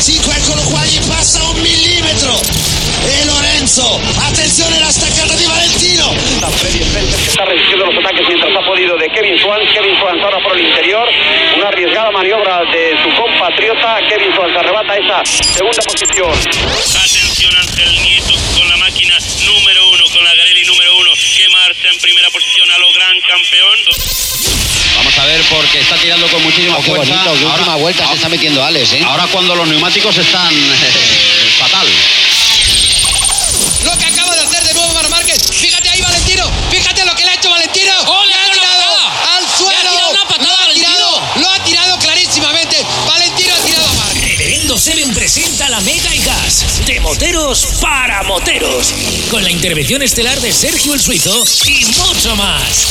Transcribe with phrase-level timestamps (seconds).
[0.00, 2.32] 45, eccolo qua, gli passa un millimetro.
[3.04, 6.16] E Lorenzo, attenzione la staccata di Valentino.
[6.56, 9.60] Freddy Spencer que está resistiendo los ataques mientras ha podido de Kevin Swan.
[9.68, 11.06] Kevin Swan ahora por el interior.
[11.56, 14.00] Una arriesgada maniobra de su compatriota.
[14.08, 15.20] Kevin Swan se arrebata esa
[15.52, 16.32] segunda posición.
[16.32, 19.14] Atención Ángel Nieto con la máquina
[19.44, 23.20] número uno, con la Garelli número uno, que marcha en primera posición a lo gran
[23.20, 24.19] campeón.
[25.20, 27.14] A ver porque está tirando con muchísima Oh, qué fuerza.
[27.14, 29.02] bonito, qué última vuelta se está metiendo Alex, ¿eh?
[29.04, 31.86] Ahora cuando los neumáticos están eh, fatal.
[33.84, 35.38] Lo que acaba de hacer de nuevo Mar Márquez.
[35.52, 36.50] Fíjate ahí, Valentino.
[36.70, 37.92] Fíjate lo que le ha hecho Valentino.
[38.06, 39.36] ¡Oh, le le ha tirado patada!
[39.36, 39.70] al suelo.
[39.70, 42.86] Le ha tirado una patada lo ha tirado, lo ha tirado clarísimamente.
[43.06, 44.22] Valentino ha tirado a Márquez.
[44.38, 48.94] Reverendo Seven presenta la Mega y Gas de moteros para moteros
[49.30, 52.86] con la intervención estelar de Sergio el Suizo y mucho más.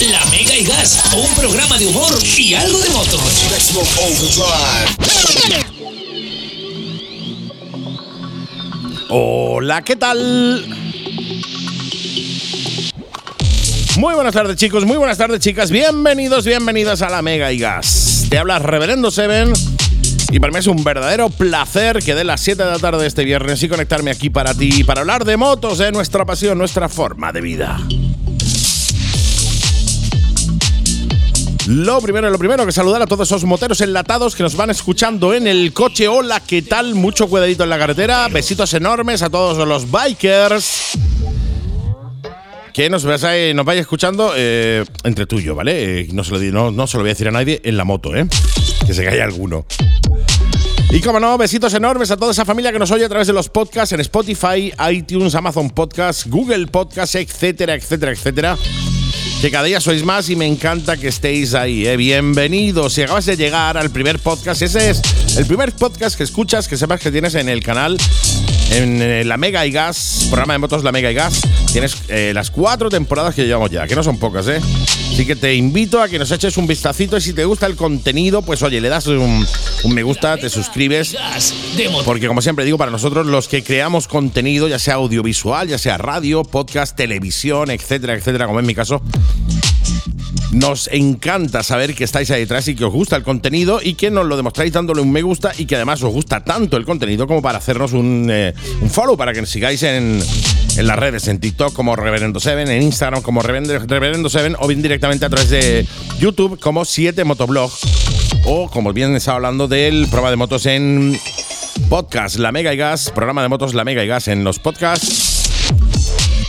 [0.00, 3.20] La Mega y Gas, un programa de humor y algo de motos.
[9.08, 10.66] Hola, ¿qué tal?
[13.96, 18.26] Muy buenas tardes chicos, muy buenas tardes chicas, bienvenidos, bienvenidas a la Mega y Gas.
[18.28, 19.54] Te habla Reverendo Seven
[20.30, 23.24] y para mí es un verdadero placer que de las 7 de la tarde este
[23.24, 27.32] viernes y conectarme aquí para ti, para hablar de motos, de nuestra pasión, nuestra forma
[27.32, 27.80] de vida.
[31.66, 35.34] Lo primero, lo primero, que saludar a todos esos moteros enlatados que nos van escuchando
[35.34, 36.06] en el coche.
[36.06, 36.94] Hola, ¿qué tal?
[36.94, 38.28] Mucho cuidadito en la carretera.
[38.28, 40.96] Besitos enormes a todos los bikers.
[42.72, 46.02] Que nos, vaya escuchando eh, entre tuyo, ¿vale?
[46.02, 47.84] Eh, no, se lo, no, no se lo voy a decir a nadie en la
[47.84, 48.28] moto, ¿eh?
[48.86, 49.66] Que se caiga alguno.
[50.90, 53.32] Y como no, besitos enormes a toda esa familia que nos oye a través de
[53.32, 58.56] los podcasts en Spotify, iTunes, Amazon Podcasts, Google Podcasts, etcétera, etcétera, etcétera.
[59.40, 61.86] Que cada día sois más y me encanta que estéis ahí.
[61.86, 61.96] ¿eh?
[61.96, 62.94] Bienvenidos.
[62.94, 65.02] Si acabas de llegar al primer podcast, ese es
[65.36, 67.98] el primer podcast que escuchas, que sepas que tienes en el canal,
[68.70, 71.42] en eh, la Mega y Gas, programa de motos La Mega y Gas.
[71.72, 74.60] Tienes eh, las cuatro temporadas que llevamos ya, que no son pocas, ¿eh?
[75.12, 77.76] Así que te invito a que nos eches un vistacito y si te gusta el
[77.76, 79.46] contenido, pues oye, le das un,
[79.84, 81.16] un me gusta, te suscribes.
[82.04, 85.98] Porque como siempre digo, para nosotros los que creamos contenido, ya sea audiovisual, ya sea
[85.98, 89.02] radio, podcast, televisión, etcétera, etcétera, como en mi caso,
[90.56, 94.10] nos encanta saber que estáis ahí detrás y que os gusta el contenido y que
[94.10, 97.26] nos lo demostráis dándole un me gusta y que además os gusta tanto el contenido
[97.26, 98.54] como para hacernos un, eh,
[98.90, 100.18] follow, para que nos sigáis en,
[100.76, 105.26] en las redes, en TikTok como Reverendo7, en Instagram como Reverendo- Reverendo7 o bien directamente
[105.26, 105.86] a través de
[106.18, 107.70] YouTube como 7 Motoblog
[108.46, 111.20] o como bien estaba hablando del programa de motos en
[111.90, 115.25] podcast La Mega y Gas, programa de motos La Mega y Gas en los podcasts.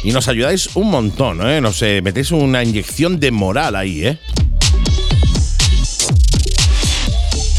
[0.07, 1.59] Y nos ayudáis un montón, ¿eh?
[1.59, 4.17] Nos eh, metéis una inyección de moral ahí, ¿eh?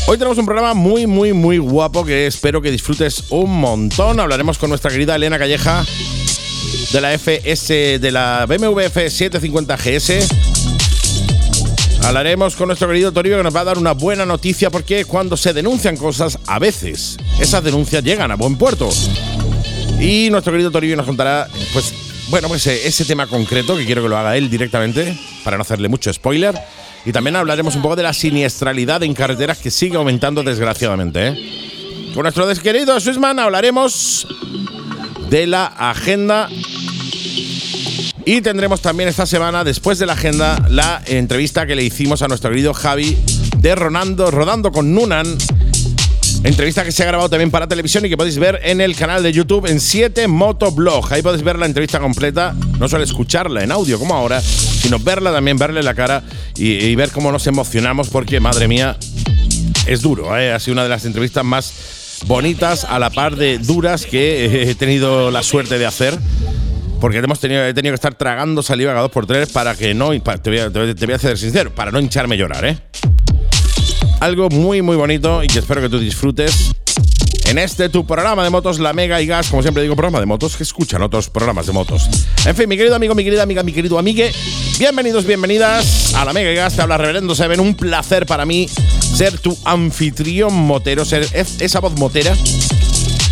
[0.07, 4.19] Hoy tenemos un programa muy, muy, muy guapo que espero que disfrutes un montón.
[4.19, 5.85] Hablaremos con nuestra querida Elena Calleja
[6.91, 10.27] de la FS, de la BMW F750 GS.
[12.07, 15.37] Hablaremos con nuestro querido Toribio que nos va a dar una buena noticia porque cuando
[15.37, 18.89] se denuncian cosas, a veces esas denuncias llegan a buen puerto.
[20.01, 21.93] Y nuestro querido Toribio nos contará, pues,
[22.31, 25.63] bueno, pues eh, ese tema concreto que quiero que lo haga él directamente, para no
[25.63, 26.55] hacerle mucho spoiler.
[27.05, 31.29] Y también hablaremos un poco de la siniestralidad en carreteras que sigue aumentando desgraciadamente.
[31.29, 32.11] ¿eh?
[32.15, 34.27] Con nuestro desquerido Swissman hablaremos
[35.31, 36.49] de la agenda.
[38.27, 42.29] Y tendremos también esta semana, después de la agenda, la entrevista que le hicimos a
[42.29, 43.17] nuestro querido Javi
[43.57, 45.39] de Ronando, Rodando con Nunan.
[46.45, 49.23] Entrevista que se ha grabado también para televisión y que podéis ver en el canal
[49.23, 51.13] de YouTube en 7 Motoblog.
[51.13, 55.33] Ahí podéis ver la entrevista completa, no solo escucharla en audio como ahora, sino verla
[55.33, 56.23] también, verle la cara
[56.57, 58.97] y, y ver cómo nos emocionamos porque, madre mía,
[59.87, 60.37] es duro.
[60.39, 60.53] ¿eh?
[60.53, 61.73] Ha sido una de las entrevistas más
[62.27, 66.17] bonitas a la par de duras que he tenido la suerte de hacer.
[67.01, 69.95] Porque hemos tenido, he tenido que estar tragando saliva cada dos por tres para que
[69.95, 70.11] no.
[70.21, 72.77] Te voy, a, te voy a- sincero, para no hincharme llorar, ¿eh?
[74.21, 76.73] Algo muy, muy bonito y que espero que tú disfrutes
[77.47, 79.49] en este tu programa de motos, la Mega y Gas.
[79.49, 82.09] Como siempre digo, programa de motos que escuchan otros programas de motos.
[82.45, 84.33] En fin, mi querido amigo, mi querida amiga, mi querido amigue,
[84.79, 86.75] bienvenidos, bienvenidas a la Mega y Gas.
[86.75, 87.61] Te habla Reverendo Seven.
[87.61, 88.69] Un placer para mí
[89.15, 92.37] ser tu anfitrión motero, ser es- esa voz motera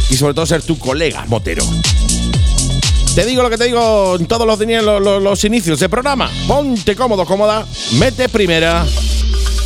[0.08, 1.64] y sobre todo ser tu colega motero.
[3.16, 6.30] Te digo lo que te digo en todos los, los, los- los inicios de programa.
[6.46, 7.66] Ponte cómodo, cómoda,
[7.98, 8.86] mete primera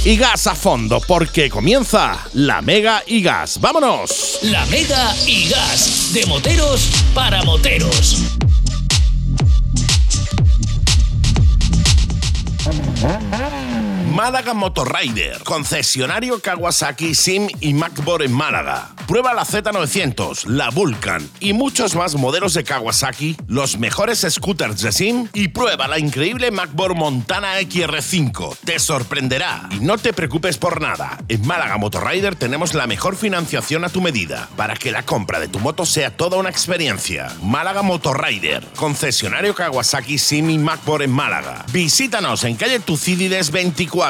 [0.05, 3.61] y gas a fondo, porque comienza la Mega y Gas.
[3.61, 4.39] ¡Vámonos!
[4.43, 8.19] La Mega y Gas de moteros para moteros.
[14.23, 18.91] Málaga Motorrider, concesionario Kawasaki Sim y MacBoard en Málaga.
[19.07, 24.93] Prueba la Z900, la Vulcan y muchos más modelos de Kawasaki, los mejores scooters de
[24.93, 28.59] Sim y prueba la increíble MacBoard Montana XR5.
[28.63, 31.19] Te sorprenderá y no te preocupes por nada.
[31.29, 35.49] En Málaga Motorrider tenemos la mejor financiación a tu medida para que la compra de
[35.49, 37.33] tu moto sea toda una experiencia.
[37.43, 41.65] Málaga Motorrider, concesionario Kawasaki Sim y MacBoard en Málaga.
[41.73, 44.10] Visítanos en calle Tucídides 24,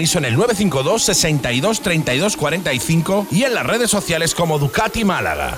[0.01, 5.57] en el 952 62 32 45 y en las redes sociales como Ducati Málaga.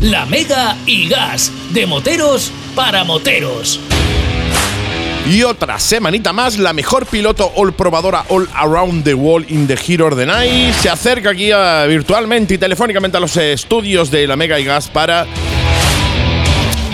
[0.00, 3.80] La Mega y Gas, de moteros para moteros.
[5.28, 9.74] Y otra semanita más, la mejor piloto all probadora all around the world in the
[9.86, 14.26] Hero of the Night se acerca aquí a- virtualmente y telefónicamente a los estudios de
[14.26, 15.26] la Mega y Gas para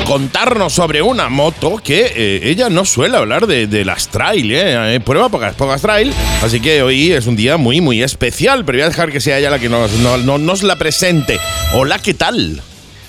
[0.06, 4.94] contarnos sobre una moto que eh, ella no suele hablar de, de las trail, ¿eh?
[4.94, 6.12] Eh, prueba pocas, pocas trail,
[6.42, 9.38] así que hoy es un día muy, muy especial, pero voy a dejar que sea
[9.38, 11.38] ella la que nos, no- no- nos la presente.
[11.74, 12.62] Hola, ¿qué tal?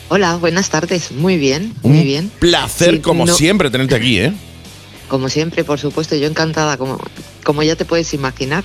[0.10, 1.12] Hola, buenas tardes.
[1.12, 2.32] Muy bien, muy Un bien.
[2.40, 4.34] Placer, Sí, como no- siempre, tenerte aquí, ¿eh?
[5.08, 7.00] Como siempre, por supuesto, yo encantada, como,
[7.44, 8.64] como ya te puedes imaginar.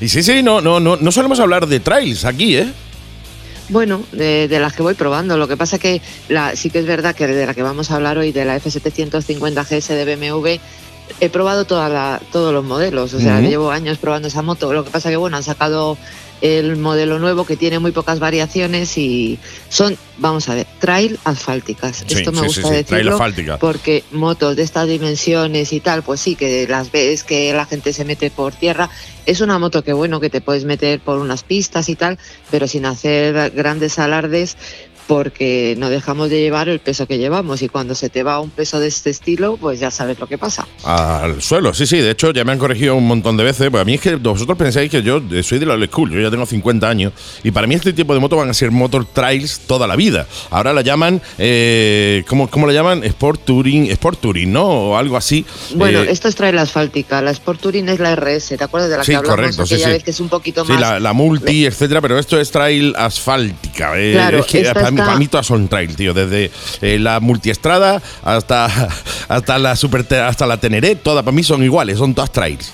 [0.00, 2.68] Y sí, sí, no, no, no, no solemos hablar de trails aquí, ¿eh?
[3.68, 5.36] Bueno, de, de las que voy probando.
[5.36, 7.96] Lo que pasa que la, sí que es verdad que de la que vamos a
[7.96, 10.58] hablar hoy, de la F750 GS de BMW,
[11.20, 13.12] he probado toda la- todos los modelos.
[13.14, 14.72] O sea, llevo años probando esa moto.
[14.72, 15.96] Lo que pasa que, bueno, han sacado
[16.40, 19.38] el modelo nuevo que tiene muy pocas variaciones y
[19.68, 22.04] son, vamos a ver, trail asfálticas.
[22.06, 23.18] Sí, Esto me sí, gusta sí, decirlo
[23.60, 27.92] porque motos de estas dimensiones y tal, pues sí, que las ves que la gente
[27.92, 28.88] se mete por tierra.
[29.26, 32.18] Es una moto que, bueno, que te puedes meter por unas pistas y tal,
[32.50, 34.56] pero sin hacer grandes alardes
[35.08, 38.50] porque no dejamos de llevar el peso que llevamos y cuando se te va un
[38.50, 40.68] peso de este estilo, pues ya sabes lo que pasa.
[40.84, 41.96] Al suelo, sí, sí.
[41.98, 43.70] De hecho, ya me han corregido un montón de veces.
[43.70, 46.10] Pues a mí es que vosotros pensáis que yo soy de la old school.
[46.12, 47.12] Yo ya tengo 50 años.
[47.42, 50.26] Y para mí este tipo de moto van a ser motor trails toda la vida.
[50.50, 53.02] Ahora la llaman, eh, ¿cómo, ¿cómo la llaman?
[53.02, 54.66] Sport Touring, Sport Touring, ¿no?
[54.68, 55.44] O algo así.
[55.74, 58.98] Bueno, Eh, esto es trail asfáltica, la Sport Touring es la RS, ¿te acuerdas de
[58.98, 59.92] la Sí, que hablamos correcto, sí, aquella sí.
[59.94, 62.94] vez que es un poquito Sí, más la, la multi, etcétera, pero esto es trail
[62.96, 63.92] asfáltica.
[63.98, 64.60] eh, Claro, es que
[65.06, 66.14] para, mí, todas son trail, tío.
[66.14, 66.50] Desde
[66.80, 68.66] eh, la multiestrada hasta,
[69.28, 72.72] hasta la super hasta la Teneré, todas para mí son iguales, son todas trails.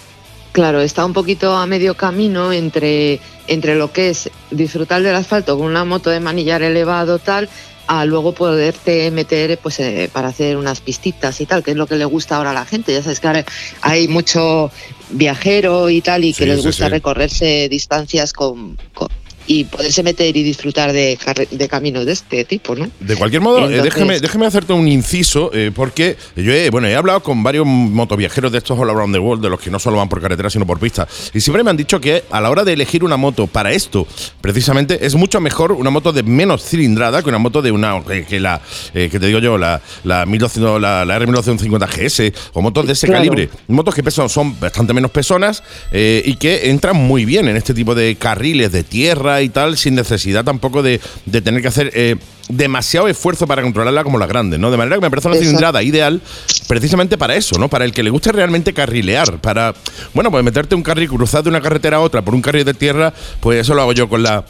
[0.53, 3.19] Claro, está un poquito a medio camino entre,
[3.49, 7.49] entre lo que es disfrutar del asfalto con una moto de manillar elevado tal,
[7.89, 11.87] a luego poderte meter pues eh, para hacer unas pistitas y tal, que es lo
[11.89, 12.93] que le gusta ahora a la gente.
[12.93, 13.45] Ya sabes que ahora
[13.83, 14.71] hay mucho
[15.11, 16.91] viajero y tal y que Sí, les sí, gusta sí.
[16.91, 19.09] recorrerse distancias con, con-
[19.47, 21.19] y poderse meter y disfrutar de,
[21.51, 22.89] de caminos de este tipo, ¿no?
[23.01, 26.89] De cualquier modo, eh, Entonces- déjeme, déjeme hacerte un inciso, eh, porque yo he, bueno,
[26.89, 29.79] he hablado con varios motoviajeros de estos all around the world, de los que no
[29.79, 32.51] solo van por carretera, sino por pista, y siempre me han dicho que a la
[32.51, 34.07] hora de elegir una moto para esto,
[34.41, 38.25] precisamente, es mucho mejor una moto de menos cilindrada que una moto de una, que,
[38.25, 38.61] que la,
[38.95, 42.93] eh, que te digo yo, la, la, 1200 la, la R1250 GS, o motos de
[42.93, 43.19] ese Claro.
[43.25, 43.51] calibre.
[43.69, 47.75] Motos que pesan, son bastante menos pesonas eh, y que entran muy bien en este
[47.75, 51.91] tipo de carriles de tierra y tal, sin necesidad tampoco de, de tener que hacer
[51.95, 52.17] eh,
[52.49, 54.71] demasiado esfuerzo para controlarla como las grandes, ¿no?
[54.71, 55.49] De manera que me parece una Exacto.
[55.51, 56.21] cilindrada ideal
[56.69, 57.69] precisamente para eso, ¿no?
[57.69, 59.75] Para el que le guste realmente carrilear, para,
[60.13, 62.75] bueno, pues meterte un carril, cruzar de una carretera a otra por un carril de
[62.75, 64.45] tierra, pues eso lo hago yo con la...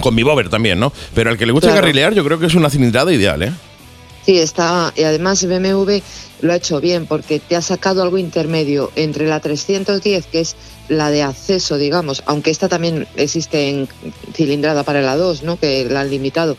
[0.00, 0.92] Con mi bober también, ¿no?
[1.14, 1.80] Pero al que le guste Claro.
[1.80, 3.52] carrilear, yo creo que es una cilindrada ideal, ¿eh?
[4.26, 4.92] Sí, está.
[4.96, 5.98] Y además BMW
[6.40, 10.56] lo ha hecho bien porque te ha sacado algo intermedio entre la 310, que es
[10.88, 13.88] la de acceso, digamos, aunque esta también existe en
[14.34, 15.60] cilindrada para la 2, ¿no?
[15.60, 16.56] Que la han limitado.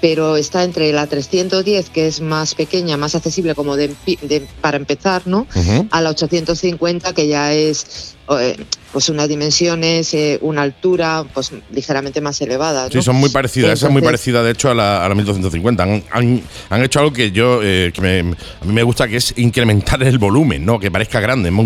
[0.00, 4.76] Pero está entre la 310, que es más pequeña, más accesible como de, de- para
[4.76, 5.46] empezar, ¿no?
[5.90, 8.56] A la 850, que ya es eh,
[8.92, 12.88] pues unas dimensiones, eh, una altura, pues ligeramente más elevada.
[12.90, 13.72] Sí, son muy parecidas.
[13.72, 15.82] Esa es muy parecida, de hecho, a la, a la 1250.
[15.82, 18.20] Han, han- han hecho algo que yo, eh, que me-
[18.60, 20.78] a mí me gusta, que es incrementar el volumen, ¿no?
[20.78, 21.58] Que parezca grande, un,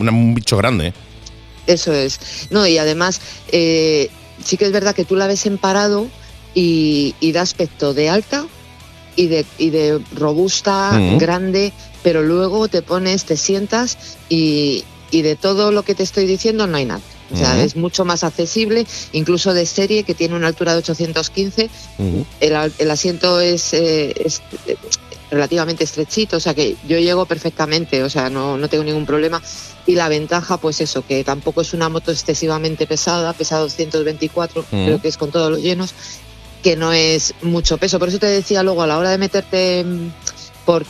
[0.00, 0.92] un- un bicho grande.
[1.66, 2.20] Eso es.
[2.50, 4.10] No, y además, eh,
[4.44, 6.06] sí que es verdad que tú la ves en parado
[6.54, 8.46] y, y da aspecto de alta
[9.16, 15.36] y de, y de robusta, grande, pero luego te pones, te sientas y, y de
[15.36, 17.00] todo lo que te estoy diciendo no hay nada.
[17.30, 21.68] O sea, es mucho más accesible, incluso de serie, que tiene una altura de 815.
[21.98, 22.26] Ujú.
[22.40, 24.76] El, asiento es, eh, es, eh,
[25.30, 29.42] relativamente estrechito, o sea que yo llego perfectamente, o sea, no, no tengo ningún problema.
[29.86, 35.00] Y la ventaja, pues eso, que tampoco es una moto excesivamente pesada, pesa 224, creo
[35.00, 35.94] que es con todos los llenos,
[36.62, 37.98] que no es mucho peso.
[37.98, 39.84] Por eso te decía luego, a la hora de meterte
[40.64, 40.84] por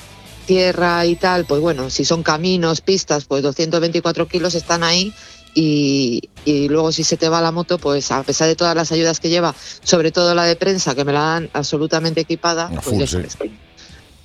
[0.46, 5.12] tierra y tal, pues bueno, si son caminos, pistas, pues 224 kilos están ahí.
[5.54, 8.92] Y, y luego si se te va la moto, pues a pesar de todas las
[8.92, 12.84] ayudas que lleva, sobre todo la de prensa, que me la dan absolutamente equipada, pues
[12.84, 13.12] full, ya sí.
[13.14, 13.50] sabes que,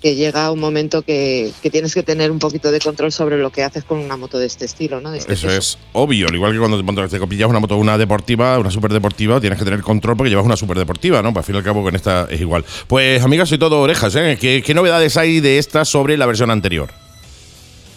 [0.04, 3.52] que llega un momento que, que tienes que tener un poquito de control sobre lo
[3.52, 5.14] que haces con una moto de este estilo, ¿no?
[5.14, 5.58] Este Eso peso.
[5.58, 8.70] es obvio, al igual que cuando te, cuando te pillas una moto, una deportiva, una
[8.70, 11.32] super deportiva, tienes que tener control porque llevas una super deportiva, ¿no?
[11.32, 12.66] Pues al fin y al cabo con esta es igual.
[12.88, 14.38] Pues amigas, soy todo orejas, ¿eh?
[14.42, 16.90] ¿Qué, qué novedades hay de esta sobre la versión anterior?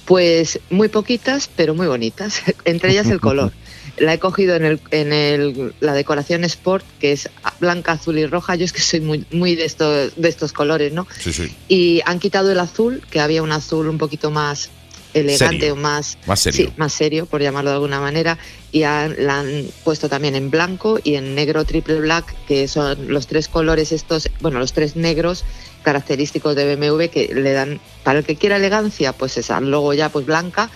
[0.04, 2.40] Pues muy poquitas, pero muy bonitas.
[2.64, 3.52] Entre ellas el color.
[3.98, 8.26] La he cogido en, el, en el, la decoración Sport, que es blanca, azul y
[8.26, 8.54] roja.
[8.54, 11.06] Yo es que soy muy, muy de, estos, de estos colores, ¿no?
[11.18, 11.54] Sí, sí.
[11.68, 14.70] Y han quitado el azul, que había un azul un poquito más
[15.14, 15.72] elegante Serio.
[15.72, 16.66] o más, Más serio.
[16.66, 18.36] sí, más serio, por llamarlo de alguna manera,
[18.70, 23.08] y han, la han puesto también en blanco y en negro triple black, que son
[23.08, 25.44] los tres colores estos, bueno, los tres negros
[25.82, 30.10] característicos de BMW que le dan, para el que quiera elegancia, pues esa, luego ya
[30.10, 30.68] pues blanca,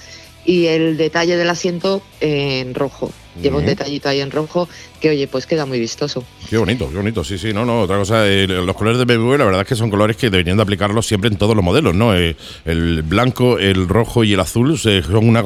[0.44, 3.12] y el detalle del asiento en rojo.
[3.40, 4.68] Lleva un detallito ahí en rojo
[5.00, 6.24] que, oye, pues queda muy vistoso.
[6.50, 7.24] Qué bonito, qué bonito.
[7.24, 7.82] Sí, sí, no, no.
[7.82, 10.56] Otra cosa, eh, los colores de BMW, la verdad es que son colores que deberían
[10.56, 12.14] de aplicarlos siempre en todos los modelos, ¿no?
[12.14, 15.42] Eh, el blanco, el rojo y el azul eh, son una,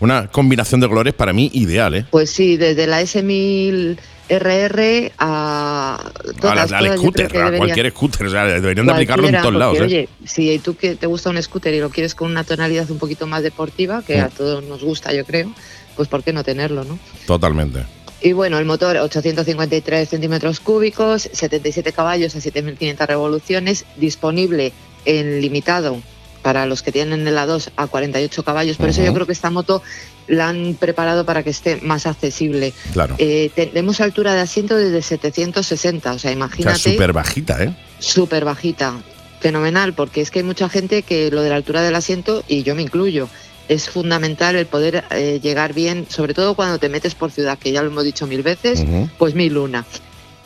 [0.00, 2.04] una combinación de colores para mí ideal, ¿eh?
[2.10, 3.96] Pues sí, desde la S1000
[4.30, 6.10] RR a
[6.40, 9.78] todas, al scooter, que a cualquier scooter, o sea, deberían de aplicarlo en todos lados,
[9.78, 9.82] ¿eh?
[9.82, 12.98] Oye, si tú que te gusta un scooter y lo quieres con una tonalidad un
[12.98, 14.24] poquito más deportiva, que Mm.
[14.24, 15.52] a todos nos gusta, yo creo,
[15.96, 16.98] pues ¿por qué no tenerlo, no?
[17.26, 17.84] Totalmente.
[18.22, 24.72] Y bueno, el motor 853 centímetros cúbicos, 77 caballos a 7.500 revoluciones, disponible
[25.06, 26.00] en limitado
[26.42, 28.76] para los que tienen el A2 a 48 caballos.
[28.76, 29.08] Por eso Ujú.
[29.08, 29.82] yo creo que esta moto
[30.26, 32.72] la han preparado para que esté más accesible.
[32.92, 33.16] Claro.
[33.18, 37.74] Eh, tenemos altura de asiento desde 760, o sea, o sea, imagínate súper bajita, ¿eh?
[37.98, 38.94] súper bajita.
[39.40, 42.62] Fenomenal, porque es que hay mucha gente que lo de la altura del asiento, y
[42.62, 43.28] yo me incluyo,
[43.68, 47.72] es fundamental el poder eh, llegar bien, sobre todo cuando te metes por ciudad, que
[47.72, 48.84] ya lo hemos dicho mil veces,
[49.16, 49.86] pues mil una.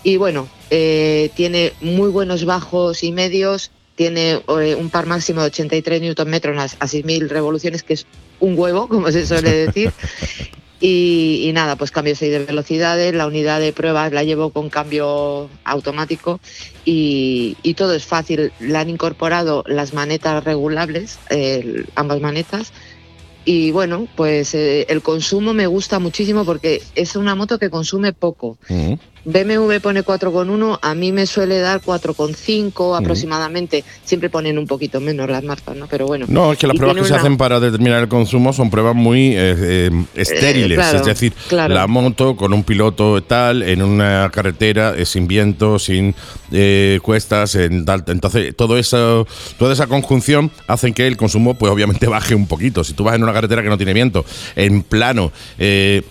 [0.05, 5.47] Y bueno, eh, tiene muy buenos bajos y medios, tiene eh, un par máximo de
[5.47, 8.07] 83 Nm a, a 6.000 revoluciones, que es
[8.41, 9.93] un huevo, como se suele decir.
[10.81, 15.49] Y, nada, pues cambio 6 de velocidades, la unidad de pruebas la llevo con cambio
[15.65, 16.41] automático
[16.85, 18.53] y, todo es fácil.
[18.61, 21.19] Le han incorporado las manetas regulables,
[21.95, 22.73] ambas manetas.
[23.45, 28.13] Y bueno, pues eh, el consumo me gusta muchísimo porque es una moto que consume
[28.13, 28.59] poco.
[29.25, 33.85] BMW pone 4,1, a mí me suele dar 4,5 aproximadamente.
[34.05, 35.87] Siempre ponen un poquito menos las marcas, ¿no?
[35.87, 36.27] Pero bueno.
[36.29, 39.29] No, es que las pruebas que se hacen para determinar el consumo son pruebas muy
[39.29, 40.79] eh, eh, estériles.
[40.79, 41.75] claro, es decir, claro.
[41.75, 46.15] la moto con un piloto tal, en una carretera, eh, sin viento, sin
[46.53, 48.05] eh, cuestas, en tal.
[48.07, 49.27] Entonces, todo eso,
[49.59, 52.85] toda esa conjunción hacen que el consumo, pues obviamente, baje un poquito.
[52.85, 54.25] Si tú vas en una carretera que no tiene viento,
[54.57, 56.03] en plano, eh,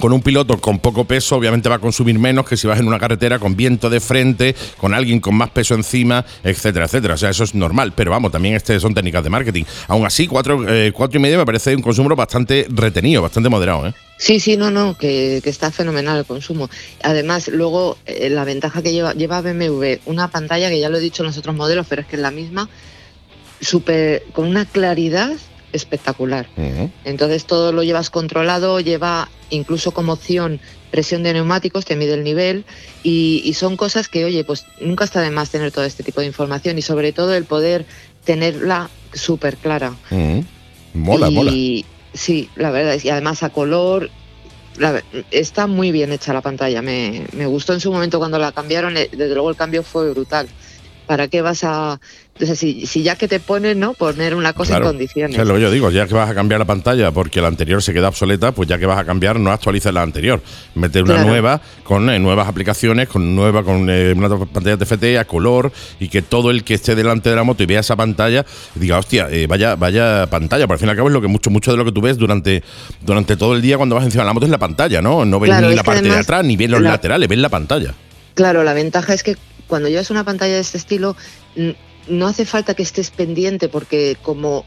[0.00, 2.88] con un piloto con poco peso, obviamente va a consumir menos que si vas en
[2.88, 7.14] una carretera con viento de frente, con alguien con más peso encima, etcétera, etcétera.
[7.14, 7.92] O sea, eso es normal.
[7.94, 9.64] Pero vamos, también este son técnicas de marketing.
[9.88, 13.86] Aún así, cuatro, eh, cuatro y medio me parece un consumo bastante retenido, bastante moderado.
[13.86, 13.94] ¿eh?
[14.18, 16.68] Sí, sí, no, no, que, está fenomenal el consumo.
[17.02, 21.00] Además, luego eh, la ventaja que lleva, lleva BMW, una pantalla que ya lo he
[21.00, 22.68] dicho en los otros modelos, pero es que es la misma,
[23.60, 25.32] super, con una claridad
[25.72, 26.48] espectacular.
[27.04, 30.60] Entonces todo lo llevas controlado, lleva incluso como opción
[30.90, 32.64] presión de neumáticos, te mide el nivel
[33.02, 36.20] y, y son cosas que, oye, pues nunca está de más tener todo este tipo
[36.20, 37.86] de información y sobre todo el poder
[38.24, 39.94] tenerla súper clara.
[40.10, 40.44] Ujú.
[40.94, 41.52] Mola, y, mola.
[42.12, 44.10] Sí, la verdad, es- y además a color,
[44.78, 48.50] la está muy bien hecha la pantalla, me, me gustó en su momento cuando la
[48.52, 50.48] cambiaron, eh, desde luego el cambio fue brutal.
[51.06, 52.00] ¿Para qué vas a.?
[52.40, 53.92] Entonces, si, si ya que te ponen, ¿no?
[53.92, 54.86] Poner una cosa Claro.
[54.86, 55.38] en condiciones.
[55.38, 57.82] Es lo que yo digo, ya que vas a cambiar la pantalla porque la anterior
[57.82, 60.40] se queda obsoleta, pues ya que vas a cambiar, no actualices la anterior.
[60.74, 61.28] Mete una Claro.
[61.28, 66.08] nueva con eh, nuevas aplicaciones, con nueva, con eh, una pantalla TFT a color y
[66.08, 69.28] que todo el que esté delante de la moto y vea esa pantalla diga, hostia,
[69.30, 70.66] eh, vaya, vaya pantalla.
[70.66, 72.00] Por al fin y al cabo es lo que mucho, mucho de lo que tú
[72.00, 72.62] ves durante,
[73.02, 75.26] durante todo el día cuando vas encima de la moto es la pantalla, ¿no?
[75.26, 77.50] No ves Claro, ni la parte de atrás, ni ves los la- laterales, ves la
[77.50, 77.92] pantalla.
[78.32, 81.16] Claro, la ventaja es que cuando llevas una pantalla de este estilo,
[81.54, 81.76] n-
[82.08, 84.64] no hace falta que estés pendiente porque como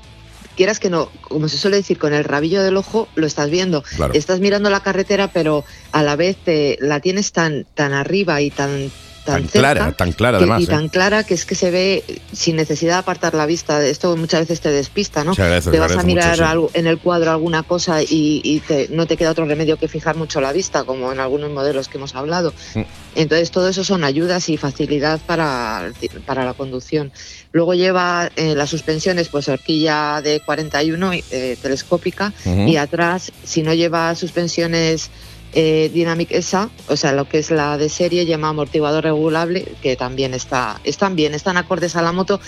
[0.56, 3.84] quieras que no, como se suele decir, con el rabillo del ojo lo estás viendo.
[3.84, 4.13] Claro.
[4.13, 8.52] Estás mirando la carretera, pero a la vez te, la tienes tan, tan arriba y
[8.52, 8.92] tan,
[9.24, 10.62] tan, Tan cerca clara, tan clara que- además.
[10.62, 10.68] y ¿eh?
[10.68, 13.84] tan clara que es que se ve sin necesidad de apartar la vista.
[13.86, 15.32] Esto muchas veces te despista, ¿no?
[15.32, 16.50] Agradece, te vas a mirar mucho, sí.
[16.51, 19.88] algo- en el cuadro alguna cosa y, y te- no te queda otro remedio que
[19.88, 22.53] fijar mucho la vista, como en algunos modelos que hemos hablado.
[22.75, 22.82] Mm.
[23.15, 25.92] Entonces, todo eso son ayudas y facilidad para,
[26.25, 27.12] para la conducción.
[27.51, 33.74] Luego lleva eh, las suspensiones, pues horquilla de 41 eh, telescópica y atrás, si no
[33.74, 35.10] lleva suspensiones
[35.56, 39.96] eh, Dynamic ESA, o sea, lo que es la de serie, llama amortiguador regulable, que
[39.96, 42.40] también está, están bien, están acordes a la moto.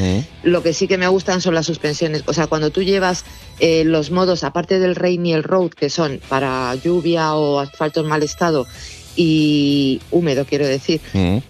[0.44, 2.24] Lo que sí que me gustan son las suspensiones.
[2.26, 3.24] O sea, cuando tú llevas
[3.60, 8.02] eh, los modos, aparte del rain y el road, que son para lluvia o asfalto
[8.02, 8.66] en mal estado
[9.16, 11.00] y húmedo, quiero decir,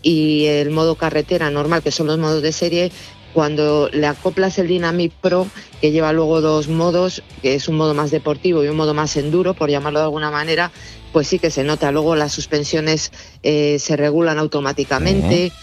[0.03, 2.91] y el modo carretera normal, que son los modos de serie,
[3.35, 5.45] cuando le acoplas el Dynamic Pro,
[5.81, 9.17] que lleva luego dos modos, que es un modo más deportivo y un modo más
[9.17, 10.71] enduro, por llamarlo de alguna manera,
[11.15, 11.93] pues sí que se nota.
[11.93, 13.09] Luego las suspensiones
[13.41, 15.53] eh, se regulan automáticamente.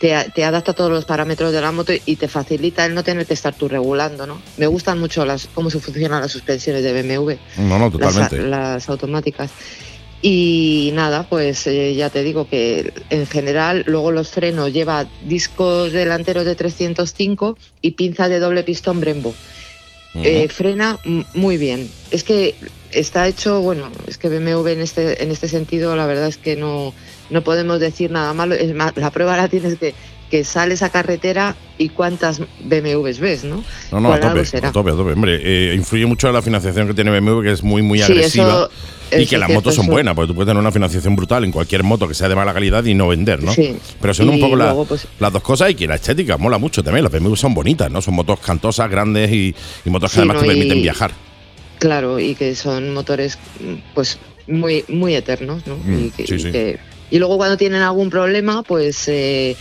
[0.00, 3.26] Te, adapta a todos los parámetros de la moto y te facilita el no tener
[3.26, 4.40] que estar tú regulando, ¿no?
[4.56, 8.38] Me gustan mucho las cómo se funcionan las suspensiones de BMW No, no, las, totalmente.
[8.38, 9.50] las automáticas.
[10.22, 15.92] Y nada, pues eh, ya te digo que en general luego los frenos lleva discos
[15.92, 19.34] delanteros de 305 y pinza de doble pistón Brembo.
[20.14, 20.98] Eh, frena
[21.34, 21.90] muy bien.
[22.10, 22.54] Es que
[22.90, 26.56] está hecho, bueno, es que BMW en este, en este sentido la verdad es que
[26.56, 26.92] no,
[27.30, 28.54] no podemos decir nada malo.
[28.54, 29.94] Es más, la prueba la tienes que,
[30.32, 33.62] que sales a carretera y cuántas BMWs ves, ¿no?
[33.92, 34.70] No, no, a tope, será.
[34.70, 35.12] a tope, a tope.
[35.12, 38.70] Hombre, eh, influye mucho la financiación que tiene BMW, que es muy, muy Sí, agresiva.
[39.10, 41.44] y que las cierto, motos son eso- buenas, porque tú puedes tener una financiación brutal
[41.44, 43.52] en cualquier moto que sea de mala calidad y no vender, ¿no?
[43.52, 43.76] Sí.
[44.00, 46.56] Pero son un poco la- luego, pues- las dos cosas y que la estética mola
[46.56, 47.04] mucho también.
[47.04, 48.00] Las BMW son bonitas, ¿no?
[48.00, 51.10] Son motos cantosas, grandes y, y motos que Sí, además no, te y- permiten viajar.
[51.78, 53.38] Claro, y que son motores
[53.92, 55.76] pues muy muy eternos, ¿no?
[55.76, 56.78] Mm, y, que- sí, y que-
[57.10, 59.54] y luego cuando tienen algún problema, pues eh,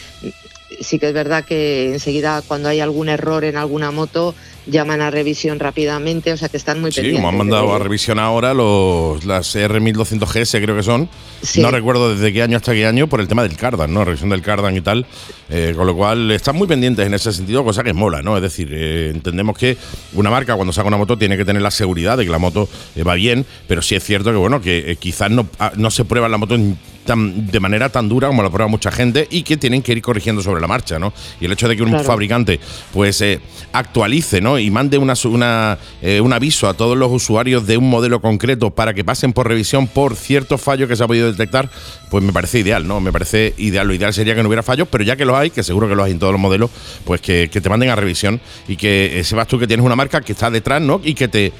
[0.79, 4.36] sí que es verdad que enseguida cuando hay algún error en alguna moto
[4.67, 7.19] llaman a revisión rápidamente, o sea que están muy Sí, pendientes.
[7.19, 11.10] como han mandado a revisión ahora los, las R1200GS, creo que son.
[11.41, 11.62] Sí.
[11.62, 14.06] No recuerdo desde qué año hasta qué año, por el tema del cardan, ¿no?
[14.06, 15.06] Revisión del cardan y tal.
[15.50, 18.36] Eh, con lo cual, están muy pendientes en ese sentido, cosa que mola, ¿no?
[18.38, 19.76] Es decir, eh, entendemos que
[20.13, 22.69] una marca cuando saca una moto tiene que tener la seguridad de que la moto
[22.95, 26.06] eh, va bien, pero sí es cierto que, bueno, que quizás no, ah, no se
[26.06, 29.41] prueba la moto en tan- de manera tan dura como la prueba mucha gente y
[29.41, 31.12] que tienen que ir corrigiendo sobre la marcha, ¿no?
[31.41, 32.04] Y el hecho de que un Claro.
[32.06, 32.60] fabricante
[32.93, 33.39] pues eh,
[33.74, 34.50] actualice, ¿no?
[34.59, 38.71] Y mande una, una, eh, un aviso a todos los usuarios de un modelo concreto
[38.71, 41.69] para que pasen por revisión por ciertos fallos que se ha podido detectar,
[42.09, 42.99] pues me parece ideal, ¿no?
[43.01, 43.87] Me parece ideal.
[43.87, 45.95] Lo ideal sería que no hubiera fallos, pero ya que los hay, que seguro que
[45.95, 46.69] los hay en todos los modelos,
[47.05, 49.95] pues que, que te manden a revisión y que eh, sepas tú que tienes una
[49.95, 51.01] marca que está detrás, ¿no?
[51.03, 51.51] Y que te.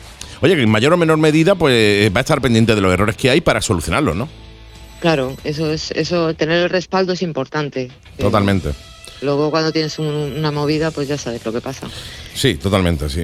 [0.41, 3.15] Oye, que en mayor o menor medida, pues va a estar pendiente de los errores
[3.15, 4.27] que hay para solucionarlos, ¿no?
[4.99, 7.84] Claro, eso es eso tener el respaldo es importante.
[8.17, 8.71] Eh, Totalmente.
[9.21, 11.88] Luego cuando tienes un- una movida, pues ya sabes lo que pasa.
[12.34, 13.24] Sí, totalmente, sí.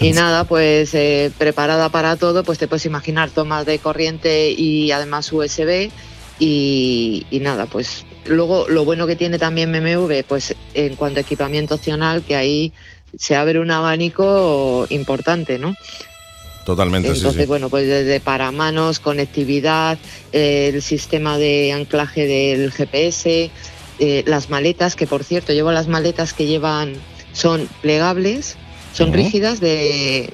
[0.00, 4.90] Y nada, pues eh, preparada para todo, pues te puedes imaginar tomas de corriente y
[4.92, 5.90] además USB
[6.38, 11.22] y, y nada, pues luego lo bueno que tiene también BMW, pues en cuanto a
[11.22, 12.72] equipamiento opcional, que ahí
[13.16, 15.74] se abre un abanico importante, ¿no?
[16.64, 17.48] Totalmente, sí, Entonces, sí.
[17.48, 19.98] bueno, pues desde paramanos, conectividad,
[20.32, 23.50] eh, el sistema de anclaje del GPS,
[23.98, 26.92] eh, las maletas, que por cierto, llevo las maletas que llevan,
[27.38, 28.56] son plegables,
[28.92, 30.28] son rígidas de,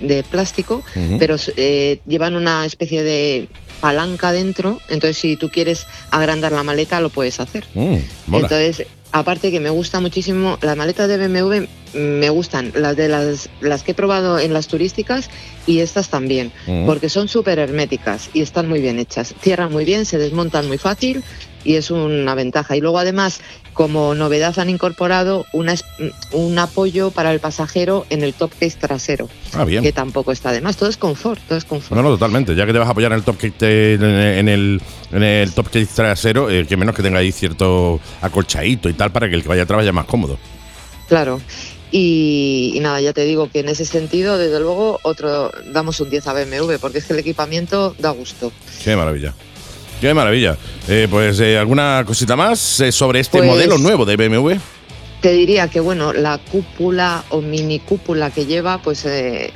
[0.00, 0.82] de plástico,
[1.18, 3.48] pero eh, llevan una especie de
[3.80, 7.64] palanca dentro, entonces si tú quieres agrandar la maleta lo puedes hacer.
[7.74, 7.96] Mm.
[8.34, 13.48] Entonces, aparte que me gusta muchísimo, las maletas de BMW me gustan, las de las,
[13.62, 15.30] las que he probado en las turísticas
[15.66, 16.84] y estas también, Mm.
[16.84, 19.34] porque son súper herméticas y están muy bien hechas.
[19.40, 21.22] Cierran muy bien, se desmontan muy fácil
[21.64, 22.76] y es una ventaja.
[22.76, 23.40] Y luego además,
[23.72, 25.74] como novedad han incorporado una
[26.32, 29.82] un apoyo para el pasajero en el top case trasero, Ah, bien.
[29.82, 30.76] que tampoco está de más.
[30.76, 31.96] Todo es confort, todo es confort.
[31.96, 32.54] No, no, totalmente.
[32.54, 34.80] Ya que te vas a apoyar en el top case en el,
[35.12, 39.12] en el top case trasero, eh, que menos que tenga ahí cierto acolchadito y tal
[39.12, 40.38] para que el que vaya atrás vaya más cómodo.
[41.08, 41.40] Claro.
[41.92, 46.08] Y, y nada, ya te digo que en ese sentido, desde luego, otro damos un
[46.08, 48.52] 10 a BMW, porque es que el equipamiento da gusto.
[48.84, 49.34] Qué maravilla.
[50.00, 50.56] Qué maravilla.
[50.88, 54.52] Eh, pues eh, alguna cosita más eh, sobre este Pues- modelo nuevo de BMW.
[55.20, 59.06] Te diría que, bueno, la cúpula o mini cúpula que lleva, pues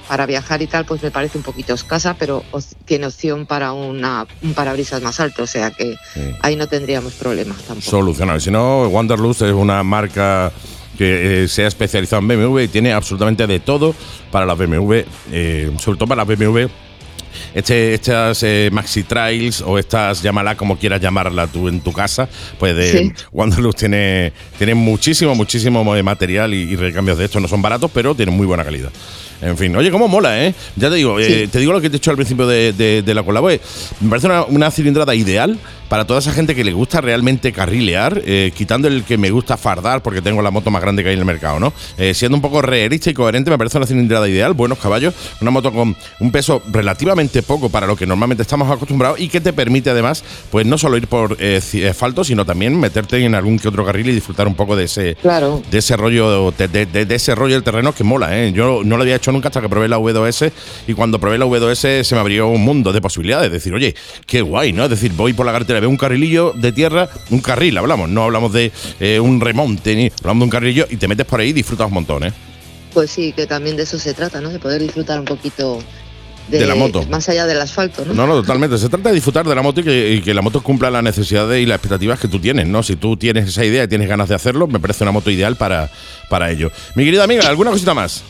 [0.07, 2.45] para viajar y tal, pues me parece un poquito escasa, pero
[2.85, 5.97] tiene opción para una, un parabrisas más alto, o sea que
[6.43, 7.91] ahí no tendríamos problemas tampoco.
[7.91, 8.41] Solucionado.
[8.41, 10.53] Si no, Wanderlust es una marca
[10.99, 13.95] que eh, se ha especializado en BMW y tiene absolutamente de todo
[14.31, 14.97] para las BMW,
[15.33, 16.67] eh, sobre todo para las BMW.
[17.55, 22.29] Este, estas eh, Maxi Trails o estas, llámala como quieras llamarla tú en tu casa,
[22.59, 23.13] pues de Sí.
[23.33, 27.41] Wanderlust tiene, tiene muchísimo, muchísimo material y, y recambios de estos.
[27.43, 28.91] No son baratos, pero tienen muy buena calidad.
[29.45, 30.55] En fin, oye, cómo mola, ¿eh?
[30.77, 33.03] Ya te digo, eh, te digo lo que te he dicho al principio de, de-
[33.03, 33.51] de la colabo.
[33.51, 33.61] eh,
[34.01, 38.23] Me parece una, una cilindrada ideal para toda esa gente que le gusta realmente carrilear,
[38.25, 41.15] eh, quitando el que me gusta fardar porque tengo la moto más grande que hay
[41.15, 41.73] en el mercado, ¿no?
[41.99, 45.51] Eh, siendo un poco realista y coherente, me parece una cilindrada ideal, buenos caballos, una
[45.51, 49.53] moto con un peso relativamente poco para lo que normalmente estamos acostumbrados y que te
[49.53, 51.37] permite además, pues no solo ir por
[51.91, 55.17] asfalto, sino también meterte en algún que otro carril y disfrutar un poco de ese,
[55.17, 55.63] Claro.
[55.71, 58.53] de ese rollo de ese rollo del terreno que mola ¿eh?
[58.53, 60.51] yo no lo había hecho nunca hasta que probé la V2S
[60.87, 63.95] y cuando probé la V2S se me abrió un mundo de posibilidades decir oye
[64.27, 67.41] qué guay no es decir voy por la carretera veo un carrilillo de tierra un
[67.41, 71.07] carril hablamos no hablamos de eh, un remonte ni hablamos de un carrilillo y te
[71.07, 72.33] metes por ahí y disfrutas un montón ¿eh?
[72.95, 74.51] Pues sí, que también de eso se trata, ¿no?
[74.51, 75.81] De poder disfrutar un poquito
[76.49, 77.03] De la moto.
[77.11, 78.15] Más allá del asfalto, ¿no?
[78.15, 78.79] No, no, totalmente.
[78.79, 81.03] Se trata de disfrutar de la moto y que, y que la moto cumpla las
[81.03, 82.85] necesidades y las expectativas que tú tienes, ¿no?
[82.85, 85.57] Si tú tienes esa idea y tienes ganas de hacerlo, me parece una moto ideal
[85.57, 85.91] para,
[86.31, 86.71] para ello.
[86.95, 88.23] Mi querida amiga, ¿alguna cosita más?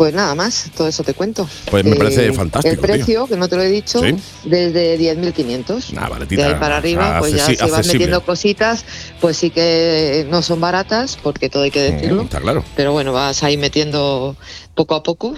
[0.00, 1.46] Pues nada más, todo eso te cuento.
[1.70, 4.14] Pues me Eh, parece fantástico, El precio, que no te lo he dicho, Sí.
[4.44, 5.92] desde 10.500.
[5.94, 6.40] Ah, baratita.
[6.40, 8.86] De ahí para arriba, pues ya si vas metiendo cositas,
[9.20, 12.22] pues sí que no son baratas, porque todo hay que decirlo.
[12.22, 12.64] Mm, está claro.
[12.76, 14.36] Pero bueno, vas ahí metiendo
[14.74, 15.36] poco a poco.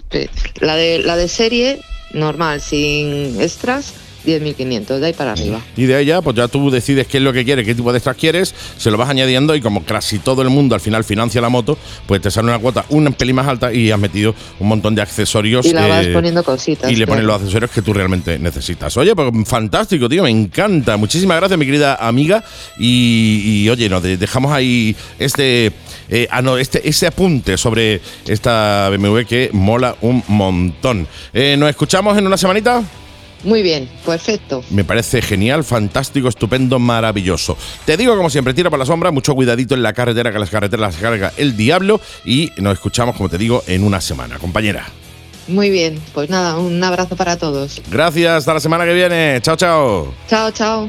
[0.61, 1.81] La de, la de serie,
[2.13, 5.61] normal, sin extras, 10.500, de ahí para arriba.
[5.77, 7.93] Y de ahí ya, pues ya tú decides qué es lo que quieres, qué tipo
[7.93, 11.05] de extras quieres, se lo vas añadiendo y como casi todo el mundo al final
[11.05, 14.35] financia la moto, pues te sale una cuota un pelín más alta y has metido
[14.59, 15.67] un montón de accesorios.
[15.67, 16.91] Y la vas eh, poniendo cositas.
[16.91, 18.97] y le pones los accesorios que tú realmente necesitas.
[18.97, 20.97] Oye, pues fantástico, tío, me encanta.
[20.97, 22.45] Muchísimas gracias, mi querida amiga.
[22.79, 25.73] Y, y, oye, nos de- dejamos ahí este,
[26.09, 31.07] eh, ah, no, este ese apunte sobre esta BMW que mola un montón.
[31.33, 32.83] Eh, ¿Nos escuchamos en una semanita?
[33.45, 34.63] Muy bien, perfecto.
[34.71, 37.57] Me parece genial, fantástico, estupendo, maravilloso.
[37.85, 40.51] Te digo, como siempre, tira por la sombra, mucho cuidadito en la carretera, que las
[40.51, 42.01] carreteras las carga el diablo.
[42.25, 44.87] Y nos escuchamos, como te digo, en una semana, compañera.
[45.49, 47.83] Muy bien, pues nada, un abrazo para todos.
[47.91, 49.41] Gracias, hasta la semana que viene.
[49.43, 50.15] Chao, chao.
[50.29, 50.89] Chao, chao.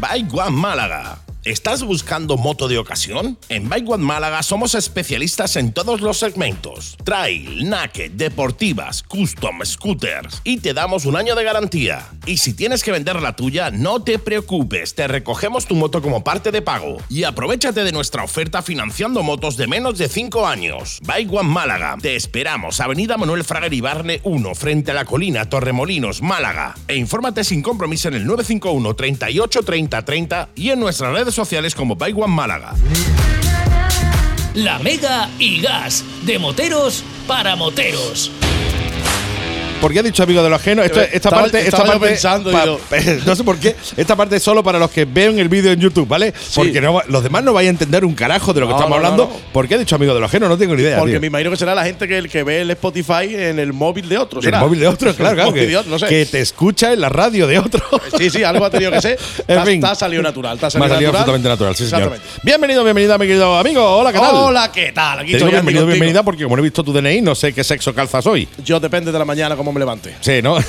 [0.00, 1.25] Bike One Málaga.
[1.46, 3.38] ¿Estás buscando moto de ocasión?
[3.48, 10.40] En Bike One Málaga somos especialistas en todos los segmentos: trail, naked, deportivas, custom, scooters
[10.42, 12.04] y te damos un año de garantía.
[12.26, 16.24] Y si tienes que vender la tuya, no te preocupes, te recogemos tu moto como
[16.24, 20.98] parte de pago y aprovechate de nuestra oferta financiando motos de menos de 5 años.
[21.04, 21.96] Bike One Málaga.
[22.02, 26.74] Te esperamos, Avenida Manuel Frager Ibarne 1, frente a la colina Torremolinos, Málaga.
[26.88, 31.74] E infórmate sin compromiso en el 951 38 30 30 y en nuestras redes sociales
[31.74, 32.74] como Bike One Málaga.
[34.54, 38.32] La Mega y Gas, de moteros para moteros.
[39.86, 40.82] Porque ha dicho amigo de lo ajeno.
[40.82, 42.64] Esto- esta Estaba- parte, esta estaba yo parte pensando, pa-
[43.26, 43.76] no sé por qué.
[43.96, 46.34] Esta parte es solo para los que ven el vídeo en YouTube, ¿vale?
[46.56, 48.98] Porque no, los demás no vais a entender un carajo de lo que No, estamos
[49.00, 49.40] no, hablando.
[49.52, 50.48] ¿Por qué ha dicho amigo de lo ajeno?
[50.48, 50.98] No tengo ni idea.
[50.98, 51.20] Porque tío.
[51.20, 54.18] me imagino que será la gente que, que ve el Spotify en el móvil de
[54.18, 54.40] otro.
[54.40, 54.58] El ¿será?
[54.60, 55.50] móvil de otro, claro, El claro.
[55.50, 56.06] móvil Que, de otro, sé.
[56.08, 57.80] que te escucha en la radio de otro.
[58.18, 59.18] Sí, sí, algo ha tenido que ser.
[59.46, 59.84] En fin.
[59.84, 60.58] ha salido natural.
[60.58, 61.22] Te ha Me salido ha salido natural.
[61.22, 62.02] absolutamente natural, sí, señor.
[62.14, 62.40] Exactamente.
[62.42, 63.84] Bienvenido, bienvenida, mi querido amigo.
[63.98, 64.34] Hola, ¿qué tal?
[64.34, 65.20] Hola, ¿qué tal?
[65.20, 67.62] Aquí Te estoy bienvenido, bienvenida, porque como no he visto tu DNI, no sé qué
[67.62, 68.48] sexo calzas hoy.
[68.64, 70.14] Yo depende de la mañana cómo me levante.
[70.20, 70.56] Sí, ¿no?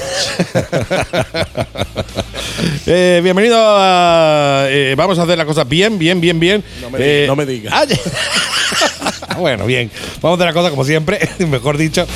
[2.89, 4.65] Eh, bienvenido a.
[4.69, 6.63] eh, vamos a hacer las cosas bien, bien, bien, bien.
[6.81, 7.73] No me digas, no me digas.
[9.27, 9.91] ah, bueno, bien.
[10.21, 12.07] Vamos a hacer las cosas como siempre, mejor dicho.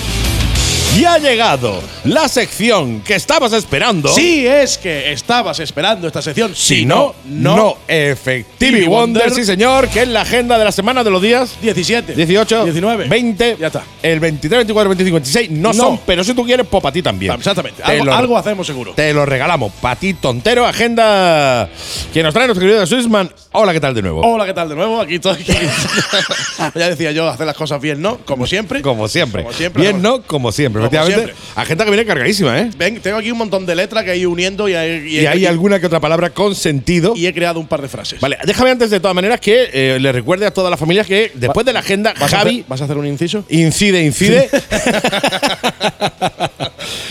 [0.98, 4.10] Y ha llegado la sección que estabas esperando.
[4.10, 7.78] Si es que estabas esperando esta sección, Si no, no.
[7.88, 12.14] Effective Wonder, sí, señor, que es la agenda de la semana de los días 17,
[12.14, 13.84] 18, 19, 20, Ya está.
[14.04, 15.74] el 23, 24, 25, 26 no, No.
[15.74, 17.32] son, pero si tú quieres, pues para ti también.
[17.36, 17.82] Exactamente.
[17.82, 18.92] Te Algo, lo- algo hacemos seguro.
[18.94, 19.72] Te lo regalamos.
[19.82, 21.70] Para ti, tontero, agenda
[22.14, 23.32] que nos trae nuestro querido Swissman.
[23.54, 24.22] Hola, ¿qué tal de nuevo?
[24.22, 25.00] Hola, ¿qué tal de nuevo?
[25.00, 25.38] Aquí estoy.
[26.76, 28.18] ya decía yo, hacer las cosas bien, ¿no?
[28.26, 28.82] Como siempre.
[28.82, 29.44] Como siempre.
[29.44, 30.22] Como siempre, Bien, ¿no?
[30.24, 30.81] Como siempre.
[30.88, 31.34] Efectivamente.
[31.56, 32.70] Agenda que viene cargadísima, ¿eh?
[32.78, 35.46] Ven, tengo aquí un montón de letras que he ido uniendo y, he- y hay
[35.46, 37.14] alguna que otra palabra con sentido.
[37.16, 38.20] y he creado un par de frases.
[38.20, 41.32] Vale, déjame antes de todas maneras que eh, le recuerde a todas las familias que
[41.36, 43.44] después de la agenda, ¿Vas, a Javi hacer, ¿Vas a hacer un inciso?
[43.50, 44.50] incide, incide.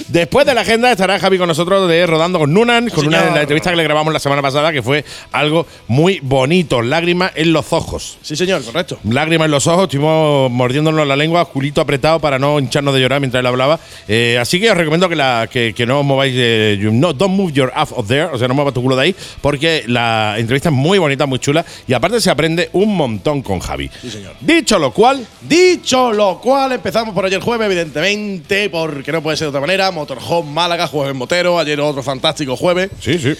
[0.08, 3.34] Después de la agenda estará Javi con nosotros de Rodando con Nunan, con una señor.
[3.34, 6.82] la entrevista que le grabamos la semana pasada, que fue algo muy bonito.
[6.82, 8.18] Lágrima en los ojos.
[8.20, 8.98] Sí, señor, correcto.
[9.08, 13.20] Lágrimas en los ojos, estuvimos mordiéndonos la lengua, culito apretado para no hincharnos de llorar
[13.20, 13.59] mientras él hablaba.
[14.08, 17.12] Eh, así que os recomiendo que, la, que, que no os mováis, eh, you- no,
[17.12, 19.84] don't move your ass of there, o sea, no muevas tu culo de ahí, porque
[19.86, 23.90] la entrevista es muy bonita, muy chula, y aparte se aprende un montón con Javi.
[24.00, 24.34] Sí, señor.
[24.40, 29.46] Dicho lo cual, Dicho lo cual, empezamos por ayer jueves, evidentemente, porque no puede ser
[29.46, 29.90] de otra manera.
[29.90, 31.58] Motorhome Málaga, jueves motero.
[31.58, 32.90] Ayer otro fantástico jueves.
[33.00, 33.34] sí, sí.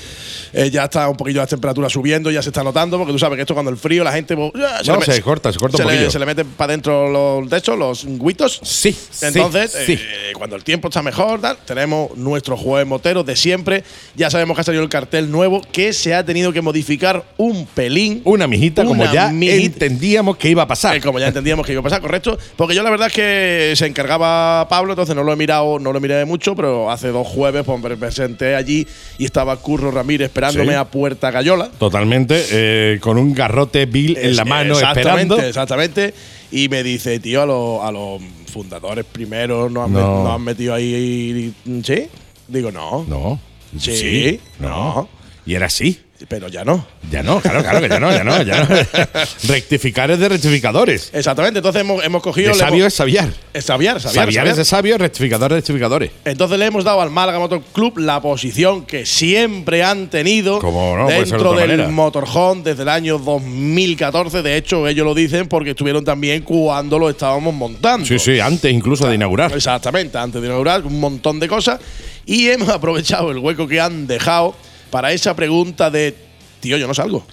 [0.52, 3.36] Eh, ya está un poquillo las temperaturas subiendo, ya se está notando, porque tú sabes
[3.36, 4.34] que esto cuando el frío, la gente.
[4.34, 7.48] pues, ya, No, se corta, se corta un le- se le meten para adentro los
[7.48, 8.58] de hecho, los guitos.
[8.64, 13.36] Sí, Entonces, sí, eh, cuando el tiempo está mejor, tal, tenemos nuestro jueves motero de
[13.36, 13.84] siempre.
[14.16, 17.66] Ya sabemos que ha salido el cartel nuevo, que se ha tenido que modificar un
[17.66, 18.22] pelín.
[18.24, 19.64] Una mijita, como ya mijita.
[19.86, 20.96] entendíamos que iba a pasar.
[20.96, 22.38] Eh, como ya entendíamos que iba a pasar, correcto.
[22.56, 25.92] Porque yo la verdad es que se encargaba Pablo, entonces no lo he mirado, no
[25.92, 28.86] lo miré mucho, pero hace dos jueves pues, me presenté allí
[29.18, 30.74] y estaba Curro Ramírez esperándome Sí.
[30.74, 31.70] a Puerta Gallola.
[31.78, 35.40] Totalmente, eh, con un garrote Bill en la mano exactamente, esperando.
[35.40, 36.14] Exactamente.
[36.52, 38.20] Y me dice, tío, a, los- a los
[38.50, 39.88] fundadores primero han, No.
[39.88, 41.54] met- han metido ahí.
[41.84, 42.08] ¿Sí?
[42.48, 43.04] Digo, no.
[43.08, 43.40] No.
[43.78, 44.68] Sí, no.
[44.68, 45.08] no.
[45.46, 45.98] Y era así.
[46.28, 46.86] Pero ya no.
[47.10, 48.68] Ya no, claro, claro que ya no, ya no, ya no.
[49.48, 51.10] Rectificar es de rectificadores.
[51.14, 51.58] Exactamente.
[51.60, 52.48] Entonces hemos, hemos cogido.
[52.52, 53.32] De sabio hemos- es sabiar.
[53.54, 56.10] es sabiar, sabiar, Sabiar es de sabio, rectificador de rectificadores.
[56.24, 61.06] Entonces le hemos dado al Málaga Motor Club la posición que siempre han tenido no,
[61.08, 61.88] de dentro del manera.
[61.88, 64.42] motorhome desde el año 2014.
[64.42, 68.06] De hecho, ellos lo dicen porque estuvieron también cuando lo estábamos montando.
[68.06, 69.52] Sí, sí, antes incluso de inaugurar.
[69.54, 71.80] Exactamente, antes de inaugurar, un montón de cosas.
[72.26, 74.54] Y hemos aprovechado el hueco que han dejado
[74.90, 76.14] para esa pregunta de,
[76.60, 77.26] tío, yo no salgo.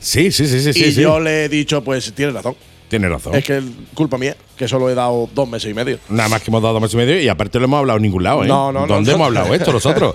[0.00, 0.70] Sí, sí, sí, sí.
[0.70, 1.00] y sí, sí.
[1.00, 2.56] yo le he dicho, pues tienes razón.
[2.88, 3.34] Tienes razón.
[3.34, 3.64] Es que es
[3.94, 5.98] culpa mía, que solo he dado dos meses y medio.
[6.08, 8.02] Nada más que hemos dado dos meses y medio y aparte lo hemos hablado en
[8.02, 8.48] ningún lado, ¿eh?
[8.48, 9.16] No, no, ¿Dónde no.
[9.16, 10.14] hemos hablado esto nosotros?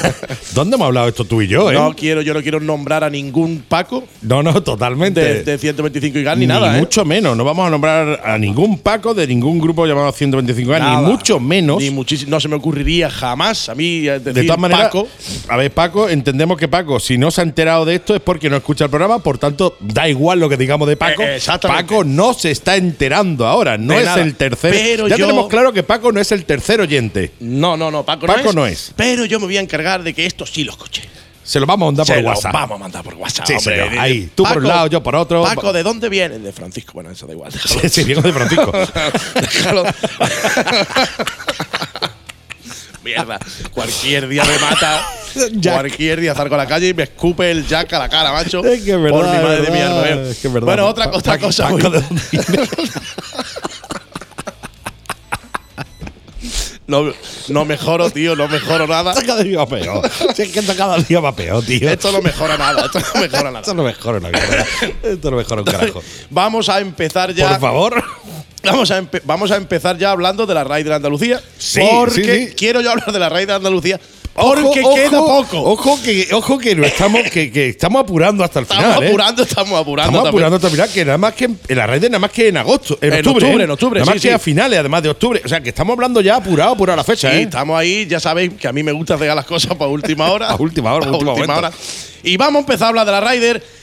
[0.54, 1.74] ¿Dónde hemos hablado esto tú y yo, eh?
[1.74, 5.20] No quiero, yo no quiero nombrar a ningún Paco No, no, totalmente.
[5.20, 6.80] de, de 125 y gas ni, nada, ¿eh?
[6.80, 7.36] mucho menos.
[7.36, 11.00] No vamos a nombrar a ningún Paco de ningún grupo llamado 125 años, Nada.
[11.02, 11.78] ni mucho menos.
[11.82, 12.30] Ni muchísimo.
[12.30, 15.08] No se me ocurriría jamás a mí eh, decir de todas maneras, Paco.
[15.48, 18.48] a ver, Paco, entendemos que Paco, si no se ha enterado de esto es porque
[18.50, 21.22] no escucha el programa, por tanto, da igual lo que digamos de Paco.
[21.22, 21.38] Eh.
[21.60, 24.22] Paco no se está enterando ahora, no es nada.
[24.22, 24.72] el tercer.
[24.72, 27.32] Pero ya yo- tenemos claro que Paco no es el tercer oyente.
[27.40, 28.92] No, no, no, Paco, Paco no, es, no es.
[28.96, 31.02] Pero yo me voy a encargar de que esto sí lo escuche.
[31.42, 32.52] Se lo vamos a mandar Se por lo WhatsApp.
[32.52, 33.46] Vamos a mandar por WhatsApp.
[33.46, 33.74] Sí, hombre.
[33.88, 33.98] señor.
[33.98, 35.42] Ahí, tú por un lado, yo por otro.
[35.42, 36.38] Paco, ¿de dónde viene?
[36.38, 36.92] De Francisco.
[36.94, 37.50] Bueno, eso da igual.
[37.50, 37.80] déjalo.
[37.80, 38.72] Sí, sí, de Francisco.
[39.34, 39.84] Déjalo.
[43.16, 43.38] Mierda,
[43.72, 45.02] cualquier día me mata.
[45.62, 48.64] Cualquier día salgo a la calle y me escupe el Jack a la cara, macho.
[48.64, 50.08] Es que es verdad, Por mi madre de mi alma.
[50.28, 50.66] es que es verdad.
[50.66, 51.68] Bueno, otra, otra cosa.
[51.68, 52.58] Paco, muy- ¿de dónde viene?
[56.90, 57.12] No,
[57.48, 59.12] no mejoro, tío, no mejoro nada.
[59.12, 60.10] Esto cada día va peor.
[60.34, 61.88] Si es que esto cada día va peor, tío.
[61.88, 62.86] Esto no mejora nada.
[62.86, 63.60] Esto no mejora nada.
[63.60, 64.66] Esto no mejora una mierda.
[65.02, 66.02] Esto no mejora un carajo.
[66.28, 67.50] Vamos a empezar ya.
[67.50, 68.04] Por favor.
[68.62, 71.40] Vamos a, vamos a empezar ya hablando de la raíz de Andalucía.
[71.56, 72.54] Sí, porque sí, sí.
[72.54, 73.98] quiero yo hablar de la raíz de Andalucía
[74.34, 75.60] Porque queda poco.
[75.62, 79.02] Ojo que, ojo que no estamos, que, que estamos apurando hasta el Estamos final.
[79.02, 79.08] ¿eh?
[79.08, 80.10] apurando, estamos apurando.
[80.12, 82.30] Estamos apurando hasta el final, que nada más que en, en la red nada más
[82.30, 83.44] que en agosto, en, En octubre.
[83.46, 83.64] octubre, ¿eh?
[83.64, 84.34] en octubre, Nada sí, más que sí.
[84.34, 85.42] a finales, además de octubre.
[85.44, 87.42] O sea, que estamos hablando ya apurado, apurado la fecha, Sí, ¿eh?
[87.42, 90.48] estamos ahí, ya sabéis que a mí me gusta dejar las cosas para última hora.
[90.50, 91.52] A última hora, Pa' último momento.
[91.52, 91.72] hora.
[92.22, 93.79] Y vamos a empezar a hablar de la Ryder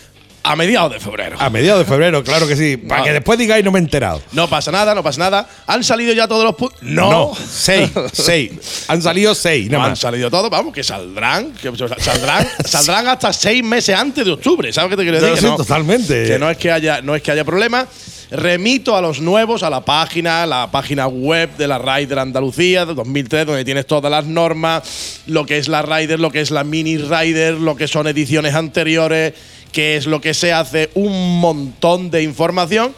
[0.52, 1.36] a mediados de febrero.
[1.40, 2.78] A mediados de febrero, claro que sí.
[2.78, 3.06] Para No.
[3.06, 4.22] que después digáis no me he enterado.
[4.32, 5.48] No pasa nada, no pasa nada.
[5.68, 6.78] ¿Han salido ya todos los puntos?
[6.82, 7.34] No.
[7.36, 8.86] seis, seis.
[8.88, 13.32] Han salido seis, No nada han salido todos, vamos, que saldrán, que saldrán, saldrán hasta
[13.34, 14.72] seis meses antes de octubre.
[14.74, 15.36] ¿Sabes qué te quiero decir?
[15.38, 16.26] sí, Que no- totalmente.
[16.26, 17.88] Que no es que haya, no es que haya problema.
[18.30, 22.94] Remito a los nuevos, a la página, la página web de la Rider Andalucía de
[22.94, 26.66] 2003, donde tienes todas las normas, lo que es la Rider, lo que es la
[26.66, 29.34] Mini Rider, lo que son ediciones anteriores,
[29.72, 32.94] qué es lo que se hace, un montón de información.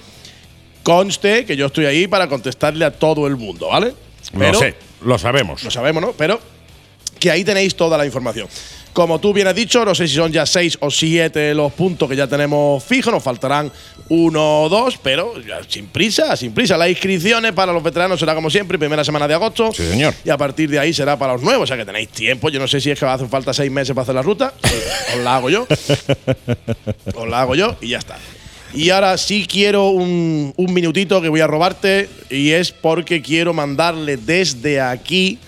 [0.84, 3.94] Conste que yo estoy ahí para contestarle a todo el mundo, ¿vale?
[4.34, 5.64] Lo sé, lo sabemos.
[5.64, 6.14] Lo sabemos, ¿no?
[6.14, 6.40] Pero
[7.20, 8.48] que ahí tenéis toda la información.
[9.00, 12.10] Como tú bien has dicho, no sé si son ya seis o siete los puntos
[12.10, 13.72] que ya tenemos fijos, nos faltarán
[14.10, 16.78] uno o dos, pero ya sin prisa, sin prisa.
[16.78, 19.72] Las inscripciones para los veteranos será como siempre, primera semana de agosto.
[19.72, 20.14] Sí, señor.
[20.26, 22.50] Y a partir de ahí será para los nuevos, o sea que tenéis tiempo.
[22.50, 24.54] Yo no sé si es que hacen falta seis meses para hacer la ruta,
[25.16, 25.66] os la hago yo.
[27.16, 28.18] Os la hago yo y ya está.
[28.74, 33.54] Y ahora sí quiero un, un minutito que voy a robarte y es porque quiero
[33.54, 35.40] mandarle desde aquí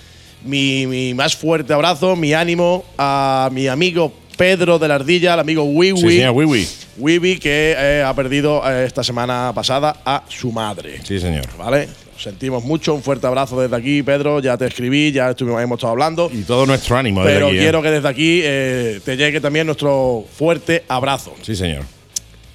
[0.43, 5.39] mi, mi más fuerte abrazo, mi ánimo a mi amigo Pedro de la Ardilla, al
[5.39, 5.99] amigo Wiwi.
[5.99, 6.67] Sí, señor, Wiwi.
[6.97, 10.99] Wiwi que eh, ha perdido eh, esta semana pasada a su madre.
[11.03, 11.45] Sí, señor.
[11.57, 11.87] ¿Vale?
[12.17, 14.39] Sentimos mucho, un fuerte abrazo desde aquí, Pedro.
[14.39, 16.29] Ya te escribí, ya estuvimos, hemos estado hablando.
[16.31, 17.59] Y todo nuestro ánimo desde Pero aquí, ¿eh?
[17.59, 21.33] quiero que desde aquí eh, te llegue también nuestro fuerte abrazo.
[21.41, 21.83] Sí, señor.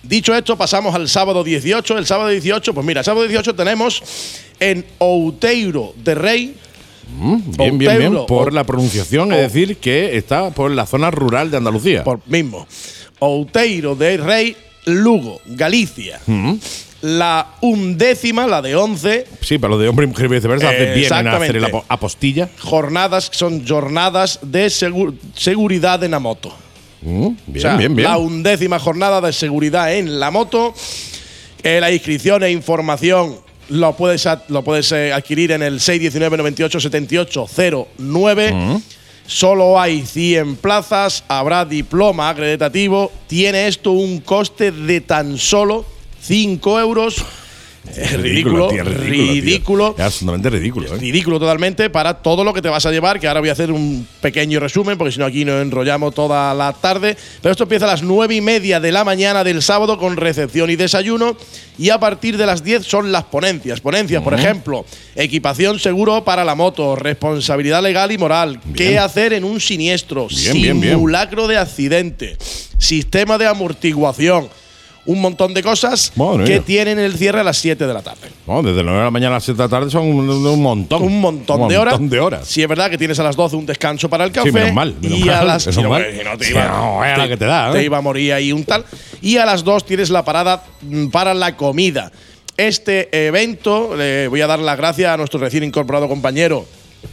[0.04, 1.98] Dicho esto, pasamos al sábado 18.
[1.98, 4.02] El sábado 18, pues mira, el sábado 18 tenemos
[4.60, 6.54] en Outeiro de Rey.
[7.06, 8.26] Mm, bien, bien, bien.
[8.26, 12.02] Por la pronunciación, es decir, que está por la zona rural de Andalucía.
[12.04, 12.66] Por mismo.
[13.18, 16.20] Outeiro de Rey, Lugo, Galicia.
[16.26, 16.54] Mm.
[17.02, 21.12] La undécima, la de 11, Sí, para lo de hombre y mujer viceversa, hace bien
[21.12, 22.48] en hacer la apo- apostilla.
[22.58, 26.52] jornadas, son jornadas de segu- seguridad en la moto.
[27.02, 28.08] Mm, bien, O sea, bien, bien.
[28.08, 30.74] La undécima jornada de seguridad en la moto.
[31.62, 33.36] Eh, la inscripción e información
[33.68, 37.46] lo puedes, ad- lo puedes eh, adquirir en el 619 98 78
[37.98, 38.52] 09.
[38.52, 38.76] Mm.
[39.26, 43.10] Solo hay 100 plazas, habrá diploma acreditativo.
[43.26, 45.84] Tiene esto un coste de tan solo
[46.22, 47.16] 5 euros.
[47.94, 49.94] Es ridículo, tío, ridículo.
[49.94, 50.04] tío.
[50.04, 50.98] Es absolutamente ridículo, ¿eh?
[50.98, 53.72] Ridículo totalmente para todo lo que te vas a llevar, que ahora voy a hacer
[53.72, 57.16] un pequeño resumen, porque si no aquí nos enrollamos toda la tarde.
[57.40, 60.70] Pero esto empieza a las nueve y media de la mañana del sábado con recepción
[60.70, 61.36] y desayuno.
[61.78, 63.80] Y a partir de las 10 son las ponencias.
[63.80, 69.44] Ponencias, por ejemplo, equipación seguro para la moto, responsabilidad legal y moral, qué hacer en
[69.44, 70.94] un siniestro, Bien, bien, bien.
[70.94, 72.38] simulacro de accidente,
[72.78, 74.48] sistema de amortiguación.
[75.06, 76.62] Un montón de cosas Madre que mía.
[76.66, 78.28] tienen el cierre a las 7 de la tarde.
[78.46, 80.28] No, desde las 9 de la mañana a las 7 de la tarde son un,
[80.28, 81.02] un montón.
[81.02, 81.92] Un montón, de horas.
[81.94, 82.46] montón de horas.
[82.48, 84.48] Sí, es verdad que tienes a las 12 un descanso para el café.
[84.48, 86.04] Sí, menos mal, menos y a las menos no, mal.
[86.38, 87.72] te Sí, iba, la que te da, ¿eh?
[87.74, 88.84] te iba a morir ahí un tal.
[89.22, 92.10] Y a las 2 tienes la parada mm, para la comida.
[92.56, 96.64] Este evento, le voy a dar las gracias a nuestro recién incorporado compañero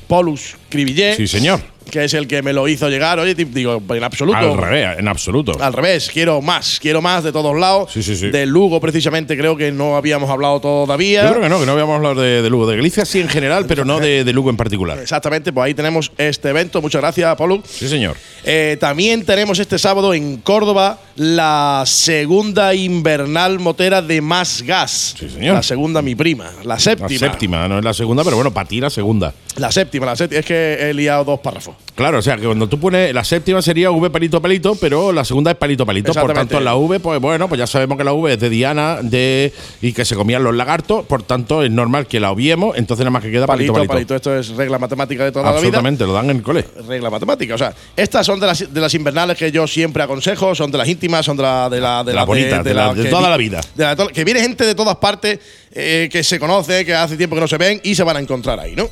[0.07, 1.59] Paulus Cribillé, Sí, señor.
[1.89, 3.19] Que es el que me lo hizo llegar.
[3.19, 4.37] Oye, digo, en absoluto.
[4.37, 5.51] Al revés, en absoluto.
[5.59, 7.91] Al revés, quiero más, quiero más de todos lados.
[7.91, 8.29] Sí, sí, sí.
[8.29, 11.23] De Lugo, precisamente, creo que no habíamos hablado todavía.
[11.23, 12.67] Yo creo que no, que no habíamos hablado de, de Lugo.
[12.67, 14.97] De Galicia sí en general, pero no de, de Lugo en particular.
[14.99, 16.81] Exactamente, pues ahí tenemos este evento.
[16.81, 17.61] Muchas gracias, Paulus.
[17.67, 18.15] Sí, señor.
[18.43, 25.15] Eh, también tenemos este sábado en Córdoba la segunda invernal motera de Más Gas.
[25.19, 25.55] Sí, señor.
[25.55, 26.51] La segunda, mi prima.
[26.63, 27.19] La La séptima.
[27.19, 29.33] séptima, no es la segunda, pero bueno, para ti la segunda.
[29.57, 30.39] La séptima, la séptima.
[30.39, 31.72] Es que he liado dos párrafos.
[31.95, 35.23] Claro, o sea, que cuando tú pones la séptima sería V palito palito, pero la
[35.23, 36.11] segunda es palito palito.
[36.13, 38.97] Por tanto, la V, pues bueno, pues ya sabemos que la V es de Diana
[39.03, 43.03] de y que se comían los lagartos, por tanto es normal que la obviemos, entonces
[43.03, 44.07] nada más que queda palito Palito, palito.
[44.13, 44.15] palito.
[44.15, 45.57] Esto es regla matemática de toda la vida.
[45.59, 46.65] Absolutamente, lo dan en el cole.
[46.87, 47.53] regla matemática.
[47.53, 50.79] O sea, estas son de las, de las invernales que yo siempre aconsejo, son de
[50.79, 53.21] las íntimas, son de la de la De las bonitas, de la- de que toda
[53.21, 53.61] vi- la vida.
[53.75, 55.39] de la que viene gente de todas partes
[55.71, 58.19] eh, que se conoce, que hace tiempo que no se ven y se van a
[58.19, 58.89] encontrar ahí, ¿no?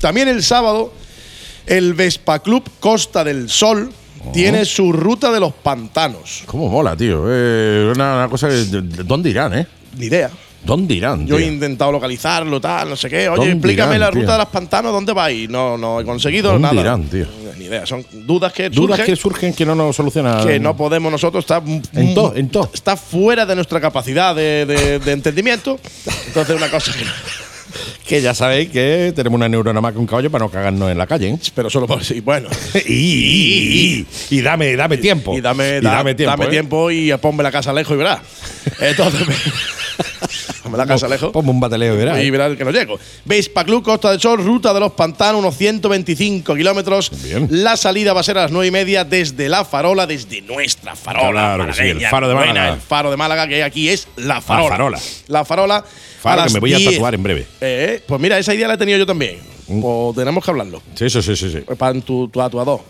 [0.00, 0.92] También el sábado,
[1.70, 3.90] el Vespa Club Costa del Sol
[4.22, 4.32] Oh.
[4.32, 6.42] tiene su ruta de los pantanos.
[6.44, 7.24] ¿Cómo mola, tío?
[7.26, 8.54] Eh, una, una cosa que.
[8.54, 9.66] de- de- ¿Dónde irán, eh?
[9.96, 10.28] Ni idea.
[10.62, 11.26] ¿Dónde irán?
[11.26, 13.30] Yo he intentado localizarlo, tal, no sé qué.
[13.30, 14.20] Oye, ¿Dónde explícame irán, la tío?
[14.20, 15.32] ruta de los pantanos, ¿dónde va?
[15.32, 16.80] Y no, no he conseguido ¿Dónde nada.
[16.82, 17.24] irán, tío?
[17.56, 17.86] Ni idea.
[17.86, 19.06] Son dudas que Dudas surgen.
[19.06, 20.46] que surgen que no nos solucionan.
[20.46, 22.68] que no podemos nosotros, está, m- En todo, en todo.
[22.74, 25.80] está fuera de nuestra capacidad de, de- de entendimiento.
[26.26, 27.10] Entonces, una cosa que no,
[28.06, 30.98] que ya sabéis que tenemos una neurona más que un caballo para no cagarnos en
[30.98, 31.28] la calle.
[31.30, 31.38] ¿eh?
[31.54, 32.48] Pero solo por sí, bueno.
[32.86, 35.36] y, y- y- y dame, dame tiempo.
[35.36, 36.30] Y dame, da- dame tiempo.
[36.32, 36.50] dame ¿eh?
[36.50, 38.20] tiempo y ponme la casa lejos y verás.
[38.80, 39.26] Entonces,
[40.62, 41.30] ponme la casa lejos.
[41.32, 42.18] Ponme un bateleo y verás.
[42.18, 42.24] ¿eh?
[42.24, 42.98] Y verás que no llego.
[43.24, 47.10] Vespa Club Costa del Sol, ruta de los pantanos, unos 125 kilómetros.
[47.22, 47.48] Bien.
[47.50, 50.96] La salida va a ser a las 9 y media desde La Farola, desde nuestra
[50.96, 51.54] Farola.
[51.54, 52.74] Claro que sí, el faro de buena, Málaga.
[52.74, 54.70] El faro de Málaga, que aquí es La Farola.
[54.70, 55.00] Farola.
[55.28, 55.84] La Farola.
[56.20, 56.92] Faro a que me voy a 10.
[56.92, 57.46] tatuar en breve.
[57.60, 59.38] Eh, pues mira, esa idea la he tenido yo también.
[59.68, 59.80] Mm.
[59.80, 60.82] Pues tenemos que hablarlo.
[60.94, 61.50] Sí, sí, sí, sí.
[61.50, 61.58] sí.
[61.64, 62.80] Pues Para tu, tu tatuador.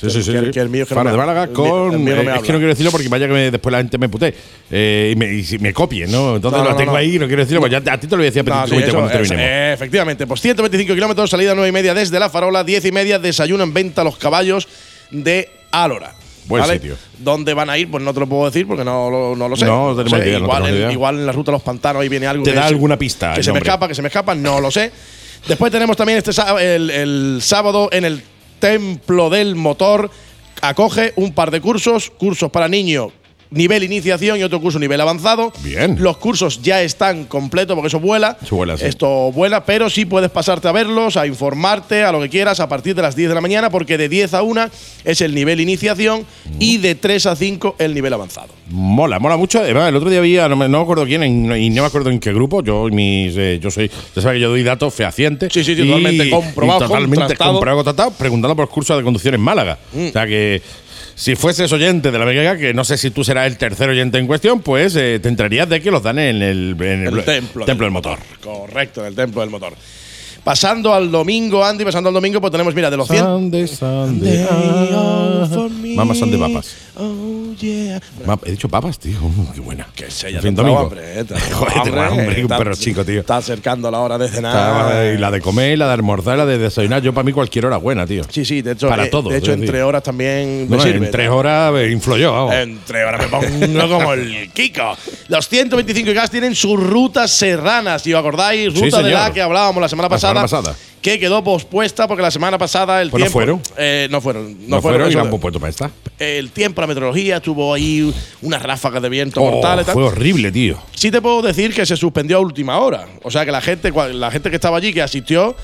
[0.00, 0.32] Sí, sí, sí.
[0.32, 0.50] Que, sí.
[0.50, 1.26] que el mío es que no Faro me de.
[1.26, 1.92] Málaga con.
[1.92, 3.70] el mío no me eh, es que no quiero decirlo porque vaya que me- después
[3.72, 4.34] la gente me putee.
[4.70, 6.36] Eh, y me, y me copien, ¿no?
[6.36, 6.98] Entonces No, lo no, tengo no.
[6.98, 8.44] ahí y no quiero decirlo, pues ya a ti te lo voy a decir a
[8.44, 9.44] No, petit sí, comité eso cuando terminemos.
[9.50, 12.92] eh, efectivamente, pues 125 kilómetros, salida a 9 y media desde La Farola, 10 y
[12.92, 14.66] media, desayuno en venta los caballos
[15.10, 16.14] de Álora.
[16.46, 16.96] Buen sitio.
[17.18, 17.88] ¿Dónde van a ir?
[17.90, 19.66] Pues no te lo puedo decir porque no, lo- no lo sé.
[19.66, 20.92] No, tenemos sé, idea, no igual, en, idea.
[20.92, 22.42] igual en la ruta de los pantanos ahí viene algo.
[22.42, 24.90] Te da alguna pista Que se me escapa, que se me escapa, no lo sé.
[25.46, 26.32] Después tenemos también este
[26.74, 28.22] el sábado en el
[28.60, 30.10] Templo del Motor.
[30.62, 33.12] Acoge un par de cursos, cursos para niños
[33.50, 35.52] nivel iniciación y otro curso nivel avanzado.
[35.62, 35.96] Bien.
[35.98, 38.36] Los cursos ya están completos porque eso vuela.
[38.42, 38.84] Eso vuela, sí.
[38.86, 42.68] Esto vuela, pero sí puedes pasarte a verlos, a informarte, a lo que quieras a
[42.68, 44.68] partir de las 10 de la mañana, porque de 10 a 1
[45.04, 46.24] es el nivel iniciación
[46.58, 48.48] y de 3 a 5 el nivel avanzado.
[48.68, 49.58] Mola, mola mucho.
[49.58, 51.88] Además, el otro día había, no me, no me acuerdo quién, en- y no me
[51.88, 52.62] acuerdo en qué grupo.
[52.62, 55.52] Yo, mis, eh, yo soy, ya sabes que yo doy datos fehacientes.
[55.52, 57.50] Sí, sí, totalmente comprobado, totalmente contrastado.
[57.52, 57.54] Mm.
[57.56, 59.78] comprobado, contrastado, preguntando por los cursos de conducción en Málaga.
[59.92, 60.62] O sea que.
[61.20, 64.16] Si fueses oyente de la Mega, que no sé si tú serás el tercer oyente
[64.16, 67.24] en cuestión, pues eh, te entrarías de que los dan en el, en el, El
[67.26, 68.18] templo, del motor.
[68.42, 69.74] Correcto, en el templo del motor.
[70.54, 73.20] Pasando al domingo, Andy, pasando al domingo, pues tenemos, mira, de los 100.
[73.22, 74.46] Sunday, Sunday.
[74.50, 75.46] ah.
[75.94, 76.74] Mama Sunday papas.
[76.96, 78.00] Oh, yeah.
[78.26, 79.16] Ma- He dicho papas, tío.
[79.22, 79.86] Uh, qué buena.
[79.94, 80.80] Que sé, ya En fin, domingo.
[80.80, 83.20] hambre, eh, te Joder, hambre, un Está- perro chico, tío.
[83.20, 84.88] Está acercando la hora de cenar.
[84.90, 87.00] Está- y la de comer, la de almorzar, la de desayunar.
[87.00, 88.24] Yo, para mí, cualquier hora es buena, tío.
[88.28, 89.72] Sí, sí, de hecho, Para eh, todo, de hecho es en decir.
[89.74, 91.06] tres horas también me No, sirve.
[91.06, 92.54] en tres horas eh, inflo yo, vamos.
[92.54, 94.96] En tres horas me pongo como el Kiko.
[95.28, 99.20] Los 125 gas tienen sus rutas serranas, si os acordáis, Sí, ruta de señor.
[99.20, 100.62] la que hablábamos la semana La semana pasada.
[100.62, 100.76] pasada.
[101.02, 103.32] Que quedó pospuesta porque la semana pasada el Pues no tiempo.
[103.38, 103.62] fueron.
[103.78, 104.52] Eh, no fueron.
[104.68, 104.82] No, no, fueron.
[104.82, 105.90] fueron y eso- la han puesto para esta.
[106.18, 108.12] el tiempo, la meteorología, tuvo ahí
[108.42, 109.86] unas ráfagas de viento Oh, mortales.
[109.86, 109.94] tal.
[109.94, 110.76] fue horrible, tío.
[110.94, 113.06] Sí te puedo decir que se suspendió a última hora.
[113.22, 115.56] O sea que la gente, la gente que estaba allí, que asistió,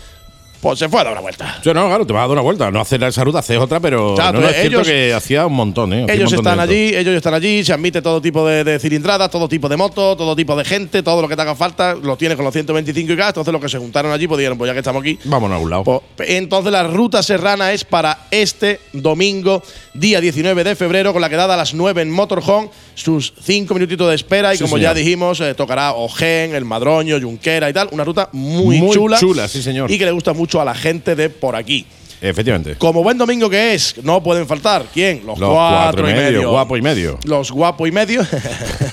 [0.61, 1.61] pues se fue a dar una vuelta.
[1.65, 2.71] Yo no, claro, te vas a dar una vuelta.
[2.71, 5.47] No hacer esa ruta, haces otra, pero Claro, no, no, es cierto ellos- que hacía
[5.47, 6.03] un montón, ¿eh?
[6.05, 9.31] Hacía Ellos montón están allí, ellos están allí, se admite todo tipo de, de cilindradas,
[9.31, 12.17] todo tipo de motos, todo tipo de gente, todo lo que te haga falta, lo
[12.17, 13.29] tienes con los 125 y gas.
[13.29, 15.19] Entonces los que se juntaron allí pues dijeron, pues ya que estamos aquí.
[15.25, 15.85] Vámonos a algún lado.
[15.85, 19.63] pues, entonces la ruta serrana es para este domingo,
[19.95, 24.09] día 19 de febrero, con la quedada a las 9 en Motorhome, sus 5 minutitos
[24.09, 24.91] de espera y Sí, como señor.
[24.91, 27.89] ya dijimos, eh, tocará Ojén, El Madroño, Junquera y tal.
[27.93, 29.19] Una ruta muy, Muy chula.
[29.19, 29.91] chula, sí, señor.
[29.91, 31.87] Y que le gusta mucho a la gente de por aquí.
[32.21, 32.77] Efectivamente.
[32.77, 34.87] Como buen domingo que es, no pueden faltar.
[34.93, 35.23] ¿Quién?
[35.27, 36.51] Los, Los cuatro, y medio.
[36.51, 37.19] guapo y medio.
[37.25, 38.27] Los guapo y medio.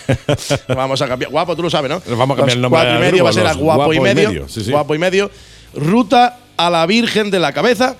[0.67, 1.31] vamos a cambiar.
[1.31, 2.01] Guapo, tú lo sabes, ¿no?
[2.17, 3.93] Vamos a cambiar Los el nombre Cuatro y medio grupo, va a ser a guapo,
[3.93, 4.49] y medio.
[4.49, 4.71] sí, sí.
[4.71, 5.31] Guapo y medio.
[5.73, 7.95] Ruta a la Virgen de la Cabeza.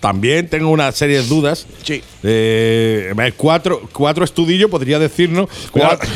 [0.00, 1.66] También tengo una serie de dudas.
[1.82, 2.02] Sí.
[2.22, 5.48] Eh, cuatro, cuatro estudillos, podría decirnos.
[5.70, 6.08] Cuatro.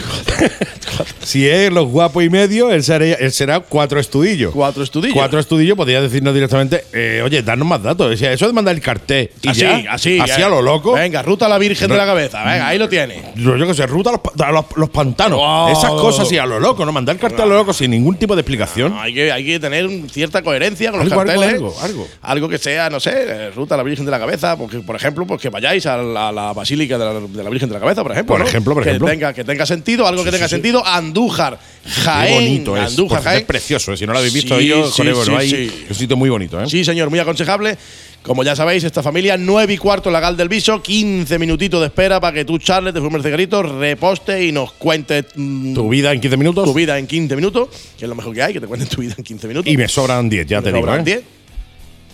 [1.22, 4.52] si es los guapos y medio, él será, él será cuatro estudillos.
[4.52, 5.14] Cuatro estudillos.
[5.14, 8.20] Cuatro estudillos, podría decirnos directamente, eh, oye, danos más datos.
[8.20, 9.30] Eso de mandar el cartel.
[9.42, 10.18] Y Así, ya, así.
[10.18, 10.92] Así a lo loco.
[10.94, 11.94] Venga, ruta a la Virgen No.
[11.94, 12.38] de la Cabeza.
[12.44, 13.32] Venga, ahí lo tiene.
[13.36, 15.38] Yo, yo que sé, ruta a los, a los, los pantanos.
[15.40, 15.68] Oh.
[15.70, 16.92] Esas cosas así a lo loco, ¿no?
[16.92, 18.94] Mandar el cartel a lo loco sin ningún tipo de explicación.
[18.98, 21.54] Hay que, hay que tener cierta coherencia con los Algo, carteles.
[21.54, 22.08] algo, algo.
[22.22, 24.56] Algo que sea, no sé, eh, ruta a la Virgen de la Cabeza.
[24.56, 27.50] Porque, por ejemplo, pues que vayáis a la, a la Basílica de la, de la
[27.50, 28.34] Virgen de la Cabeza, por ejemplo.
[28.34, 28.46] Por ¿no?
[28.48, 29.08] ejemplo, por que ejemplo.
[29.08, 30.86] Tenga, que tenga sentido, algo que Sí, tenga sí, sentido.
[30.86, 32.34] Andújar, Qué Jaén.
[32.34, 32.82] bonito es.
[32.90, 33.40] Andújar, Por- Jaén.
[33.40, 33.92] es precioso.
[33.92, 33.96] eh.
[33.96, 35.52] Si no lo habéis visto, yo, sí, Conego, sí, no hay-.
[35.84, 36.68] Es un sitio muy bonito, ¿eh?
[36.68, 37.76] Sí, señor, muy aconsejable.
[38.22, 41.80] Como ya sabéis, esta familia, 9 y cuarto en la Gal del Viso, 15 minutitos
[41.80, 45.74] de espera para que tú, Charles, te fumes el cigarrito, reposte y nos cuentes mm,
[45.74, 46.64] Tu vida en 15 minutos.
[46.64, 47.68] tu vida en 15 minutos,
[47.98, 49.72] que es lo mejor que hay, que te cuenten tu vida en 15 minutos.
[49.72, 50.82] Y me sobran 10, ya Me te digo.
[50.86, 51.04] sobran ¿eh?
[51.04, 51.22] 10.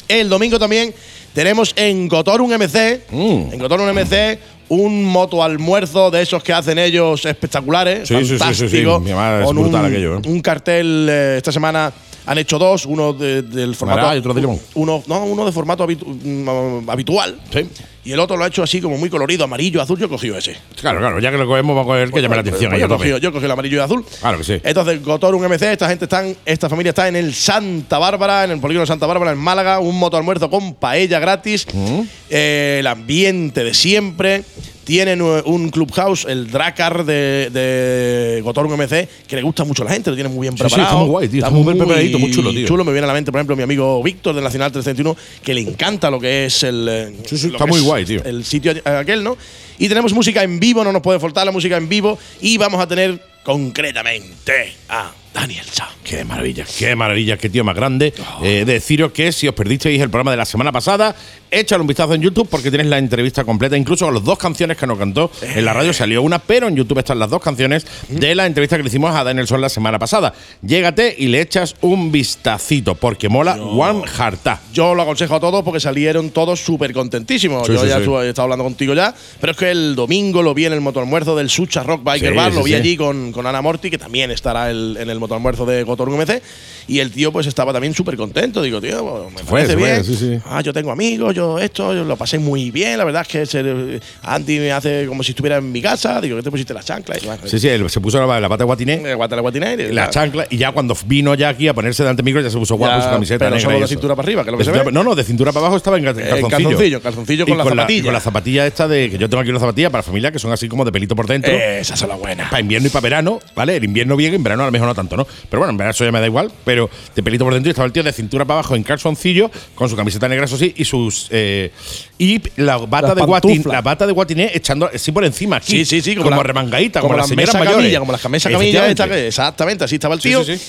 [0.09, 0.95] El domingo también
[1.39, 3.53] tenemos en Gotorum MC, Mm.
[3.53, 8.09] en Gotorum MC, un moto almuerzo de esos que hacen ellos espectaculares.
[8.09, 8.39] Sí, sí, sí, sí, sí.
[8.39, 10.21] fantástico, Mi madre, es con brutal un, aquello, ¿eh?
[10.27, 11.93] un cartel eh, esta semana.
[12.29, 13.97] Han hecho dos, uno de- del formato.
[14.01, 14.61] Naranja y otro de limón.
[14.75, 17.41] Uno, no, uno de formato habitu- mm, habitual.
[17.53, 17.67] Sí.
[18.05, 19.99] Y el otro lo ha hecho así como muy colorido, amarillo, azul.
[19.99, 20.57] Yo he cogido ese.
[20.81, 22.71] Claro, claro, ya que lo cogemos, vamos a coger que llame la atención.
[22.71, 24.05] Pues yo, cogido, yo cogido el amarillo y azul.
[24.21, 24.61] Claro que sí.
[24.63, 28.53] Entonces, Gotorum MC, esta gente está en- esta familia está en el Santa Bárbara, en
[28.53, 32.01] el polígono Santa Bárbara, en Málaga, un moto almuerzo con paella gratis, Mm.
[32.31, 34.45] eh, el ambiente de siempre,
[34.89, 40.09] tienen un clubhouse, el Dracar de, de MC, que le gusta mucho a la gente,
[40.09, 40.89] lo tiene muy bien Sí, sí, preparado.
[40.89, 42.67] está muy guay, tío, está muy bien preparadito, muy chulo, tío.
[42.67, 45.15] Chulo, me viene a la mente, por ejemplo, mi amigo Víctor del Nacional 331,
[45.45, 46.89] que le encanta lo que es el.
[46.91, 48.25] eh, Sí, sí, lo está muy guay, tío.
[48.25, 49.37] El sitio aquel, ¿no?
[49.79, 52.19] Y tenemos música en vivo, no nos puede faltar la música en vivo.
[52.41, 55.89] Y vamos a tener concretamente a Daniel Sa.
[56.03, 58.15] Qué maravilla, qué maravilla, qué tío más grande.
[58.43, 61.15] Eh, deciros que si os perdisteis el programa de la semana pasada,
[61.51, 64.77] échale un vistazo en YouTube porque tienes la entrevista completa, incluso con las dos canciones
[64.79, 65.31] que nos cantó.
[65.43, 68.77] En la radio salió una, pero en YouTube están las dos canciones de la entrevista
[68.79, 70.33] que le hicimos a Daniel Sol la semana pasada.
[70.63, 74.61] Llégate y le echas un vistacito porque mola One Harta.
[74.73, 77.67] Yo lo aconsejo a todos porque salieron todos súper contentísimos.
[77.67, 78.11] Sí, Yo sí, ya sí.
[78.11, 81.37] he estado hablando contigo ya, pero es que el domingo lo vi en el motoalmuerzo
[81.37, 84.71] del Sucha Rock Biker Bar, lo vi allí con, con Ana Morti, que también estará
[84.71, 86.43] el- en el motoalmuerzo de Gotorun MC,
[86.87, 88.63] y el tío pues estaba también súper contento.
[88.63, 90.05] Digo, tío, pues, me parece fue, bien.
[90.05, 90.39] sí, sí.
[90.47, 92.97] Ah, yo tengo amigos, yo esto, yo lo pasé muy bien.
[92.99, 96.21] La verdad es que se- Andy me hace como si estuviera en mi casa.
[96.21, 97.17] Digo, que te pusiste la chancla.
[97.21, 99.73] Y, bueno, Sí, sí, él se puso la, la pata de guatiné, eh, la guatina
[99.75, 102.51] y- la chancla, y ya cuando vino ya aquí a ponerse delante del micro, ya
[102.51, 103.89] se puso guapo su camiseta pero solo de eso.
[103.89, 104.91] cintura para arriba, que es lo que De se cintura ve.
[104.93, 106.51] pa- No, no, de cintura para abajo estaba en cal- En calzoncillo.
[106.69, 108.05] calzoncillo, calzoncillo con Y la La, zapatilla.
[108.05, 110.53] con la zapatilla esta de que yo tengo aquí una zapatilla para familia que son
[110.53, 111.53] así como de pelito por dentro.
[111.53, 112.49] Esa es la buena.
[112.51, 113.77] para invierno y para verano, ¿vale?
[113.77, 115.27] El invierno bien, en verano a lo mejor no tanto, ¿no?
[115.49, 117.73] Pero bueno, en verano eso ya me da igual, pero de pelito por dentro y
[117.73, 120.75] estaba el tío de cintura para abajo en calzoncillo, con su camiseta negra, eso sí,
[120.77, 121.29] y sus.
[121.31, 121.71] eh,
[122.19, 125.85] y la bata, de guatin, la bata de guatiné echando así por encima aquí.
[125.85, 127.77] Sí, sí, sí, Como, la- remangadita, como, las las señoras mesas mayores.
[127.83, 128.87] camilla, como las mesas camilla.
[128.89, 130.45] Esta exactamente, así estaba el tío.
[130.45, 130.65] sí, sí.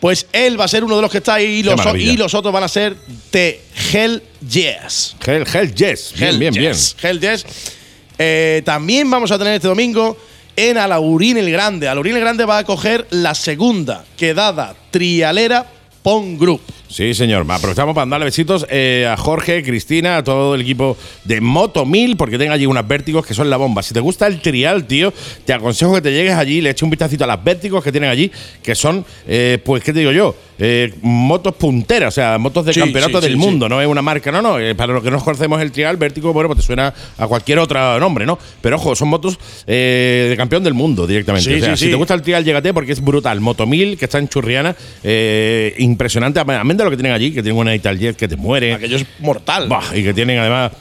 [0.00, 2.32] Pues él va a ser uno de los que está ahí y los, y los
[2.32, 2.96] otros van a ser
[3.32, 3.60] The
[3.92, 5.16] Hell Yes.
[5.26, 6.12] Hell, hell yes.
[6.14, 6.72] Bien, Hell bien, bien.
[6.72, 6.96] Yes.
[7.02, 7.44] Hell Yes.
[8.16, 10.16] Eh, también vamos a tener este domingo
[10.58, 11.86] en Alaurín el Grande.
[11.86, 15.64] Alaurín el Grande va a coger la segunda quedada trialera
[16.02, 16.77] Pong Group.
[16.88, 17.44] Sí, señor.
[17.48, 22.16] Aprovechamos para darle besitos eh, a Jorge, Cristina, a todo el equipo de Moto 1000,
[22.16, 23.82] porque tengan allí unas vértigos que son la bomba.
[23.82, 25.12] Si te gusta el trial, tío,
[25.44, 27.92] te aconsejo que te llegues allí y le eches un vistacito a las vértigos que
[27.92, 28.32] tienen allí,
[28.62, 30.34] que son, eh, pues, ¿qué te digo yo?
[30.60, 33.86] Eh, motos punteras, o sea, motos de Sí, campeonato sí, del sí, mundo, no es
[33.86, 34.58] una marca, no, no.
[34.58, 37.58] eh, para los que no conocemos el trial, vértigo, bueno, pues te suena a cualquier
[37.60, 38.38] otro nombre, ¿no?
[38.62, 41.54] Pero ojo, son motos de campeón del mundo directamente.
[41.54, 43.40] O sea, si te gusta el trial, llégate porque es brutal.
[43.40, 44.74] Moto 1000, que está en Churriana,
[45.78, 46.40] impresionante.
[46.40, 48.74] Amén de lo que tienen allí, que tienen una Italjet que te muere.
[48.74, 49.68] Aquello es mortal.
[49.68, 50.72] Buah, y que tienen además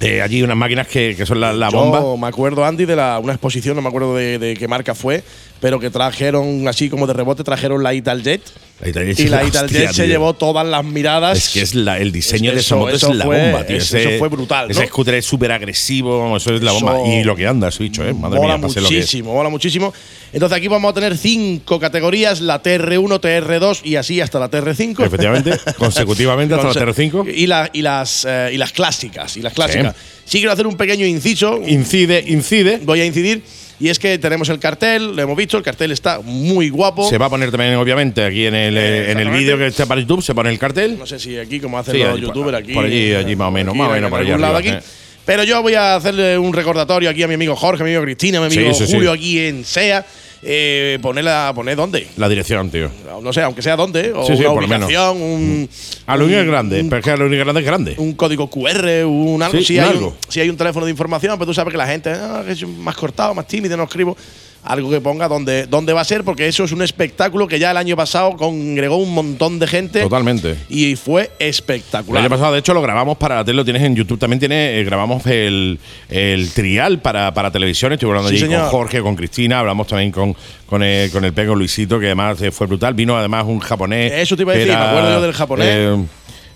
[0.00, 2.16] eh, allí unas máquinas que, que son la, la Yo bomba.
[2.16, 5.22] me acuerdo, Andy, de la, una exposición, no me acuerdo de, de qué marca fue,
[5.60, 8.42] pero que trajeron, así como de rebote, trajeron la Italjet.
[8.80, 11.38] La Italjet, Y la Italjet se llevó todas las miradas.
[11.38, 13.24] Es que es la- el diseño Es que de esa eso- moto eso es la
[13.24, 13.76] fue- bomba, tío.
[13.76, 14.86] eso- Ese- eso fue brutal, Ese ¿no?
[14.88, 16.96] scooter es súper agresivo, eso es la bomba.
[17.00, 18.12] Eso- Y lo que anda, ese bicho, ¿eh?
[18.12, 19.94] Madre mola mía, muchísimo, mola muchísimo.
[20.32, 25.04] Entonces aquí vamos a tener cinco categorías, la TR1, TR2 y así hasta la TR5.
[25.04, 27.28] Efectivamente, consecutivamente hasta la Conse- TR5.
[27.32, 29.94] Y, la- y las, eh, y las clásicas, y las clásicas.
[30.24, 30.38] Sí.
[30.38, 31.60] quiero hacer un pequeño inciso.
[31.64, 32.80] Incide, incide.
[32.82, 33.42] Voy a incidir.
[33.80, 37.08] Y es que tenemos el cartel, lo hemos visto, el cartel está muy guapo.
[37.08, 39.84] Se va a poner también, obviamente, aquí en el, eh, en el vídeo que está
[39.86, 40.96] para YouTube, se pone el cartel.
[40.98, 42.72] No sé si aquí, como hacen Sí, los youtubers aquí.
[42.72, 44.68] por allí, allí más o menos, aquí, más o en menos por lado arriba, aquí.
[44.86, 44.90] eh.
[45.24, 48.02] Pero yo voy a hacerle un recordatorio aquí a mi amigo Jorge, a mi amigo
[48.04, 48.92] Cristina, a mi amigo sí, sí.
[48.92, 50.04] Julio aquí en SEA.
[50.46, 52.06] Eh, ponerla, poner dónde.
[52.16, 52.90] La dirección, tío.
[53.22, 54.12] No sé, aunque sea dónde.
[54.12, 54.88] O Sí, sí, una por lo menos.
[54.88, 55.70] ubicación, un.
[56.06, 57.94] A lo único es grande, un pero es que a lo único grande es grande.
[57.96, 59.58] un código QR, un algo.
[59.58, 60.08] Sí, si, un hay algo.
[60.08, 62.66] Un, si hay un teléfono de información, pero tú sabes que la gente ah, es
[62.66, 64.16] más cortado, más tímido, no escribo.
[64.64, 67.70] Algo que ponga dónde, dónde va a ser, porque eso es un espectáculo que ya
[67.70, 70.00] el año pasado congregó un montón de gente.
[70.00, 70.56] Totalmente.
[70.70, 72.22] Y fue El espectacular.
[72.22, 74.18] año pasado, de hecho, lo grabamos para la tele, lo tienes en YouTube.
[74.18, 77.92] También tiene, eh, grabamos el, el trial para, para televisión.
[77.92, 78.62] Estuve hablando Sí, allí señor.
[78.62, 80.34] con Jorge, con Cristina, hablamos también con,
[80.66, 82.94] con, el, con el Pego Luisito, que además eh, fue brutal.
[82.94, 84.12] Vino además un japonés.
[84.14, 85.66] Eso te iba a decir, me acuerdo yo del japonés.
[85.68, 85.96] Eh,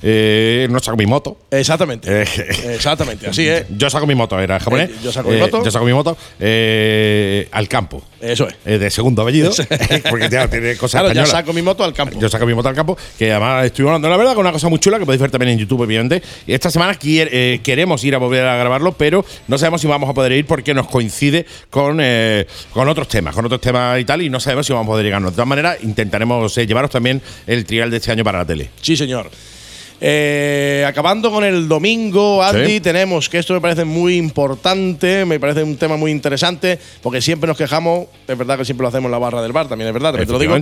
[0.03, 1.39] eh, no saco mi moto.
[1.51, 2.23] Exactamente.
[2.23, 3.65] Eh, Exactamente, así es.
[3.77, 4.91] Yo saco mi moto, era japonés.
[4.91, 5.65] Eh, yo saco mi moto.
[5.65, 8.03] Yo saco mi moto eh, al campo.
[8.21, 8.55] Eso es.
[8.65, 9.53] Eh, de segundo apellido.
[10.11, 11.31] porque ya tiene cosas Claro, españolas.
[11.31, 12.19] saco mi moto al campo.
[12.19, 14.69] Yo saco mi moto al campo, que además estoy hablando, la verdad, con una cosa
[14.69, 16.23] muy chula que podéis ver también en YouTube, obviamente.
[16.47, 20.15] Esta semana eh, queremos ir a volver a grabarlo, pero no sabemos si vamos a
[20.15, 24.23] poder ir porque nos coincide con, eh, con otros temas, con otros temas y tal,
[24.23, 25.33] y no sabemos si vamos a poder llegarnos.
[25.33, 28.71] De todas maneras, intentaremos eh, llevaros también el trial de este año para la tele.
[28.81, 29.31] Sí, señor.
[30.01, 32.81] Eh, acabando con el domingo, Andy, Sí.
[32.81, 37.49] tenemos que esto me parece muy importante, me parece un tema muy interesante, porque siempre
[37.49, 39.95] nos quejamos, es verdad que siempre lo hacemos en la barra del bar, también es
[39.95, 40.57] verdad, te lo digo.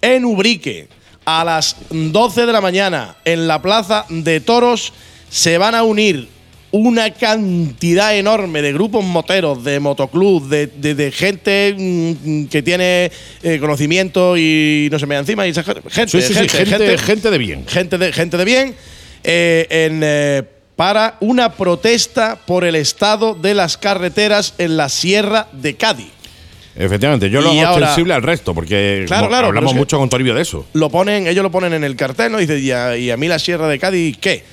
[0.00, 0.88] En Ubrique,
[1.24, 4.92] a las 12 de la mañana, en la plaza de toros,
[5.28, 6.28] se van a unir
[6.72, 13.10] una cantidad enorme de grupos moteros, de motoclub, de, de- de gente mm, que tiene
[13.42, 15.46] eh, conocimiento y no se me da encima.
[15.46, 17.66] Y esa gente, Sí, sí, sí, gente, gente, gente, gente de bien.
[17.66, 18.74] gente de, gente de bien,
[19.24, 20.42] eh, en eh,
[20.74, 26.08] para una protesta por el estado de las carreteras en la Sierra de Cádiz.
[26.78, 30.10] Efectivamente, yo lo hago ahora- extensible al resto, porque Claro, mo- claro, hablamos mucho con
[30.10, 30.66] Toribio de eso.
[30.74, 32.36] Lo ponen, ellos lo ponen en el cartel, ¿no?
[32.38, 34.44] Dice, ¿y a, y a mí la Sierra de Cádiz qué?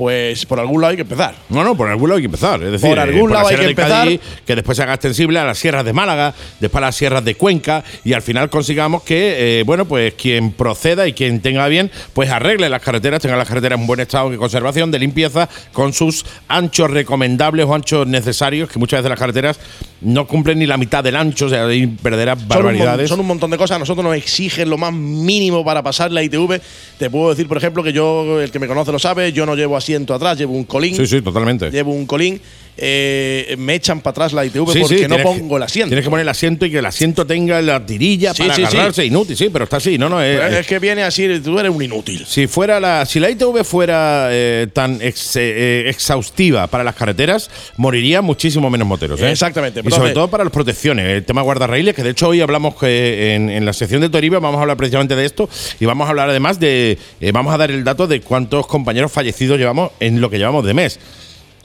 [0.00, 1.34] Pues por algún lado hay que empezar.
[1.50, 2.62] No, no, por algún lado hay que empezar.
[2.62, 4.42] Es decir, Por eh, algún la lado hay que Cádiz, empezar.
[4.46, 7.34] que después se haga extensible a las sierras de Málaga, después a las sierras de
[7.34, 11.90] Cuenca, y al final consigamos que, eh, bueno, pues quien proceda y quien tenga bien,
[12.14, 15.92] pues arregle las carreteras, tenga las carreteras en buen estado de conservación, de limpieza, con
[15.92, 19.60] sus anchos recomendables o anchos necesarios, que muchas veces las carreteras
[20.00, 23.08] no cumplen ni la mitad del ancho, o sea, Son un, mon- barbaridades.
[23.10, 23.76] son un montón de cosas.
[23.76, 26.58] A nosotros nos exigen lo más mínimo para pasar la ITV.
[26.98, 29.54] Te puedo decir, por ejemplo, que yo, el que me conoce lo sabe, yo no
[29.56, 30.94] llevo asiento atrás, llevo un colín.
[30.94, 31.70] sí, sí, totalmente.
[31.70, 32.40] Llevo un colín.
[32.82, 35.88] eh, me echan para atrás la ITV Sí, porque sí, no pongo que- el asiento.
[35.88, 38.62] Tienes que poner el asiento y que el asiento tenga la tirilla Sí, para sí,
[38.64, 38.74] sí.
[38.76, 39.04] agarrarse.
[39.04, 39.98] Inútil, sí, pero está así.
[39.98, 42.24] No, no, es, Pero es que viene así, tú eres un inútil.
[42.26, 47.50] Si fuera la, si la ITV fuera eh, tan ex- eh, exhaustiva para las carreteras,
[47.76, 49.20] moriría muchísimo menos moteros.
[49.20, 49.80] Exactamente.
[49.80, 52.76] Y Entonces- sobre todo para las protecciones, el tema guardarraíles, que de hecho hoy hablamos
[52.76, 56.06] que en, en la sección de Toribio vamos a hablar precisamente de esto y vamos
[56.06, 56.96] a hablar además de,
[57.34, 59.69] vamos a dar el dato de cuántos compañeros fallecidos llevamos
[60.00, 60.98] en lo que llevamos de mes.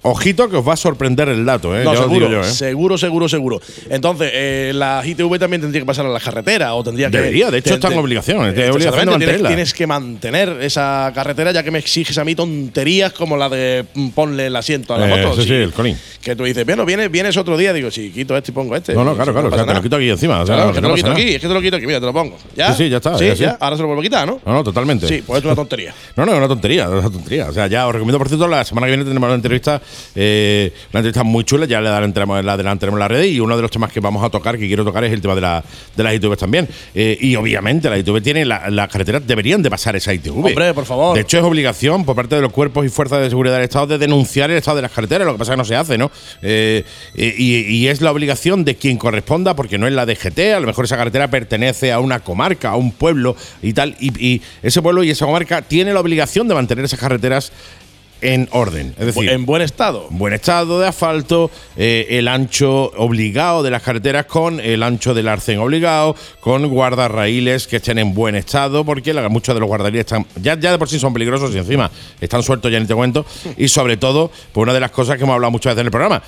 [0.08, 1.84] Ojito que os va a sorprender el dato, ¿eh?
[1.84, 2.44] No, seguro, yo, ¿eh?
[2.44, 3.62] seguro, seguro, seguro.
[3.90, 7.18] Entonces, eh, la ITV también tendría que pasar a las carreteras o tendría que.
[7.18, 8.70] Debería, de hecho, está en obligación, de
[9.48, 13.86] tienes, que mantener esa carretera ya que me exiges a mí tonterías como la de
[13.96, 15.42] mm, ponle el asiento a la Eh, moto.
[15.42, 15.98] sí, sí, el colín.
[16.22, 18.94] Que tú dices, bueno, vienes, vienes otro día, digo, sí, quito este y pongo este.
[18.94, 19.48] No, no, claro, claro.
[19.48, 20.42] o sea, te lo quito aquí encima.
[20.42, 21.20] o sea, Claro, que que te lo quito nada.
[21.20, 22.38] aquí, es que te lo quito aquí, mira, te lo pongo.
[22.56, 22.74] ¿Ya?
[22.74, 24.40] Sí, sí, ya está, Sí, ya ahora se lo vuelvo a quitar, ¿no?
[24.46, 25.08] No, no, totalmente.
[25.08, 25.94] Sí, pues es una tontería.
[26.16, 27.48] No, no, es una tontería, es una tontería.
[27.50, 29.82] O sea, ya os recomiendo, por cierto, la semana que viene tenemos una entrevista,
[30.16, 33.56] eh, una entrevista muy chula, ya le adelantaremos, la adelantaremos en la red y uno
[33.56, 35.64] de los temas que vamos a tocar, que quiero tocar, es el tema de, la,
[35.96, 36.68] de las ITV también.
[36.94, 40.36] Eh, y obviamente las ITV tienen, la- las carreteras deberían de pasar esa ITV.
[40.38, 41.16] Hombre, por favor.
[41.16, 43.88] De hecho, es obligación por parte de los cuerpos y fuerzas de seguridad del Estado
[43.88, 45.98] de denunciar el estado de las carreteras, lo que pasa es que no se hace,
[45.98, 46.12] ¿no?
[46.42, 46.84] Eh,
[47.16, 50.60] eh, y, y es la obligación de quien corresponda, porque no es la DGT, a
[50.60, 54.42] lo mejor esa carretera pertenece a una comarca, a un pueblo y tal, y, y
[54.64, 57.52] ese pueblo y esa comarca tiene la obligación de mantener esas carreteras
[58.34, 58.96] en orden.
[59.00, 60.08] Es decir, en buen estado.
[60.10, 65.28] buen estado de asfalto, eh, el ancho obligado de las carreteras con el ancho del
[65.28, 70.02] arcén obligado, con guardarraíles que estén en buen estado, porque la- muchos de los guardarraíles
[70.06, 72.96] están, ya, ya de por sí son peligrosos y encima están sueltos, ya ni te
[72.96, 73.26] cuento.
[73.58, 75.92] Y sobre todo, por una de las cosas que hemos hablado muchas veces en el
[75.92, 76.22] programa.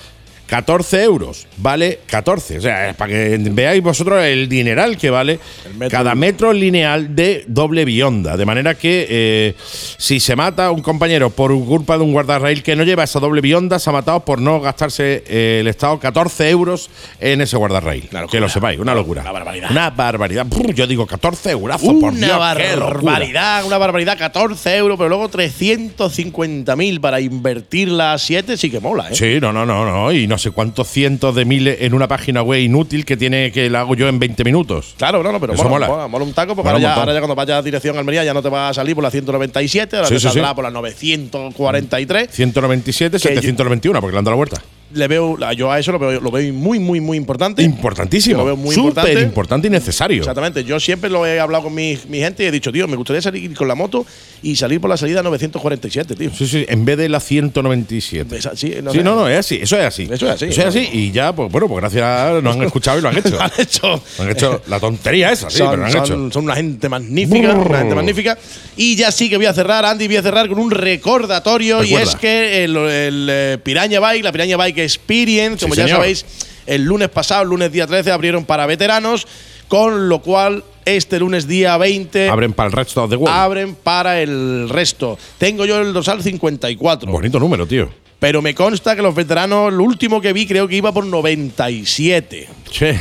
[0.48, 2.58] 14 euros, vale 14.
[2.58, 5.39] O sea, para que veáis vosotros el dineral que vale
[5.78, 8.38] metro cada metro lineal de doble bionda.
[8.38, 9.56] De manera que eh,
[9.98, 13.41] si se mata un compañero por culpa de un guardarraíl que no lleva esa doble
[13.41, 16.89] bionda, se ha matado por no gastarse eh, el Estado 14 euros
[17.20, 18.28] en ese locura.
[18.32, 19.22] que lo sepáis, una locura.
[19.22, 19.72] Una barbaridad.
[19.72, 20.45] Una barbaridad.
[20.45, 22.38] Brr, yo digo 14 euros, por Dios.
[22.38, 23.02] Una qué locura.
[23.02, 29.10] barbaridad, una barbaridad, 14 euros, pero luego 350.000 para invertirla a 7 sí que mola,
[29.10, 29.16] ¿eh?
[29.16, 30.12] Sí, no, no, no, no.
[30.12, 33.69] Y no sé cuántos cientos de miles en una página web inútil que tiene que
[33.69, 34.95] la hago yo en 20 minutos.
[34.97, 35.88] Claro, no, no, pero Eso mola, mola.
[35.88, 37.01] mola, mola un taco, porque ahora ya, montón.
[37.01, 39.11] ahora ya cuando vayas a dirección Almería ya no te va a salir por la
[39.11, 40.55] 197, ahora Sí, te sí, saldrá sí.
[40.55, 42.29] por la 943.
[42.31, 44.61] 197, Que yo- 721, porque le han dado la vuelta.
[44.93, 47.61] Le veo, yo a eso lo veo, lo veo muy, muy, muy importante.
[47.61, 48.38] Importantísimo.
[48.38, 49.21] Lo veo muy Súper importante.
[49.21, 50.19] importante y necesario.
[50.19, 52.95] Exactamente, yo siempre lo he hablado con mi, mi gente y he dicho, tío, me
[52.95, 54.05] gustaría salir con la moto
[54.41, 56.31] y salir por la salida 947, tío.
[56.33, 58.38] Sí, sí, en vez de la 197.
[58.38, 60.03] Esa- sí, no sí, no, no, es así, eso es así.
[60.09, 60.45] Eso es así.
[60.45, 60.88] Eso es así.
[60.93, 63.38] Y ya, pues bueno, pues gracias nos han escuchado y lo han hecho.
[63.41, 64.01] Han hecho.
[64.19, 66.31] Han hecho la tontería esa, sí, son, pero lo han son- hecho.
[66.31, 67.67] son una gente magnífica, Brrr.
[67.69, 68.38] una gente magnífica.
[68.77, 71.93] Y ya sí que voy a cerrar, Andy, voy a cerrar con un recordatorio y
[71.95, 75.97] es que el, el, eh, Piraña Bike, la Piraña Bike Experience, Sí, como ya señor.
[75.99, 76.25] sabéis,
[76.65, 79.28] el lunes pasado, el lunes día 13, abrieron para veteranos,
[79.67, 83.36] con lo cual este lunes día 20 Abren para el resto the world.
[83.36, 85.17] abren para el resto.
[85.38, 87.11] Tengo yo el dorsal 54.
[87.11, 87.89] Bonito número, tío.
[88.19, 92.47] Pero me consta que los veteranos, lo último que vi creo que iba por 97.
[92.71, 92.97] Che.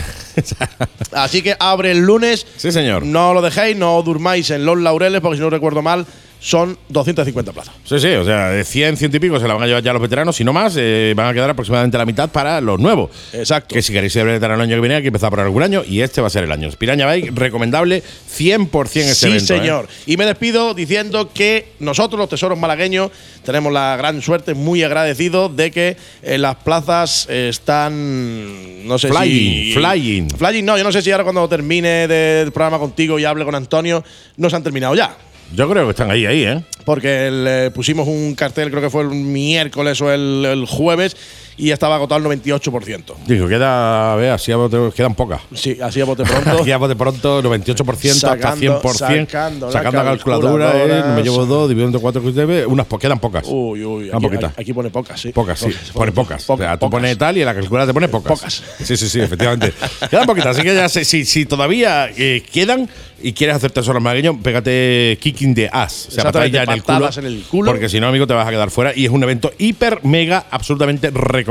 [1.12, 2.46] Así que abre el lunes.
[2.56, 3.04] Sí, señor.
[3.04, 6.06] No lo dejéis, no durmáis en los laureles, porque si no recuerdo mal,
[6.40, 7.74] son 250 plazas.
[7.84, 9.92] Sí, sí, o sea, de 100, 100 y pico se la van a llevar ya
[9.92, 13.10] los veteranos, y no más, eh, van a quedar aproximadamente la mitad para los nuevos.
[13.32, 13.74] Exacto.
[13.74, 15.82] Que si queréis ser veterano el año que viene, hay que empezar por algún año,
[15.86, 16.70] y este va a ser el año.
[16.78, 19.54] Piraña Bike, recomendable 100% este sí, evento.
[19.54, 19.58] ¿eh?
[19.58, 19.88] señor.
[20.06, 23.10] Y me despido diciendo que nosotros, los tesoros malagueños,
[23.44, 28.86] tenemos la gran suerte, muy agradecidos, de que eh, las plazas están.
[28.86, 29.72] No sé Flying, si.
[29.72, 30.30] flying.
[30.30, 33.54] Flying, no, yo no sé si ahora cuando termine del programa contigo y hable con
[33.54, 34.04] Antonio,
[34.36, 35.16] no se han terminado ya.
[35.52, 36.62] Yo creo que están ahí, ahí, ¿eh?
[36.84, 41.16] porque le pusimos un cartel, creo que fue el miércoles o el, el jueves,
[41.58, 43.14] y estaba agotado el 98%.
[43.26, 45.40] Digo, queda, a ver, así a bote- quedan pocas.
[45.54, 46.50] Sí, así a bote pronto.
[46.62, 49.26] Aquí a bote pronto, 98% Sacando- hasta 100%.
[49.26, 52.22] sacando la sacando la calculadora, calculadora, eh, me llevo dos, divido entre cuatro,
[52.68, 53.44] unas po- quedan pocas.
[53.48, 54.52] Uy, uy, aquí, poquitas.
[54.58, 55.30] aquí pone pocas, sí.
[55.32, 55.68] Pocas, sí.
[55.92, 56.48] Pone pocas.
[56.48, 57.00] o sea, tú pocas.
[57.00, 58.38] pones tal y en la calculadora te pone pocas.
[58.38, 58.62] Pocas.
[58.84, 59.72] Sí, sí, sí, efectivamente.
[60.10, 60.56] quedan poquitas.
[60.56, 62.88] Así que ya sé, si, si todavía eh, quedan
[63.22, 66.08] y quieres hacer tesoros malagueños, pégate kicking the ass.
[66.08, 67.70] O sea, ya en el, culo, patadas en el culo.
[67.72, 68.92] Porque si no, amigo, te vas a quedar fuera.
[68.94, 71.45] Y es un evento hiper, mega, absolutamente recomendable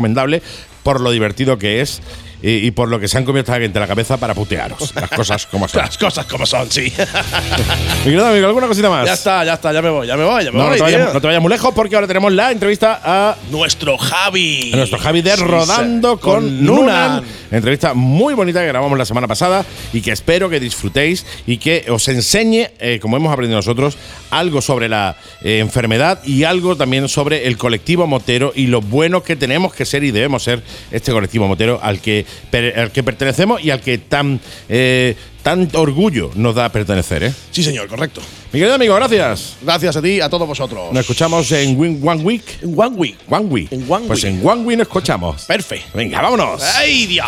[0.84, 2.02] por lo divertido que es
[2.42, 4.94] y, y por lo que se han comido esta gente en la cabeza para putearos.
[4.96, 5.82] Las cosas como son.
[5.82, 6.92] Las cosas como son, sí.
[8.00, 9.06] Mi querido amigo, ¿alguna cosita más?
[9.06, 10.78] ya está, ya está, ya me voy, ya me voy, ya me No, no voy.
[10.78, 14.72] te, vayas, no te vayas muy lejos porque ahora tenemos la entrevista a Nuestro Javi.
[14.74, 17.24] a nuestro Javi de Sí, Rodando sí, con, Nunan.
[17.52, 21.86] Entrevista muy bonita que grabamos la semana pasada y que espero que disfrutéis y que
[21.90, 23.98] os enseñe, eh, como hemos aprendido nosotros,
[24.32, 29.24] algo sobre la eh, enfermedad y algo también sobre el colectivo motero y lo bueno
[29.24, 32.26] que tenemos que ser y debemos ser este colectivo motero al que,
[32.76, 37.24] al que pertenecemos y al que tan, eh, tanto orgullo nos da pertenecer.
[37.24, 37.34] ¿eh?
[37.52, 38.22] Sí, señor, correcto.
[38.52, 39.56] Mi querido amigo, gracias.
[39.62, 40.92] Gracias a ti, a todos vosotros.
[40.94, 42.44] Nos escuchamos en Win- One Week.
[42.62, 43.18] En One Week.
[43.30, 43.72] One Week.
[43.72, 44.34] En One Pues Week.
[44.34, 45.44] en One Week nos escuchamos.
[45.46, 45.88] Perfecto.
[45.94, 46.62] Venga, vámonos.
[46.78, 47.28] ¡Ay, Dios!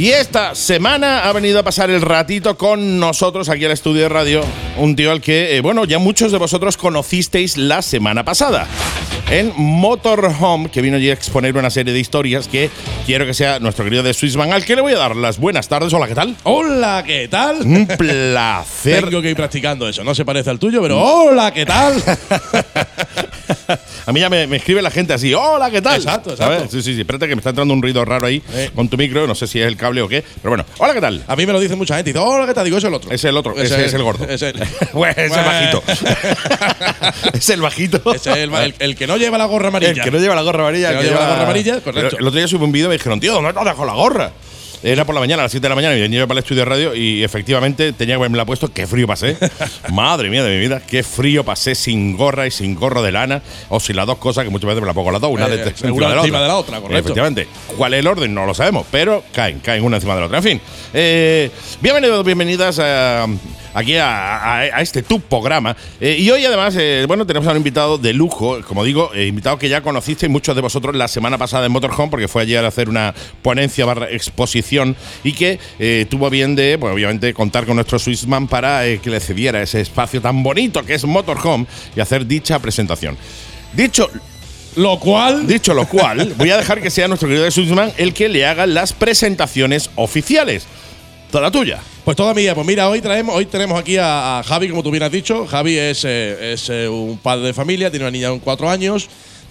[0.00, 4.08] Y esta semana ha venido a pasar el ratito con nosotros aquí al estudio de
[4.08, 4.40] radio,
[4.78, 8.66] un tío al que, eh, bueno, ya muchos de vosotros conocisteis la semana pasada.
[9.30, 12.68] En Motorhome, que vino allí a exponer una serie de historias que
[13.06, 15.68] quiero que sea nuestro querido de Swissman, al que le voy a dar las buenas
[15.68, 15.92] tardes.
[15.92, 16.34] Hola, ¿qué tal?
[16.42, 17.60] Hola, ¿qué tal?
[17.62, 19.04] Un placer.
[19.04, 20.02] Tengo que ir practicando eso.
[20.02, 22.02] No se parece al tuyo, pero hola, ¿qué tal?
[24.06, 25.96] A mí ya me, me escribe la gente así, hola, ¿qué tal?
[25.96, 26.54] Exacto, exacto.
[26.56, 26.70] ¿Sabes?
[26.72, 28.70] Sí, sí, sí, espérate que me está entrando un ruido raro ahí Eh.
[28.74, 31.00] con tu micro, no sé si es el cable o qué, pero bueno, hola, ¿qué
[31.00, 31.22] tal?
[31.28, 32.10] A mí me lo dice mucha gente.
[32.12, 32.64] Dice, hola, ¿qué tal?
[32.64, 33.10] Digo, es el otro.
[33.12, 34.24] Es el otro, ese, es el gordo.
[34.28, 34.54] Es el,
[34.92, 35.82] Bueno, es el bajito.
[37.32, 38.14] es el bajito.
[38.14, 39.92] es el, el- el que no lleva la gorra amarilla.
[39.92, 40.90] El que no lleva la gorra amarilla.
[40.90, 42.16] El que no lleva la gorra amarilla, correcto.
[42.18, 43.94] El otro día subí un vídeo y me dijeron, tío, ¿dónde te has dejado la
[43.94, 44.32] gorra?
[44.82, 46.42] Era por la mañana, a las 7 de la mañana, y venía yo para el
[46.44, 48.72] estudio de radio y efectivamente tenía que haberme la puesto.
[48.72, 49.36] ¡Qué frío pasé!
[49.92, 53.42] Madre mía de mi vida, qué frío pasé sin gorra y sin gorro de lana,
[53.68, 55.50] o sin las dos cosas, que muchas veces me la pongo las dos, una Eh,
[55.50, 56.98] de, eh, una encima de la otra, correcto.
[56.98, 57.46] Efectivamente.
[57.76, 58.32] ¿Cuál es el orden?
[58.32, 60.38] No lo sabemos, pero caen, caen una encima de la otra.
[60.38, 60.60] En fin,
[60.94, 61.50] eh,
[61.82, 63.26] bienvenidos, bienvenidas a-
[63.74, 65.76] aquí a, a- a este tu programa.
[66.00, 69.26] Eh, y hoy, además, eh, bueno, tenemos a un invitado de lujo, como digo, eh,
[69.26, 72.64] invitado que ya conocisteis muchos de vosotros la semana pasada en Motorhome, porque fue ayer
[72.64, 74.69] a hacer una ponencia barra exposición
[75.24, 79.10] y que eh, tuvo bien de, pues, obviamente, contar con nuestro Swissman para eh, que
[79.10, 81.66] le cediera ese espacio tan bonito que es Motorhome
[81.96, 83.16] y hacer dicha presentación.
[83.72, 84.08] Dicho
[84.76, 85.46] Lo cual.
[85.46, 88.66] Dicho lo cual, voy a dejar que sea nuestro querido Swissman el que le haga
[88.66, 90.66] las presentaciones oficiales.
[91.30, 91.80] Toda tuya.
[92.04, 92.54] Pues toda mía.
[92.54, 95.46] Pues mira, hoy traemos, hoy tenemos aquí a, a Javi, como tú bien has dicho.
[95.46, 99.08] Javi es, eh, es eh, un padre de familia, tiene una niña de cuatro años,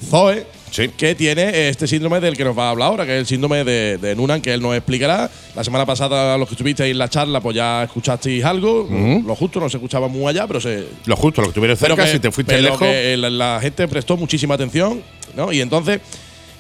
[0.10, 0.90] Zoe, Sí.
[0.90, 3.64] que tiene este síndrome del que nos va a hablar ahora, que es el síndrome
[3.64, 5.30] de, de Nunan, que él nos explicará.
[5.56, 8.88] La semana pasada, los que estuvisteis en la charla, pues ya escuchasteis algo.
[9.26, 12.08] Lo justo, no se escuchaba muy allá, pero se, Lo justo, lo que tuvieras cerca,
[12.08, 12.80] si te fuiste pero lejos.
[12.80, 15.02] que la, la gente prestó muchísima atención,
[15.36, 15.52] ¿no?
[15.52, 16.00] Y entonces,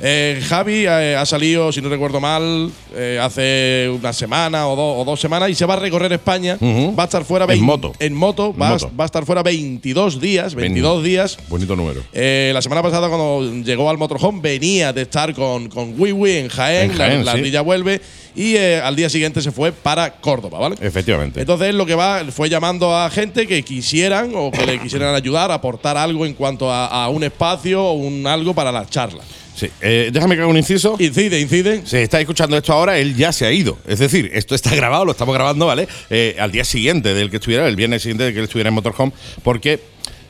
[0.01, 4.95] eh, Javi eh, ha salido, si no recuerdo mal, eh, hace una semana o, dos-
[5.01, 6.57] o dos semanas y se va a recorrer España.
[6.61, 7.93] Va a estar fuera En moto.
[7.99, 8.91] En moto, En va, a- moto.
[8.97, 10.55] va a estar fuera 22 días.
[10.55, 11.37] 22 días.
[11.49, 12.01] Bonito número.
[12.13, 16.91] La semana pasada, cuando llegó al motorhome, venía de estar con, con Wiwi en Jaén,
[16.91, 17.37] En Jaén, la, sí.
[17.39, 18.01] ardilla vuelve,
[18.35, 20.75] y eh, al día siguiente se fue para Córdoba, ¿vale?
[20.81, 21.41] Efectivamente.
[21.41, 25.51] Entonces lo que va fue llamando a gente que quisieran o que le quisieran ayudar,
[25.51, 29.23] aportar algo en cuanto a, a un espacio o un algo para la charla.
[29.59, 29.69] Sí.
[29.81, 30.95] Eh, déjame que haga un inciso.
[30.99, 31.81] Incide, incide.
[31.85, 33.77] Si está escuchando esto ahora, él ya se ha ido.
[33.85, 35.85] Es decir, esto está grabado, lo estamos grabando, ¿vale?
[36.09, 38.75] Eh, al día siguiente del que estuviera, el viernes siguiente del que él estuviera en
[38.75, 39.11] Motorhome,
[39.43, 39.81] porque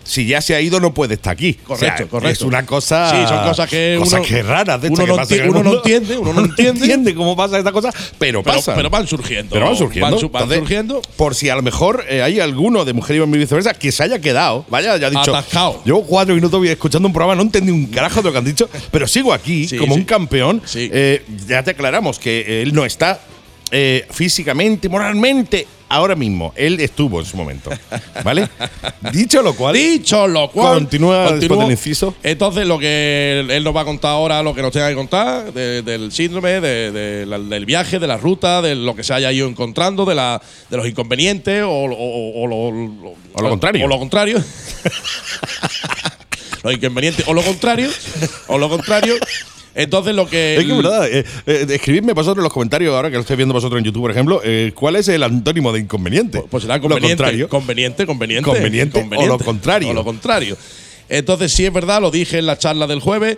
[0.09, 1.53] si ya se ha ido, no puede estar aquí.
[1.53, 2.29] Correcto, O sea, correcto.
[2.33, 3.09] Es una cosa.
[3.11, 4.97] Sí, son cosas que cosas uno- que raras de uno
[5.27, 7.13] que no uno no entiende, uno no entiende.
[7.15, 8.75] cómo pasa esta cosa, pero, Pero, pasa.
[8.75, 9.53] pero van surgiendo.
[9.53, 10.09] Pero van surgiendo.
[10.11, 11.01] Van, su- van Entonces, surgiendo.
[11.15, 14.19] Por si a lo mejor eh, hay alguno de Mujer y viceversa que se haya
[14.19, 15.35] quedado, vaya, ya ha dicho.
[15.35, 15.81] Atascado.
[15.85, 18.69] Llevo cuatro minutos escuchando un programa, no entendí un carajo de lo que han dicho,
[18.91, 19.99] pero sigo aquí Sí, como sí.
[19.99, 20.61] un campeón.
[20.65, 20.89] Sí.
[20.91, 23.19] Eh, ya te aclaramos que él no está
[23.71, 26.53] eh, físicamente, moralmente, ahora mismo.
[26.55, 27.69] Él estuvo en su momento.
[28.23, 28.47] ¿Vale?
[29.11, 29.73] Dicho lo cual.
[29.75, 30.75] Dicho lo cual.
[30.79, 32.15] Continúa después del inciso.
[32.23, 35.51] Entonces, lo que él, nos va a contar ahora, lo que nos tenga que contar,
[35.53, 39.13] de- del síndrome, de- de la- del viaje, de la ruta, de lo que se
[39.13, 42.71] haya ido encontrando, de, la, de los inconvenientes o, o- o- o lo,
[43.41, 43.85] lo contrario.
[43.85, 44.43] O lo contrario.
[46.63, 47.89] los inconvenientes o lo contrario.
[48.47, 49.15] O lo contrario.
[49.75, 50.57] Entonces, lo que.
[50.57, 53.53] Es que, verdad, eh, eh, escribidme vosotros en los comentarios, ahora que lo estáis viendo
[53.53, 56.43] vosotros en YouTube, por ejemplo, eh, ¿cuál es el antónimo de inconveniente?
[56.49, 57.15] Pues será lo conveniente.
[57.15, 57.49] contrario.
[57.49, 58.49] Conveniente, conveniente.
[58.49, 59.89] Conveniente o lo contrario.
[59.89, 60.57] O lo contrario.
[61.07, 63.37] Entonces, sí es verdad, lo dije en la charla del jueves,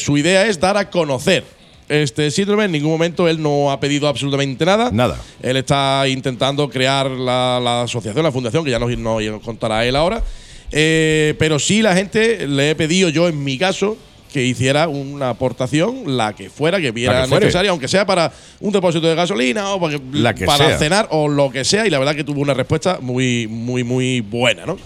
[0.00, 1.44] su idea es dar a conocer
[1.88, 2.64] este síndrome.
[2.64, 4.90] En ningún momento él no ha pedido absolutamente nada.
[4.92, 5.20] Nada.
[5.42, 9.96] Él está intentando crear la, la asociación, la fundación, que ya nos, nos contará él
[9.96, 10.22] ahora.
[10.70, 13.96] Eh, pero sí la gente le he pedido yo, en mi caso,
[14.32, 18.72] que hiciera una aportación, la que fuera, que viera que necesaria, aunque sea para un
[18.72, 21.86] depósito de gasolina o para, que para cenar o lo que sea.
[21.86, 24.76] Y la verdad que tuvo una respuesta muy, muy, muy buena, ¿no?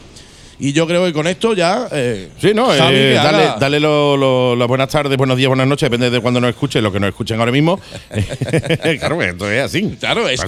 [0.64, 1.88] Y yo creo que con esto ya.
[1.90, 5.66] eh, Sí, no, eh, que dale, dale lo- lo- las buenas tardes, buenos días, buenas
[5.66, 7.80] noches, depende de cuando nos escuchen, lo que nos escuchen ahora mismo.
[9.00, 9.96] claro, que esto es así.
[9.98, 10.40] Claro, es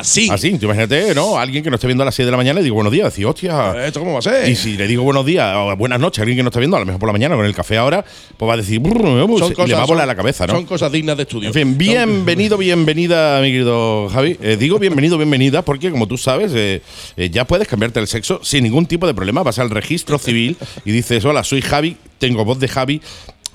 [0.00, 0.28] así.
[0.30, 1.36] Así, tú imagínate, ¿no?
[1.36, 3.06] Alguien que nos esté viendo a las 6 de la mañana y digo buenos días,
[3.06, 3.84] decir, hostia.
[3.86, 4.48] ¿Esto cómo va a ser?
[4.48, 6.76] Y si le digo buenos días o buenas noches a alguien que nos está viendo,
[6.76, 8.04] a lo mejor por la mañana con el café ahora,
[8.36, 10.52] pues va a decir, "Brr, pues", y le va a volar son- la cabeza, ¿no?
[10.54, 11.48] Son cosas dignas de estudio.
[11.48, 14.36] En fin, bienvenido, bienvenida, mi querido Javi.
[14.40, 16.82] Eh, digo bienvenido, bienvenida, porque como tú sabes, eh,
[17.16, 19.42] eh, ya puedes cambiarte el sexo sin ningún tipo de problema.
[19.42, 23.00] Vas al registro civil y dices, hola, soy Javi, tengo voz de Javi.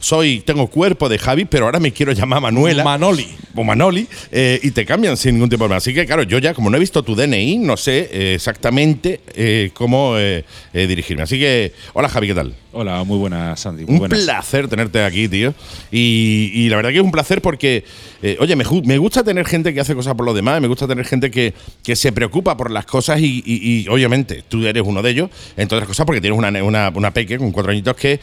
[0.02, 2.84] Soy, tengo cuerpo de Javi, pero ahora me quiero llamar Manuela.
[2.84, 3.28] Manoli.
[3.56, 4.08] O Manoli.
[4.32, 5.78] eh, y te cambian sin ningún tipo de problema.
[5.78, 9.22] Así que, claro, yo ya, como no he visto tu DNI, no sé eh, exactamente
[9.36, 10.44] eh, cómo eh,
[10.74, 11.22] dirigirme.
[11.24, 12.56] Así que, hola Javi, ¿qué tal?
[12.74, 13.84] Hola, muy buenas, Sandy.
[13.84, 14.20] Muy Un buenas.
[14.24, 15.54] placer tenerte aquí, tío.
[15.92, 17.84] Y, y la verdad que es un placer porque,
[18.40, 21.06] oye, me, me gusta tener gente que hace cosas por los demás, me gusta tener
[21.06, 25.02] gente que, que se preocupa por las cosas y, y- y, obviamente tú eres uno
[25.02, 28.20] de ellos, entre otras cosas porque tienes una, una, una peque con cuatro añitos que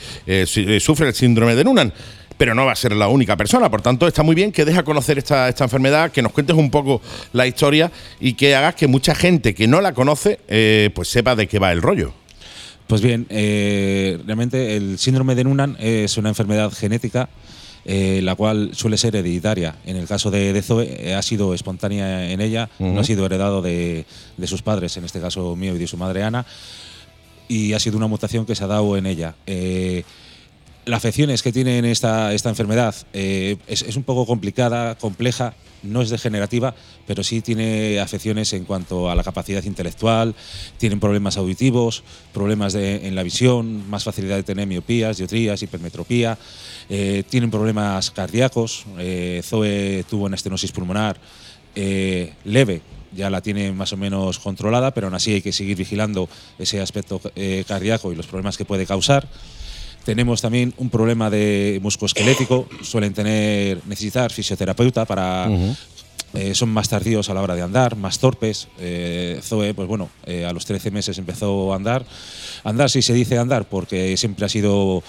[0.46, 1.92] su- sufre el síndrome de Noonan.
[2.36, 4.78] Pero no va a ser la única persona, por tanto está muy bien que dejes
[4.78, 7.02] a conocer esta, esta enfermedad, que nos cuentes un poco
[7.32, 7.90] la historia
[8.20, 11.58] y que hagas que mucha gente que no la conoce eh, pues sepa de qué
[11.58, 12.12] va el rollo.
[12.86, 17.28] Pues bien, eh, realmente el síndrome de Noonan es una enfermedad genética
[17.90, 19.76] eh, la cual suele ser hereditaria.
[19.86, 23.24] En el caso de, de Zoe eh, ha sido espontánea en ella, no ha sido
[23.24, 24.04] heredado de,
[24.36, 26.44] de sus padres, en este caso mío y de su madre Ana,
[27.48, 29.36] y ha sido una mutación que se ha dado en ella.
[29.46, 30.04] Eh,
[30.88, 36.02] las afecciones que tiene esta, esta enfermedad eh, es, es un poco complicada, compleja, no
[36.02, 36.74] es degenerativa,
[37.06, 40.34] pero sí tiene afecciones en cuanto a la capacidad intelectual,
[40.78, 46.36] tienen problemas auditivos, problemas de- en la visión, más facilidad de tener miopías, diotrías, hipermetropía,
[46.88, 51.20] eh, tienen problemas cardíacos, eh, Zoe tuvo una estenosis pulmonar
[51.76, 52.82] eh, leve,
[53.14, 56.28] ya la tiene más o menos controlada, pero aún así hay que seguir vigilando
[56.58, 59.28] ese aspecto eh, cardíaco y los problemas que puede causar.
[60.08, 65.50] Tenemos también un problema de muscoesquelético, suelen tener necesitar fisioterapeuta para
[66.32, 68.68] eh, son más tardíos a la hora de andar, más torpes.
[68.78, 72.06] Eh, Zoe, pues bueno, eh, a los 13 meses empezó a andar.
[72.64, 75.02] Andar sí se dice andar porque siempre ha sido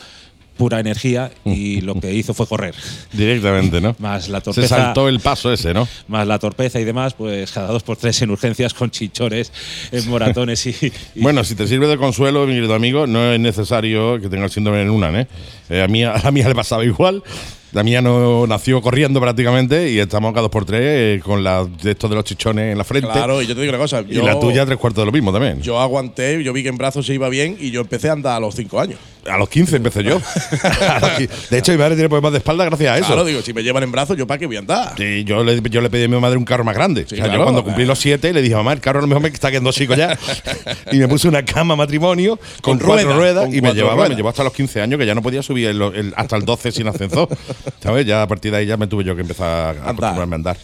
[0.60, 2.76] pura energía y lo que hizo fue correr.
[3.14, 3.96] Directamente, ¿no?
[3.98, 4.68] Más la Se torpeza.
[4.76, 5.88] saltó el paso ese, ¿no?
[6.10, 9.52] Más la torpeza y demás, pues cada dos por tres en urgencias con chichores,
[9.92, 10.76] en moratones y,
[11.16, 14.44] y- Bueno, si te sirve de consuelo, mi querido amigo, no es necesario que tenga
[14.46, 15.28] el síndrome de Noonan, ¿eh?
[15.70, 17.24] Eh, a, mí, a mía le pasaba igual.
[17.72, 21.66] La mía no nació corriendo prácticamente y estamos cada dos por tres eh, con la,
[21.84, 23.10] de estos de los chichones en la frente.
[23.12, 24.04] Claro, y yo te digo una cosa.
[24.08, 25.62] y yo- la tuya tres cuartos de lo mismo también.
[25.62, 28.38] Yo aguanté, yo vi que en brazos se iba bien y yo empecé a andar
[28.38, 29.00] a los 5 años.
[29.30, 30.20] a los 15 empecé yo.
[31.52, 33.08] De hecho, mi madre tiene problemas de espalda gracias a eso.
[33.08, 34.94] Claro, digo, si me llevan en brazos, ¿yo para qué voy a andar?
[34.98, 37.06] Sí, yo le, yo le pedí a mi madre un carro más grande.
[37.08, 39.08] Sí, O sea, yo cuando cumplí los siete le dije, mamá, el carro a lo
[39.08, 40.18] mejor me está quedando chico ya.
[40.92, 43.94] y me puse una cama matrimonio con, Con cuatro ruedas, ruedas con y me llevaba,
[43.96, 44.10] ruedas.
[44.10, 46.46] me llevó hasta los 15 años que ya no podía subir el- el- hasta el
[46.46, 47.28] 12 sin ascensor.
[47.82, 48.06] ¿Sabes?
[48.06, 50.58] Ya a partir de ahí ya me tuve yo que empezar a acostumbrarme a andar.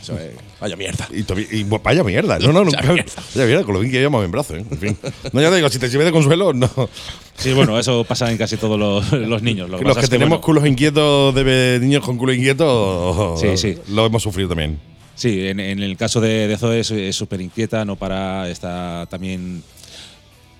[0.00, 1.06] Eso es, vaya mierda.
[1.12, 2.38] Y, tobi- y, bu- vaya mierda.
[2.38, 2.78] No, no, nunca.
[2.80, 3.12] Vaya mierda.
[3.34, 4.64] Vaya mierda, con lo bien que llevamos en brazos, ¿eh?
[4.70, 4.98] En fin.
[5.32, 6.68] No, ya te digo, si te sirve de consuelo, no.
[7.36, 9.70] Sí, bueno, eso pasa en casi todos los, los niños.
[9.70, 12.32] Lo que Los pasa que es que, tenemos bueno, culos inquietos, de niños con culo
[12.32, 13.78] inquieto, Sí, sí.
[13.88, 14.78] lo hemos sufrido también.
[15.14, 19.06] Sí, en, en el caso de, de Zoe es- es súper inquieta, no para, está
[19.10, 19.62] también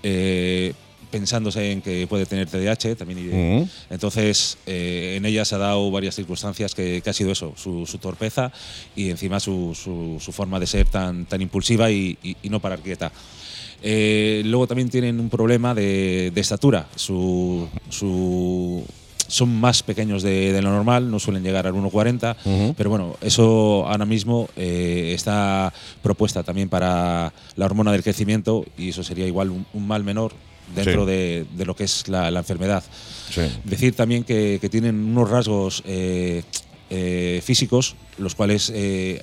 [0.03, 0.73] eh,
[1.17, 2.95] pensándose en que puede tener TDAH.
[2.97, 3.19] También,
[3.61, 3.69] Ujú.
[3.91, 7.85] Entonces, eh, en ella se ha dado varias circunstancias que, que ha sido eso, su,
[7.85, 8.51] su torpeza
[8.95, 12.59] y encima su, su- su forma de ser tan, tan impulsiva y, y- y no
[12.59, 13.11] parar quieta.
[13.83, 16.87] Eh, luego también tienen un problema de, de estatura.
[16.95, 18.83] Su, su,
[19.27, 22.73] son más pequeños de, de lo normal, no suelen llegar al 1,40, Ujú.
[22.77, 28.89] pero bueno, eso ahora mismo eh, está propuesta también para la hormona del crecimiento y
[28.89, 30.33] eso sería igual un, un mal menor
[30.75, 31.11] dentro Sí.
[31.11, 32.83] de, de lo que es la, la enfermedad.
[33.29, 33.41] Sí.
[33.63, 36.43] Decir también que, que tienen unos rasgos eh,
[36.89, 39.21] eh, físicos, los cuales eh,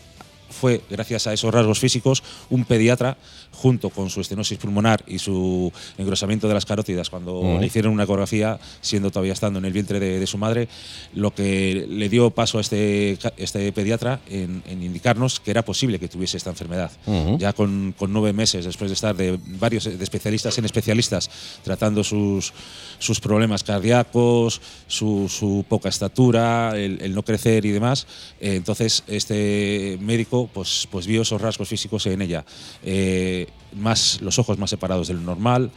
[0.51, 3.16] fue, gracias a esos rasgos físicos, un pediatra,
[3.53, 8.05] junto con su estenosis pulmonar y su engrosamiento de las carótidas, cuando le hicieron una
[8.05, 10.68] ecografía, siendo todavía estando en el vientre de, de su madre,
[11.14, 15.98] lo que le dio paso a este, este pediatra en, en indicarnos que era posible
[15.98, 16.90] que tuviese esta enfermedad.
[17.38, 21.30] Ya con, con nueve meses, después de estar de varios de especialistas en especialistas
[21.62, 22.53] tratando sus,
[22.98, 28.07] sus problemas cardíacos, su, su poca estatura, el, el no crecer y demás,
[28.40, 32.45] eh, entonces este médico pues, pues vio esos rasgos físicos en ella.
[32.84, 35.70] Eh, más los ojos más separados del normal,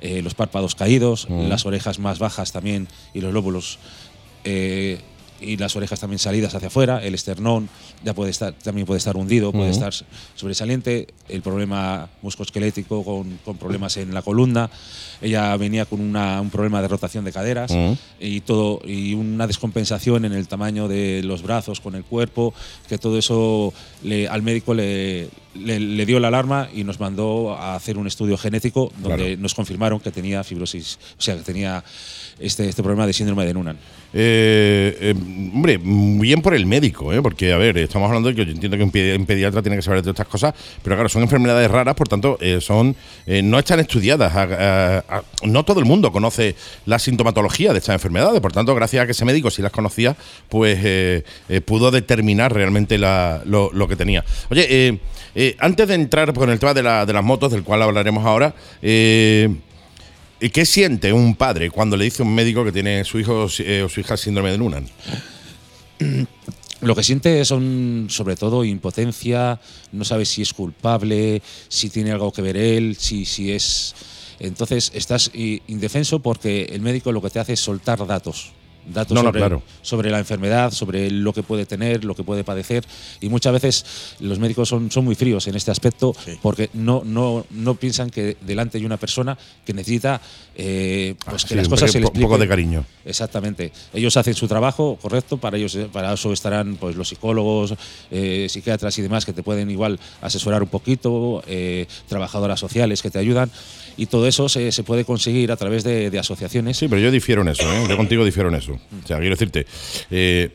[0.00, 1.48] eh, los párpados caídos, Mm.
[1.48, 3.78] las orejas más bajas también y los lóbulos
[4.44, 5.00] eh,
[5.40, 7.68] y las orejas también salidas hacia afuera, el esternón
[8.04, 9.92] ya puede estar, también puede estar hundido, puede estar
[10.34, 14.70] sobresaliente, el problema musculoesquelético con, con problemas en la columna,
[15.20, 17.72] ella venía con una- un problema de rotación de caderas
[18.20, 22.54] y todo y una descompensación en el tamaño de los brazos con el cuerpo,
[22.88, 23.72] que todo eso
[24.02, 28.06] le- al médico le, le- le dio la alarma y nos mandó a hacer un
[28.06, 29.42] estudio genético donde Claro.
[29.42, 31.82] nos confirmaron que tenía fibrosis, o sea, que tenía
[32.40, 33.76] este, este problema de síndrome de Noonan.
[34.14, 35.14] Eh, eh,
[35.54, 37.20] hombre, bien por el médico, ¿eh?
[37.20, 39.76] porque, a ver, estamos hablando de que yo entiendo que un, pedi- un pediatra tiene
[39.76, 42.96] que saber de todas estas cosas, pero claro, son enfermedades raras, por tanto, eh, son
[43.26, 44.32] eh, no están estudiadas.
[45.44, 46.54] No todo el mundo conoce
[46.86, 50.16] la sintomatología de estas enfermedades, por tanto, gracias a que ese médico sí las conocía,
[50.48, 51.22] pues eh,
[51.66, 54.24] pudo determinar realmente lo, que tenía.
[54.50, 54.98] Oye,
[55.58, 58.54] antes de entrar con el tema de, la- de las motos, del cual hablaremos ahora,
[60.40, 63.48] ¿Y ¿Qué siente un padre cuando le dice a un médico que tiene su hijo
[63.58, 64.88] eh, o su hija síndrome de Noonan?
[66.80, 69.60] Lo que siente son sobre todo impotencia,
[69.90, 73.96] no sabe si es culpable, si tiene algo que ver él, si, si es...
[74.38, 78.52] Entonces estás indefenso porque el médico lo que te hace es soltar datos.
[78.92, 79.62] Datos No, no, sobre, claro.
[79.82, 82.84] sobre la enfermedad, sobre lo que puede tener, lo que puede padecer.
[83.20, 87.46] Y muchas veces los médicos son, son muy fríos en este aspecto porque no, no,
[87.50, 90.20] no piensan que delante hay una persona que necesita
[90.60, 92.84] eh, pues que sí, las un cosas se po- poco de cariño.
[93.04, 93.72] Exactamente.
[93.94, 97.74] Ellos hacen su trabajo correcto, para ellos para eso estarán pues los psicólogos,
[98.10, 103.10] eh, psiquiatras y demás que te pueden igual asesorar un poquito, eh, trabajadoras sociales que
[103.10, 103.50] te ayudan
[103.96, 106.76] y todo eso se, se puede conseguir a través de, de asociaciones.
[106.76, 107.86] Sí, pero yo difiero en eso, ¿eh?
[107.88, 108.72] yo contigo difiero en eso.
[108.72, 109.64] O sea, quiero decirte,
[110.10, 110.50] eh,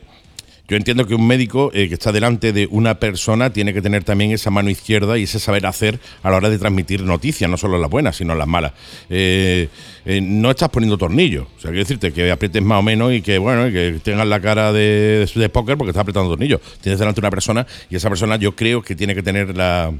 [0.66, 4.02] yo entiendo que un médico eh, que está delante de una persona tiene que tener
[4.02, 7.58] también esa mano izquierda y ese saber hacer a la hora de transmitir noticias, no
[7.58, 8.72] solo las buenas, sino las malas.
[9.10, 9.68] Eh,
[10.06, 13.20] eh, no estás poniendo tornillos, o sea, quiero decirte que aprietes más o menos y
[13.20, 16.60] que, bueno, que tengas la cara de, de póker porque estás apretando tornillos.
[16.80, 19.92] Tienes delante una persona y esa persona yo creo que tiene que tener la...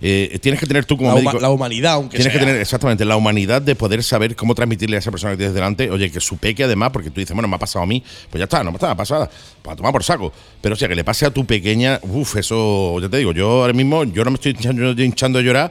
[0.00, 2.40] eh, tienes que tener tú como La, huma- médico la humanidad, aunque Tienes sea.
[2.40, 5.54] que tener exactamente la humanidad de poder saber cómo transmitirle a esa persona que tienes
[5.54, 8.02] delante, oye, que su peque además, porque tú dices, bueno, me ha pasado a mí,
[8.30, 9.30] pues ya está, no me está pasada,
[9.62, 10.32] para tomar por saco.
[10.60, 13.48] Pero o sea, que le pase a tu pequeña, uff, eso, ya te digo, yo
[13.62, 15.70] ahora mismo, yo no me estoy hinchando, hinchando a llorar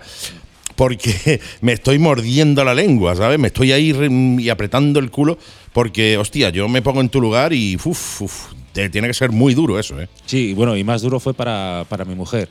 [0.75, 3.37] porque me estoy mordiendo la lengua, ¿sabes?
[3.39, 3.93] Me estoy ahí
[4.39, 5.37] y apretando el culo
[5.73, 9.31] porque, hostia, yo me pongo en tu lugar y, uff, uff, te- tiene que ser
[9.31, 10.07] muy duro eso, ¿eh?
[10.25, 12.49] Sí, bueno, y más duro fue para, para mi mujer.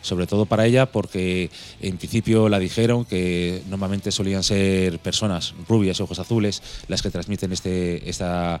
[0.00, 5.98] Sobre todo para ella, porque en principio la dijeron que normalmente solían ser personas rubias
[5.98, 8.60] y ojos azules las que transmiten este, esta,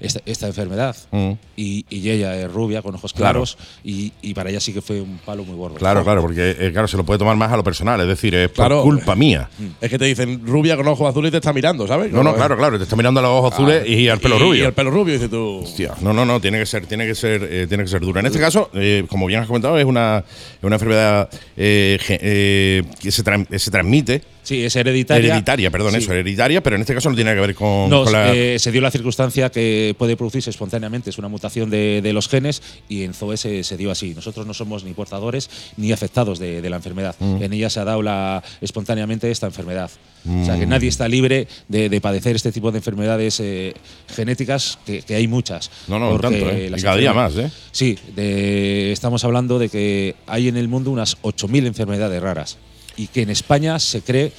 [0.00, 0.96] esta, esta enfermedad.
[1.10, 1.32] Mm.
[1.56, 3.40] Y, y ella es rubia, con ojos Claro.
[3.40, 5.76] claros, y, y para ella sí que fue un palo muy gordo.
[5.76, 8.34] Claro, claro, porque, eh, claro, se lo puede tomar más a lo personal, es decir,
[8.34, 8.82] es por Claro.
[8.82, 9.48] culpa mía.
[9.80, 12.12] Es que te dicen rubia con ojos azules y te está mirando, ¿sabes?
[12.12, 14.40] No, no, claro, claro, te está mirando a los ojos azules y al pelo y,
[14.40, 14.64] rubio.
[14.64, 15.60] Y el pelo rubio, dices tú.
[15.64, 18.20] Hostia, no, no, no, tiene que ser, tiene que ser, eh, tiene que ser dura.
[18.20, 23.70] En este caso, eh, como bien has comentado, es una, es una enfermedad que se
[23.70, 24.22] transmite.
[24.44, 25.30] Sí, es hereditaria.
[25.32, 25.98] Hereditaria, perdón, Sí.
[25.98, 28.32] eso, hereditaria, pero en este caso no tiene que ver con, No, con la.
[28.34, 32.28] eh, se dio la circunstancia que puede producirse espontáneamente, es una mutación de, de los
[32.28, 34.14] genes y en ZOE se, se dio así.
[34.14, 37.16] Nosotros no somos ni portadores ni afectados de, de la enfermedad.
[37.18, 37.42] Mm.
[37.42, 39.90] En ella se ha dado la, espontáneamente esta enfermedad.
[40.26, 40.70] O sea que Mm.
[40.70, 43.74] nadie está libre de, de padecer este tipo de enfermedades eh,
[44.14, 45.70] genéticas, que, que hay muchas.
[45.88, 46.70] No, no, tanto, ¿eh?
[46.74, 47.50] Y cada día más, ¿eh?
[47.72, 52.58] Sí, estamos hablando de que hay en el mundo unas 8.000 enfermedades raras
[52.96, 54.32] y que en España se cree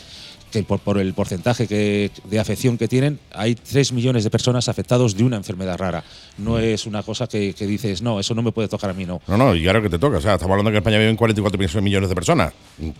[0.55, 4.69] que por, por el porcentaje que- de afección que tienen, hay 3 millones de personas
[4.69, 6.03] afectados de una enfermedad rara.
[6.37, 9.05] No es una cosa que, que dices, no, eso no me puede tocar a mí,
[9.05, 9.21] no.
[9.27, 10.17] No, no, y claro que te toca.
[10.17, 12.53] O sea, estamos hablando que en España viven 44 millones de personas.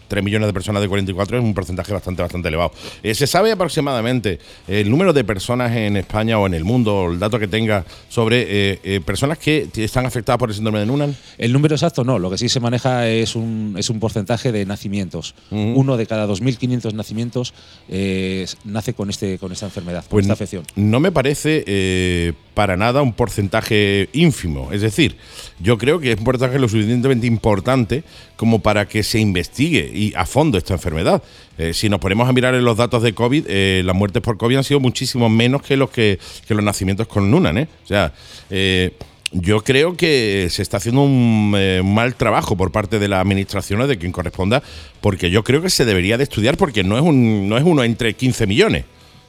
[0.07, 2.71] 3 millones de personas de 44 es un porcentaje bastante, bastante elevado.
[3.03, 7.19] Eh, ¿Se sabe aproximadamente el número de personas en España o en el mundo, el
[7.19, 8.41] dato que tenga sobre
[8.73, 11.15] eh, eh, personas que están afectadas por el síndrome de Noonan?
[11.37, 14.65] El número exacto no, lo que sí se maneja es un, es un porcentaje de
[14.65, 15.35] nacimientos.
[15.51, 17.44] Uno de cada 2.500 nacimientos
[17.89, 20.63] eh, nace con, este, con esta enfermedad, con Pues esta afección.
[20.75, 24.71] no me parece eh, para nada un porcentaje ínfimo.
[24.71, 25.17] Es decir,
[25.59, 28.03] yo creo que es un porcentaje lo suficientemente importante
[28.35, 31.21] como para que se investigue y a fondo esta enfermedad.
[31.57, 34.37] Eh, si nos ponemos a mirar en los datos de COVID, eh, las muertes por
[34.37, 37.57] COVID han sido muchísimo menos que los que, que los nacimientos con Nunan.
[37.57, 37.67] ¿eh?
[37.83, 38.13] O sea,
[38.49, 38.91] eh,
[39.31, 43.81] yo creo que se está haciendo un eh, mal trabajo por parte de la administración
[43.81, 44.63] o de quien corresponda,
[45.01, 47.83] porque yo creo que se debería de estudiar porque no es, un, no es uno
[47.83, 48.85] entre 15 millones.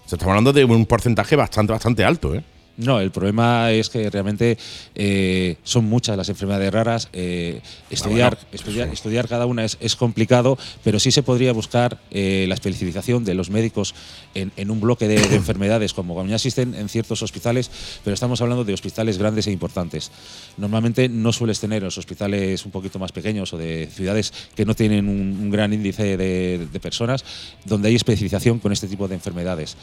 [0.06, 2.42] Sea, estamos hablando de un porcentaje bastante, bastante alto, ¿eh?
[2.76, 4.58] No, el problema es que realmente
[4.94, 7.08] eh, son muchas las enfermedades raras.
[7.14, 11.98] eh, estudiar, bueno, estudiar, estudiar cada una es, es complicado, pero sí se podría buscar
[12.10, 13.94] eh, la especialización de los médicos
[14.34, 17.70] en, en un bloque de, de enfermedades, como ya existen en ciertos hospitales,
[18.04, 20.10] pero estamos hablando de hospitales grandes e importantes.
[20.58, 24.66] Normalmente no sueles tener en los hospitales un poquito más pequeños o de ciudades que
[24.66, 27.24] no tienen un, un gran índice de, de personas,
[27.64, 29.76] donde hay especialización con este tipo de enfermedades.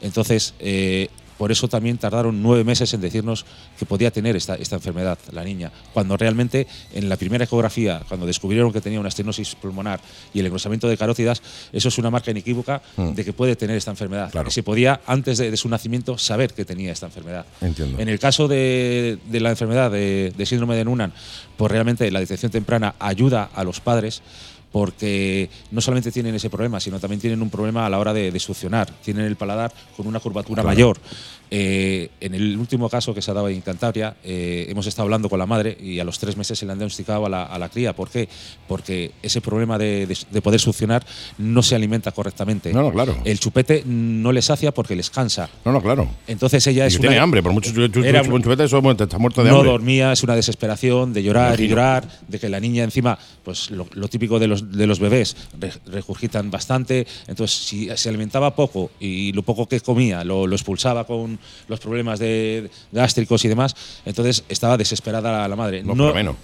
[0.00, 1.08] Entonces, eh,
[1.38, 3.44] por eso también tardaron nueve meses en decirnos
[3.78, 8.26] que podía tener esta, esta enfermedad, la niña, cuando realmente en la primera ecografía, cuando
[8.26, 10.00] descubrieron que tenía una estenosis pulmonar
[10.32, 13.12] y el engrosamiento de carótidas, eso es una marca inequívoca Mm.
[13.14, 14.30] de que puede tener esta enfermedad.
[14.30, 14.46] Claro.
[14.46, 17.44] Que se podía, antes de, de su nacimiento, saber que tenía esta enfermedad.
[17.60, 17.98] Entiendo.
[18.00, 21.12] En el caso de, de la enfermedad de, de síndrome de Noonan,
[21.56, 24.22] pues realmente la detección temprana ayuda a los padres
[24.72, 28.30] porque no solamente tienen ese problema, sino también tienen un problema a la hora de,
[28.30, 28.90] de succionar.
[29.02, 30.74] Tienen el paladar con una curvatura Claro.
[30.74, 30.98] mayor.
[31.50, 35.28] Eh, en el último caso que se ha dado en Cantabria, eh, hemos estado hablando
[35.28, 37.58] con la madre y a los tres meses se le han diagnosticado a la, a
[37.58, 37.94] la cría.
[37.94, 38.28] ¿Por qué?
[38.66, 41.04] Porque ese problema de, de- de poder succionar
[41.38, 42.72] no se alimenta correctamente.
[42.72, 43.16] No, no, claro.
[43.24, 45.48] El chupete no le sacia porque les cansa.
[45.64, 46.08] No, no, claro.
[46.26, 47.70] Entonces ella Y es que una- tiene hambre, por mucho
[48.02, 49.70] Era un chupete, eso está muerto de no hambre.
[49.72, 53.86] dormía, es una desesperación de llorar y llorar, de que la niña encima, pues lo,
[53.94, 58.90] lo típico de los, de los bebés, re- regurgitan bastante, entonces si se alimentaba poco
[59.00, 61.35] y lo poco que comía lo, lo expulsaba con
[61.68, 63.74] los problemas de gástricos y demás,
[64.04, 65.82] entonces estaba desesperada la, la madre.
[65.82, 66.36] No, por lo menos.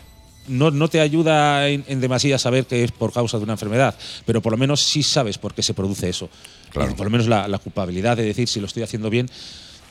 [0.48, 3.94] no, no te ayuda en, en demasía saber que es por causa de una enfermedad,
[4.26, 6.28] pero por lo menos sí sabes por qué se produce eso.
[6.70, 6.94] Claro.
[6.96, 9.28] Por lo menos la, la culpabilidad de decir si lo estoy haciendo bien,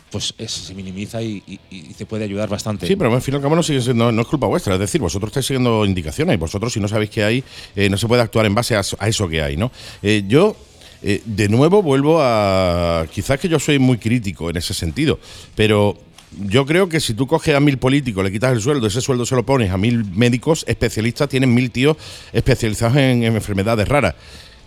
[0.09, 2.85] pues es- se minimiza y, y- y te puede ayudar bastante.
[2.85, 4.73] Sí, pero al fin y al cabo no, sigue siendo- no es culpa vuestra.
[4.73, 7.43] Es decir, vosotros estáis siguiendo indicaciones y vosotros, si no sabéis qué hay,
[7.77, 9.71] eh, no se puede actuar en base a, eso- a eso que hay, ¿no?
[10.03, 10.57] Eh, yo,
[11.03, 13.05] eh, de nuevo, vuelvo a.
[13.11, 15.19] Quizás que yo soy muy crítico en ese sentido,
[15.55, 15.97] pero.
[16.47, 19.25] Yo creo que si tú coges a mil políticos, le quitas el sueldo, ese sueldo
[19.25, 21.97] se lo pones a mil médicos especialistas, tienen mil tíos
[22.31, 24.15] especializados en, en enfermedades raras.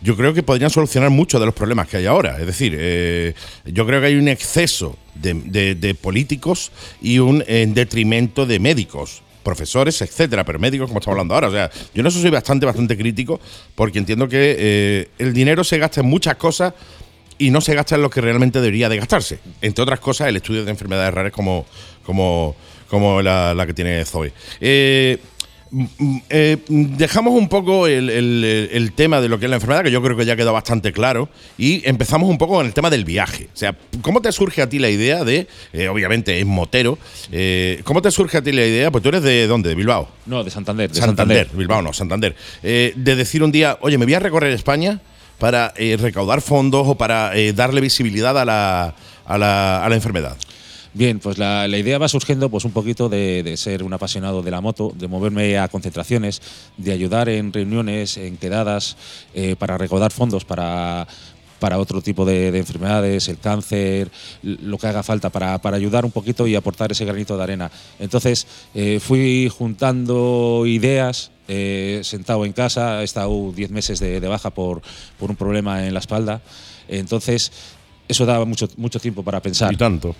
[0.02, 2.38] Yo creo que podrían solucionar muchos de los problemas que hay ahora.
[2.38, 3.32] Es decir, eh,
[3.64, 6.70] yo creo que hay un exceso de, de- de políticos
[7.00, 11.48] y un en detrimento de médicos, profesores, etcétera, pero médicos como estamos hablando ahora.
[11.48, 13.40] O sea, yo en eso soy bastante, bastante crítico
[13.74, 16.74] porque entiendo que eh, el dinero se gasta en muchas cosas
[17.38, 19.38] y no se gasta en lo que realmente debería de gastarse.
[19.60, 21.66] Entre otras cosas, el estudio de enfermedades raras como,
[22.04, 22.56] como,
[22.88, 24.32] como la, la que tiene Zoe.
[24.60, 25.18] Eh,
[26.30, 29.90] eh, dejamos un poco el, el- el tema de lo que es la enfermedad, que
[29.90, 33.04] yo creo que ya quedó bastante claro, y empezamos un poco con el tema del
[33.04, 33.48] viaje.
[33.52, 36.98] O sea, ¿cómo te surge a ti la idea de, eh, obviamente es motero,
[37.32, 38.90] eh, ¿cómo te surge a ti la idea?
[38.90, 40.08] Pues tú eres de dónde, de Bilbao.
[40.26, 40.90] No, de Santander.
[40.90, 42.34] De Santander, Bilbao no, Santander.
[42.62, 45.00] Eh, de decir un día, oye, me voy a recorrer España
[45.38, 48.94] para eh, recaudar fondos o para eh, darle visibilidad a la,
[49.26, 50.36] a la, a la enfermedad.
[50.94, 54.52] Bien, pues la, idea va surgiendo pues un poquito de, de ser un apasionado de
[54.52, 56.40] la moto, de moverme a concentraciones,
[56.76, 58.96] de ayudar en reuniones, en quedadas,
[59.34, 61.08] eh, para recaudar fondos para,
[61.58, 64.08] para otro tipo de, de enfermedades, el cáncer,
[64.44, 67.72] lo que haga falta para, para ayudar un poquito y aportar ese granito de arena.
[67.98, 74.28] Entonces eh, fui juntando ideas, eh, sentado en casa, he estado 10 meses de, de
[74.28, 74.80] baja por,
[75.18, 76.40] por un problema en la espalda.
[76.86, 77.50] Entonces
[78.08, 79.72] eso daba mucho, mucho tiempo para pensar.
[79.72, 80.14] Y tanto.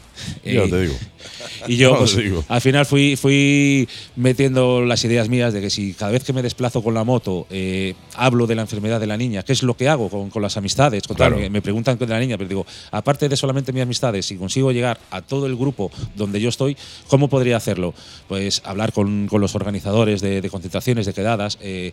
[0.45, 0.95] ya Eh, te digo.
[1.69, 2.45] Y yo, No, pues, digo.
[2.49, 6.43] al final fui, fui metiendo las ideas mías de que si cada vez que me
[6.43, 9.75] desplazo con la moto eh, hablo de la enfermedad de la niña, ¿qué es lo
[9.77, 11.05] que hago con, con las amistades?
[11.07, 11.41] Con tal, Claro.
[11.43, 14.73] me, me preguntan de la niña, pero digo, aparte de solamente mis amistades, si consigo
[14.73, 16.77] llegar a todo el grupo donde yo estoy,
[17.09, 17.95] ¿cómo podría hacerlo?
[18.29, 21.93] Pues hablar con, con los organizadores de, de concentraciones, de quedadas, eh,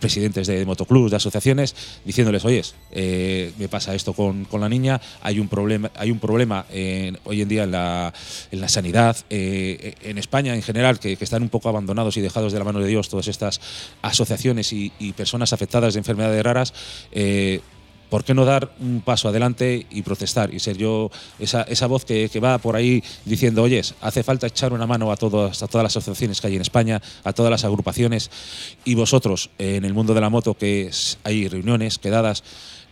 [0.00, 1.74] presidentes de motoclubs, de asociaciones,
[2.06, 6.18] diciéndoles, oyes, eh, me pasa esto con, con la niña, hay un problema, hay un
[6.18, 8.12] problema en- hoy en día en la,
[8.50, 12.52] en la sanidad, eh, en España en general, que, están un poco abandonados y dejados
[12.52, 13.60] de la mano de Dios todas estas
[14.02, 16.72] asociaciones y, personas afectadas de enfermedades raras.
[17.12, 17.60] eh,
[18.08, 22.04] ¿Por qué no dar un paso adelante y protestar y ser yo esa, esa voz
[22.04, 25.68] que, que va por ahí diciendo, oyes, hace falta echar una mano a, todas a
[25.68, 28.28] todas las asociaciones que hay en España, a todas las agrupaciones
[28.84, 30.90] y vosotros eh, en el mundo de la moto que
[31.22, 32.42] hay reuniones, quedadas,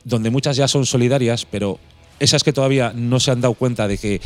[0.04, 1.80] donde muchas ya son solidarias, pero
[2.20, 4.20] esas que todavía no se han dado cuenta de que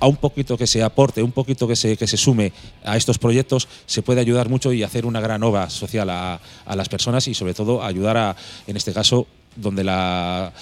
[0.00, 2.52] a un poquito que se aporte, un poquito que se, que se sume
[2.84, 6.40] a estos proyectos, se puede ayudar mucho y hacer una gran obra social a,
[6.74, 8.36] las personas y sobre todo ayudar a,
[8.66, 10.52] en este caso, donde la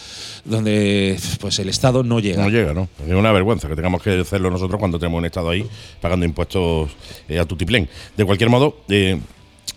[0.44, 2.42] donde pues el Estado no llega.
[2.42, 2.88] No llega, ¿no?
[3.06, 5.68] Es una vergüenza que tengamos que hacerlo nosotros cuando tenemos un Estado ahí
[6.00, 6.90] pagando impuestos
[7.28, 7.88] eh, a tutiplén.
[8.16, 9.20] De cualquier modo, eh,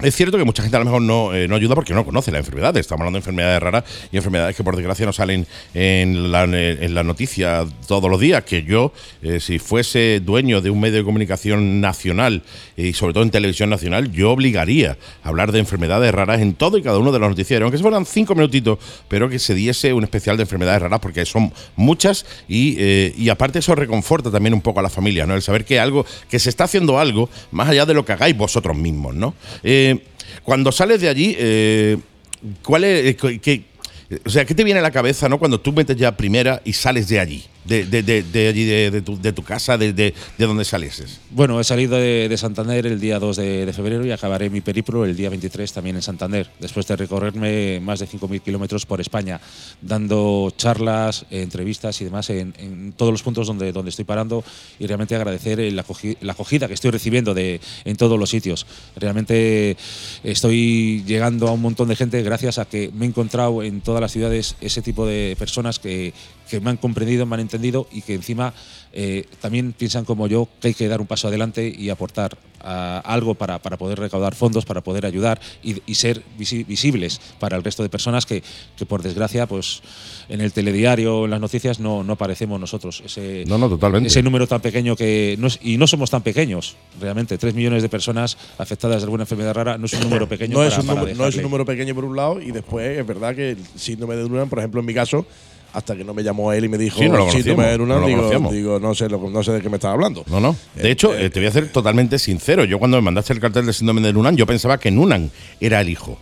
[0.01, 2.31] es cierto que mucha gente a lo mejor no, eh, no ayuda porque no conoce
[2.31, 2.75] la enfermedad.
[2.77, 6.93] Estamos hablando de enfermedades raras y enfermedades que por desgracia no salen en la, en
[6.95, 8.45] la noticia todos los días.
[8.45, 12.43] Que yo, eh, si fuese dueño de un medio de comunicación nacional
[12.77, 16.77] y sobre todo en televisión nacional, yo obligaría a hablar de enfermedades raras en todo
[16.77, 17.65] y cada uno de los noticieros.
[17.65, 21.25] Aunque se fueran cinco minutitos, pero que se diese un especial de enfermedades raras porque
[21.25, 25.35] son muchas y, eh, y aparte eso reconforta también un poco a la familia, ¿no?
[25.35, 28.37] El saber que algo, que se está haciendo algo más allá de lo que hagáis
[28.37, 29.33] vosotros mismos, ¿no?
[29.61, 29.88] Eh,
[30.49, 31.95] cuando sales de allí, eh,
[32.63, 33.65] ¿cuál es, eh, qué-
[34.25, 35.37] o sea, ¿qué te viene a la cabeza, no?
[35.37, 39.19] Cuando tú metes ya primera y sales de allí, de, de, de, allí, de, tu,
[39.21, 41.19] de tu casa, de, de, de donde salieses.
[41.29, 45.05] Bueno, he salido de, de Santander el día 2 de, febrero y acabaré mi periplo
[45.05, 49.39] el día 23 también en Santander, después de recorrerme más de 5.000 kilómetros por España,
[49.81, 54.43] dando charlas, entrevistas y demás en, todos los puntos donde, donde estoy parando
[54.79, 58.65] y realmente agradecer acogi- la acogida que estoy recibiendo de, en todos los sitios.
[58.95, 59.77] Realmente
[60.23, 64.01] estoy llegando a un montón de gente gracias a que me he encontrado en todas
[64.01, 66.13] las ciudades ese tipo de personas que,
[66.49, 68.53] que me han comprendido, me han entendido y que encima
[68.91, 73.01] eh, también piensan como yo que hay que dar un paso adelante y aportar ah,
[73.05, 77.55] algo para, para poder recaudar fondos, para poder ayudar y, y ser visi- visibles para
[77.55, 78.41] el resto de personas que,
[78.75, 79.81] que, por desgracia pues
[80.27, 83.03] en el telediario, en las noticias no, no aparecemos nosotros.
[83.05, 84.07] Ese, No, no, totalmente.
[84.07, 87.37] ese número tan pequeño que no es- y no somos tan pequeños realmente.
[87.37, 90.53] Tres millones de personas afectadas de alguna enfermedad rara no es un número pequeño.
[90.53, 92.51] No, para- es un para número, no es un número pequeño por un lado y
[92.51, 95.25] después es verdad que el síndrome de Duran, por ejemplo, en mi caso,
[95.73, 97.77] hasta que no me llamó él y me dijo Sí, no lo síndrome de conocíamos,
[97.77, 98.53] Duran, no lo digo, conocíamos.
[98.53, 100.23] digo, no sé, lo- no sé de qué me estás hablando.
[100.27, 100.55] No, no.
[100.75, 102.65] De hecho, eh, te voy a ser totalmente sincero.
[102.65, 105.81] Yo cuando me mandaste el cartel de síndrome de Nunan, yo pensaba que Nunan era
[105.81, 106.19] el hijo.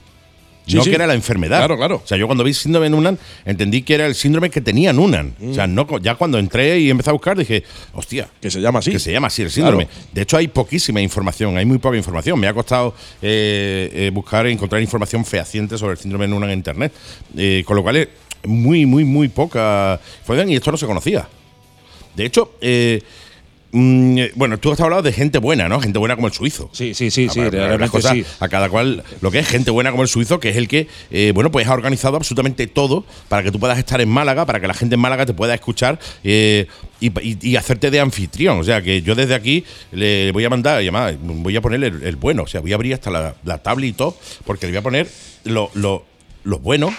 [0.70, 0.90] Sí, no sí.
[0.90, 1.60] que era la enfermedad.
[1.60, 2.02] Claro, claro.
[2.04, 4.92] O sea, yo cuando vi síndrome de Nunan, entendí que era el síndrome que tenía
[4.92, 5.34] Nunan.
[5.42, 5.54] O Mm.
[5.56, 7.64] sea, no, co- ya cuando entré y empecé a buscar, dije,
[7.94, 8.28] hostia.
[8.42, 8.92] Que se llama así.
[8.92, 9.86] Que se llama así el síndrome.
[9.86, 10.02] Claro.
[10.12, 12.38] De hecho, hay poquísima información, hay muy poca información.
[12.38, 16.50] Me ha costado eh, eh, buscar e encontrar información fehaciente sobre el síndrome de Nunan
[16.50, 16.92] en internet.
[17.66, 18.10] Con lo cual
[18.46, 20.00] muy, muy, muy poca
[20.48, 21.28] y esto no se conocía.
[22.16, 23.02] De hecho, eh,
[23.72, 25.80] mm, bueno, tú has hablado de gente buena, ¿no?
[25.80, 26.70] Gente buena como el suizo.
[26.74, 28.26] Sí, sí, sí, Ah, sí, realmente cosas sí.
[28.40, 30.88] A cada cual, lo que es gente buena como el suizo, que es el que,
[31.12, 34.60] eh, bueno, pues ha organizado absolutamente todo para que tú puedas estar en Málaga, para
[34.60, 36.66] que la gente en Málaga te pueda escuchar eh,
[37.00, 38.60] y, y- y hacerte de anfitrión.
[38.60, 42.02] O sea, que yo desde aquí le voy a mandar, además, voy a poner el,
[42.04, 42.44] el bueno.
[42.44, 44.82] O sea, voy a abrir hasta la, la tablet y todo, porque le voy a
[44.84, 45.08] poner
[45.44, 46.04] lo, lo,
[46.46, 46.92] lo bueno.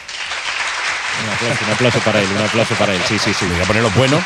[1.25, 3.01] Un aplauso, un aplauso para él, un aplauso para él.
[3.07, 3.47] Sí, sí, sí.
[3.47, 4.23] Voy a poner los buenos.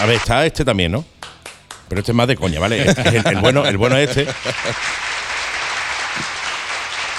[0.00, 1.04] A ver, está este también, ¿no?
[1.88, 2.88] Pero este es más de coña, ¿vale?
[2.88, 4.26] Este es el, el bueno, el bueno es este.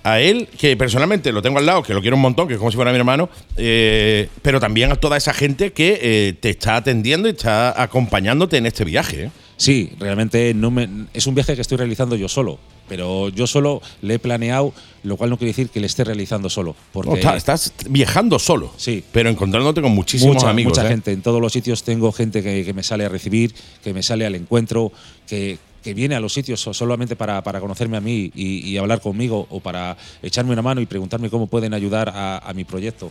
[0.04, 2.58] A él, que personalmente lo tengo al lado, que lo quiero un montón, que es
[2.58, 6.50] como si fuera mi hermano, eh, pero también a toda esa gente que eh, te
[6.50, 9.26] está atendiendo y está acompañándote en este viaje.
[9.26, 9.32] ¿eh?
[9.58, 12.58] Sí, realmente no me, es un viaje que estoy realizando yo solo,
[12.92, 14.74] pero yo solo le he planeado,
[15.04, 16.76] lo cual no quiere decir que le esté realizando solo.
[16.92, 19.02] Porque No, está- estás viajando solo, Sí.
[19.14, 20.72] pero encontrándote con muchísimos mucha, amigos.
[20.78, 20.90] mucha ¿eh?
[20.90, 21.14] gente.
[21.14, 24.26] En todos los sitios tengo gente que, que me sale a recibir, que me sale
[24.26, 24.92] al encuentro,
[25.26, 28.76] que, que viene a los sitios so- solamente para, para conocerme a mí y, y
[28.78, 32.66] hablar conmigo o para echarme una mano y preguntarme cómo pueden ayudar a, a mi
[32.66, 33.10] proyecto.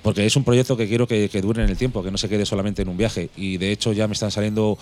[0.00, 2.28] Porque es un proyecto que quiero que, que dure en el tiempo, que no se
[2.28, 3.30] quede solamente en un viaje.
[3.36, 4.78] Y de hecho ya me están saliendo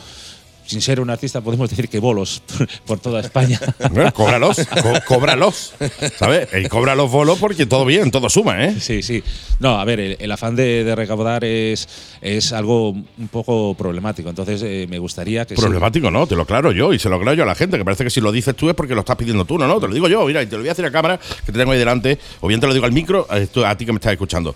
[0.67, 2.43] sin ser un artista, podemos decir que bolos
[2.87, 3.59] por toda España.
[3.91, 5.75] Bueno, cóbralos, có- cóbralos.
[6.19, 6.49] ¿Sabes?
[6.59, 8.77] Y cobra los bolos porque todo bien, todo suma, ¿eh?
[8.81, 9.23] Sí, sí.
[9.61, 11.89] No, a ver, el, el afán de, de recaudar es,
[12.21, 14.29] es algo un poco problemático.
[14.29, 15.55] Entonces, eh, me gustaría que.
[15.55, 17.85] Problemático, no, te lo aclaro yo y se lo aclaro yo a la gente, que
[17.85, 19.89] parece que si lo dices tú es porque lo estás pidiendo tú, no, no, te
[19.89, 21.73] lo digo yo, mira, y te lo voy a decir a cámara, que te tengo
[21.73, 24.13] ahí delante, o bien te lo digo al micro, esto- a ti que me estás
[24.13, 24.55] escuchando.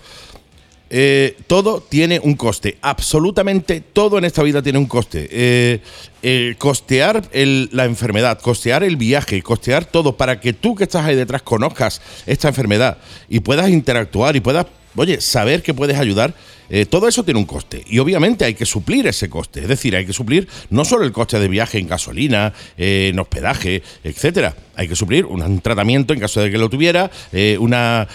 [0.93, 5.29] Eh, todo tiene un coste, absolutamente todo en esta vida tiene un coste.
[5.31, 11.15] Eh, costear la enfermedad, costear el viaje, costear todo para que tú que estás ahí
[11.15, 12.97] detrás conozcas esta enfermedad
[13.29, 14.65] y puedas interactuar y puedas,
[14.97, 16.33] oye, saber que puedes ayudar.
[16.73, 19.59] Eh, todo eso tiene un coste y obviamente hay que suplir ese coste.
[19.59, 23.19] Es decir, hay que suplir no solo el coste de viaje en gasolina, eh, en
[23.19, 24.55] hospedaje, etcétera.
[24.77, 28.07] Hay que suplir un, tratamiento en caso de que lo tuviera, eh, una,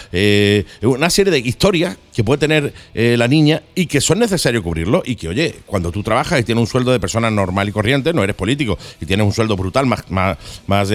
[0.81, 5.15] una serie de historias que puede tener la niña y que son necesarios cubrirlo y
[5.15, 8.23] que, oye, cuando tú trabajas y tienes un sueldo de persona normal y corriente, no
[8.23, 10.91] eres político y tienes un sueldo brutal, más, más, más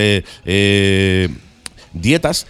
[1.94, 2.46] dietas,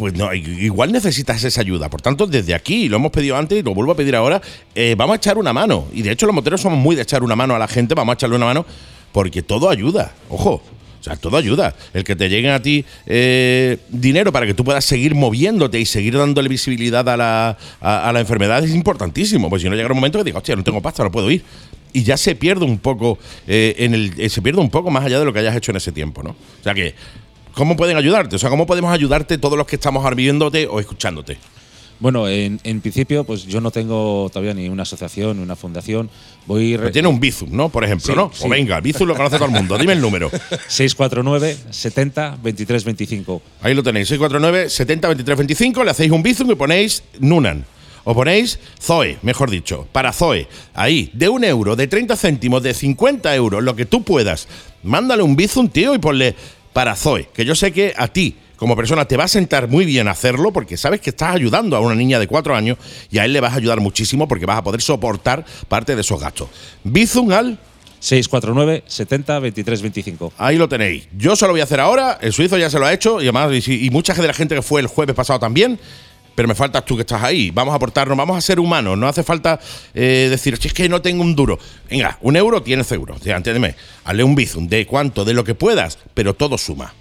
[0.00, 1.90] pues no, igual necesitas esa ayuda.
[1.90, 4.40] Por tanto, desde aquí, lo hemos pedido antes y lo vuelvo a pedir ahora,
[4.74, 5.88] eh, vamos a echar una mano.
[5.92, 8.12] Y de hecho los moteros somos muy de echar una mano a la gente, vamos
[8.12, 8.64] a echarle una mano
[9.12, 10.14] porque todo ayuda.
[10.30, 10.62] Ojo.
[11.00, 11.74] O sea, todo ayuda.
[11.94, 15.86] El que te lleguen a ti eh, dinero para que tú puedas seguir moviéndote y
[15.86, 19.50] seguir dándole visibilidad a la, a la enfermedad es importantísimo.
[19.50, 21.42] Pues si no llega un momento que digas, hostia, no tengo pasta, no puedo ir.
[21.92, 25.04] Y ya se pierde un poco eh, en el, eh, se pierde un poco más
[25.04, 26.30] allá de lo que hayas hecho en ese tiempo, ¿no?
[26.30, 26.94] O sea que,
[27.54, 28.36] ¿cómo pueden ayudarte?
[28.36, 31.38] O sea, ¿cómo podemos ayudarte todos los que estamos ahora viéndote o escuchándote?
[31.98, 36.08] Bueno, en, en principio, pues yo no tengo todavía ni una asociación ni una fundación.
[36.46, 36.74] Voy.
[36.78, 37.68] Pero tiene un Bizum, ¿no?
[37.68, 38.30] Por ejemplo, Sí, ¿no?
[38.32, 38.44] sí.
[38.46, 39.76] O venga, el Bizum lo conoce todo el mundo.
[39.76, 40.30] Dime el número.
[40.68, 43.42] 649 70 23 25.
[43.60, 47.66] Ahí lo tenéis, 649 70 23 25, le hacéis un Bizum y ponéis Nunan.
[48.04, 50.48] O ponéis Zoe, mejor dicho, para Zoe.
[50.72, 54.48] Ahí, de un euro, de 30 céntimos, de 50 euros, lo que tú puedas.
[54.82, 56.34] Mándale un Bizum, tío, y ponle
[56.72, 57.28] para Zoe.
[57.32, 60.52] Que yo sé que a ti, como persona, te va a sentar muy bien hacerlo
[60.52, 62.78] porque sabes que estás ayudando a una niña de 4 años
[63.10, 66.00] y a él le vas a ayudar muchísimo porque vas a poder soportar parte de
[66.02, 66.48] esos gastos.
[66.84, 67.58] Bizum al
[68.00, 70.32] 649 70 23 25.
[70.38, 71.06] Ahí lo tenéis.
[71.16, 72.18] Yo se lo voy a hacer ahora.
[72.20, 73.20] El suizo ya se lo ha hecho.
[73.20, 75.78] Y además, y mucha de la gente que fue el jueves pasado también.
[76.40, 77.50] Pero me faltas tú que estás ahí.
[77.50, 78.96] Vamos a aportarnos, vamos a ser humanos.
[78.96, 79.60] No hace falta
[79.92, 81.58] eh, decir, "Si es que no tengo un duro.
[81.90, 83.20] Venga, un euro tienes euros.
[83.20, 83.74] O sea, entiéndeme.
[84.04, 86.94] Hazle un bizum de cuánto, de lo que puedas, pero todo suma.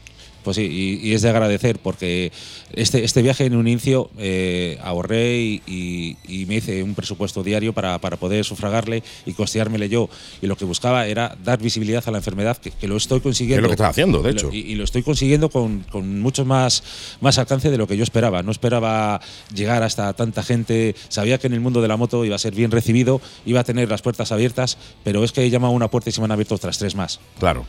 [0.43, 0.63] Pues sí,
[1.01, 2.31] y, y es de agradecer porque
[2.73, 7.43] este, este viaje en un inicio eh, ahorré y, y- y me hice un presupuesto
[7.43, 10.09] diario para, para poder sufragarle y costeármele yo.
[10.41, 13.59] Y lo que buscaba era dar visibilidad a la enfermedad, que, que lo estoy consiguiendo.
[13.59, 14.49] Es lo que estás haciendo, de hecho.
[14.51, 16.83] Y, y lo estoy consiguiendo con, con mucho más,
[17.21, 18.41] más alcance de lo que yo esperaba.
[18.43, 19.19] No esperaba
[19.53, 20.95] llegar hasta tanta gente.
[21.09, 23.63] Sabía que en el mundo de la moto iba a ser bien recibido, iba a
[23.63, 26.25] tener las puertas abiertas, pero es que he llamado a una puerta y se me
[26.25, 27.19] han abierto otras tres más.
[27.39, 27.65] Claro.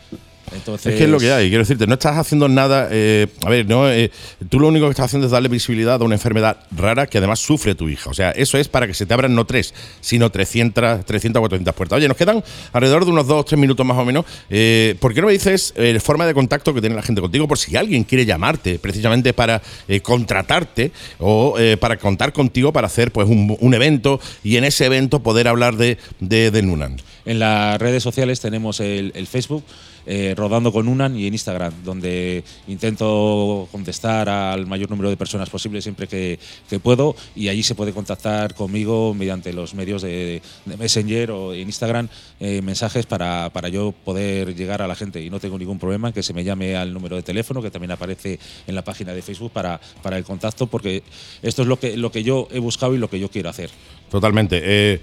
[0.52, 2.88] Entonces, Es que es lo que hay, quiero decirte, no estás haciendo nada.
[2.90, 4.10] eh, a ver, no, eh,
[4.48, 7.38] tú lo único que estás haciendo es darle visibilidad a una enfermedad rara que además
[7.40, 8.10] sufre tu hija.
[8.10, 11.42] O sea, eso es para que se te abran no tres, sino 300, 300 o
[11.42, 11.96] 400 puertas.
[11.98, 14.24] Oye, nos quedan alrededor de unos dos o tres minutos más o menos.
[14.48, 17.46] Eh, ¿Por qué no me dices forma de contacto que tiene la gente contigo?
[17.46, 19.62] Por si alguien quiere llamarte precisamente para
[20.02, 25.22] contratarte o para contar contigo para hacer pues un, un evento y en ese evento
[25.22, 26.96] poder hablar de, de, de Nunan.
[27.24, 29.62] En las redes sociales tenemos el, el Facebook,
[30.06, 35.50] eh, Rodando con Unan, y en Instagram, donde intento contestar al mayor número de personas
[35.50, 40.42] posible siempre que, que puedo, y allí se puede contactar conmigo mediante los medios de,
[40.78, 42.08] Messenger o en Instagram,
[42.38, 45.22] eh, mensajes para, para yo poder llegar a la gente.
[45.22, 47.70] Y no tengo ningún problema en que se me llame al número de teléfono, que
[47.70, 51.02] también aparece en la página de Facebook para, para el contacto, porque
[51.42, 53.70] esto es lo que, lo que yo he buscado y lo que yo quiero hacer.
[54.10, 54.60] Totalmente.
[54.62, 55.00] Eh,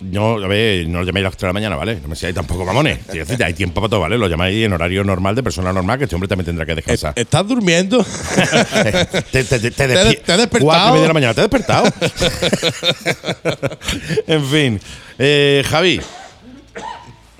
[0.00, 1.98] no, a ver, no lo llaméis a las 3 de la mañana, ¿vale?
[2.02, 2.98] No me seáis tampoco mamones.
[3.44, 4.18] Hay tiempo para todo, ¿vale?
[4.18, 7.12] Lo llamáis en horario normal de persona normal, que este hombre también tendrá que descansar.
[7.16, 8.04] ¿Estás durmiendo?
[9.30, 10.64] te, te, te, te, ¿Te- despi- te has despertado?
[10.64, 11.86] Cuatro y media de la mañana, ¿te has despertado?
[14.26, 14.80] en fin.
[15.18, 16.00] Eh, Javi.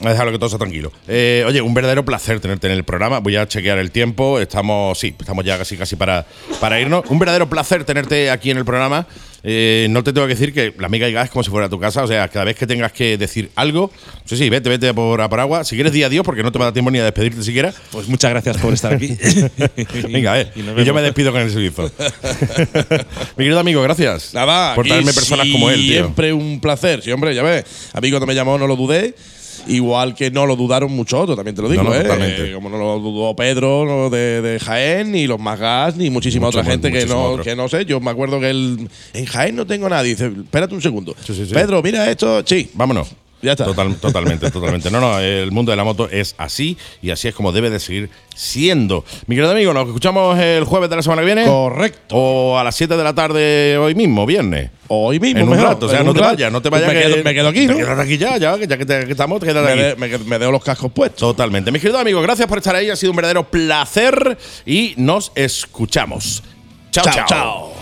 [0.01, 0.91] Déjalo que todo sea tranquilo.
[1.07, 3.21] Eh, oye, un verdadero placer tenerte en el programa.
[3.21, 4.41] Voy a chequear el tiempo.
[4.41, 6.27] Estamos, sí, estamos ya casi casi para,
[6.61, 7.05] para irnos.
[7.09, 9.07] Un verdadero placer tenerte aquí en el programa.
[9.45, 11.69] Eh, no te tengo que decir que la amiga y gas es como si fuera
[11.69, 12.05] tu casa.
[12.05, 13.91] O sea, cada vez que tengas que decir algo,
[14.25, 15.65] sí, sí, vete, vete por, a por agua.
[15.65, 17.43] Si quieres, día a Dios, porque no te va a dar tiempo ni a despedirte
[17.43, 17.75] siquiera.
[17.91, 19.17] Pues muchas gracias por estar aquí.
[20.11, 20.33] Venga.
[20.55, 21.83] Y yo me despido con el suizo.
[23.37, 24.33] Mi querido amigo, gracias.
[24.35, 26.03] Nada, por traerme personas como él, tío.
[26.03, 27.03] Siempre un placer.
[27.03, 27.65] Sí, hombre, ya ves.
[27.93, 29.15] A mí cuando me llamó no lo dudé.
[29.67, 32.53] Igual que no lo dudaron muchos otros, también te lo digo, No, no, ¿eh?
[32.55, 36.59] Como no lo dudó Pedro de, de Jaén, ni los más gas, ni muchísima Mucho
[36.59, 37.45] otra más, gente que no, otro.
[37.45, 37.85] que no sé.
[37.85, 40.11] Yo me acuerdo que él, en Jaén no tengo nadie.
[40.11, 41.15] Dice, espérate un segundo.
[41.25, 41.55] Sí, sí, sí.
[41.55, 42.43] Pedro, mira esto.
[42.47, 43.09] Sí, Vámonos.
[43.43, 43.65] Ya está.
[43.65, 44.89] Total- totalmente, totalmente.
[44.91, 47.81] No, no, el mundo de la moto es así y así es como debe de
[47.81, 49.05] seguir siendo.
[49.27, 51.45] Mi querido amigo, nos escuchamos el jueves de la semana que viene.
[51.47, 52.15] Correcto.
[52.17, 54.71] O a las 7 de la tarde hoy mismo, viernes.
[54.89, 56.33] Hoy mismo, En un mejor, rato, o sea, no te rato.
[56.35, 56.89] vayas, no te vayas.
[56.89, 58.01] me que- quedo- me quedo aquí, ¿no?
[58.01, 60.01] aquí ya, ya, ya que, te- que estamos, te quedas Me, aquí.
[60.01, 61.19] me, me dejo los cascos puestos.
[61.21, 61.73] Totalmente.
[61.73, 62.91] Mis queridos amigos, gracias por estar ahí.
[62.91, 66.43] Ha sido un verdadero placer y nos escuchamos.
[66.93, 67.15] Chao, chao.
[67.15, 67.82] Chao, chao.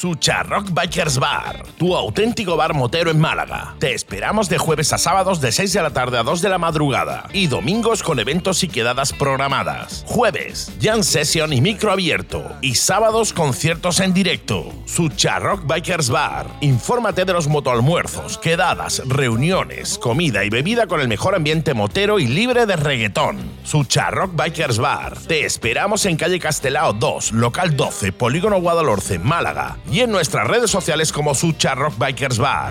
[0.00, 3.74] Sucha Rock Bikers Bar, tu auténtico bar motero en Málaga.
[3.78, 6.56] Te esperamos de jueves a sábados de 6 de la tarde a 2 de la
[6.56, 10.02] madrugada y domingos con eventos y quedadas programadas.
[10.06, 14.72] Jueves, jam session y micro abierto y sábados conciertos en directo.
[14.86, 16.46] Sucha Rock Bikers Bar.
[16.62, 22.26] Infórmate de los motoalmuerzos, quedadas, reuniones, comida y bebida con el mejor ambiente motero y
[22.26, 23.36] libre de reggaetón.
[23.64, 25.18] Sucha Rock Bikers Bar.
[25.18, 29.76] Te esperamos en calle Castelao 2, local 12, Polígono Guadalhorce, Málaga.
[29.90, 32.70] Y en nuestras redes sociales como Sucha Rock Bikers Bar.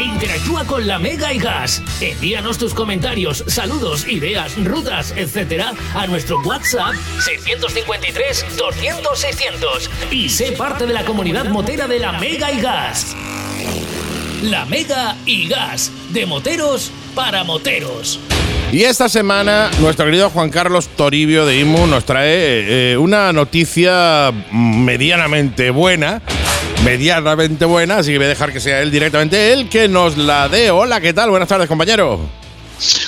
[0.00, 1.82] Interactúa con la Mega y Gas.
[2.00, 10.52] Envíanos tus comentarios, saludos, ideas, rutas, etcétera, a nuestro WhatsApp 653 200 600 y sé
[10.52, 13.14] parte de la comunidad motera de la Mega y Gas.
[14.42, 18.18] La Mega y Gas, de moteros para moteros.
[18.74, 24.32] Y esta semana, nuestro querido Juan Carlos Toribio de IMU nos trae eh, una noticia
[24.50, 26.20] medianamente buena.
[26.84, 30.48] Medianamente buena, así que voy a dejar que sea él directamente él que nos la
[30.48, 30.72] dé.
[30.72, 31.30] Hola, ¿qué tal?
[31.30, 32.18] Buenas tardes, compañero.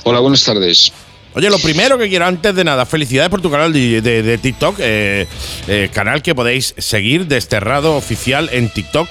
[0.05, 0.93] Hola, buenas tardes.
[1.35, 4.39] Oye, lo primero que quiero antes de nada, felicidades por tu canal de, de- de
[4.39, 5.27] TikTok, eh,
[5.67, 9.09] eh, canal que podéis seguir, Desterrado Oficial en TikTok,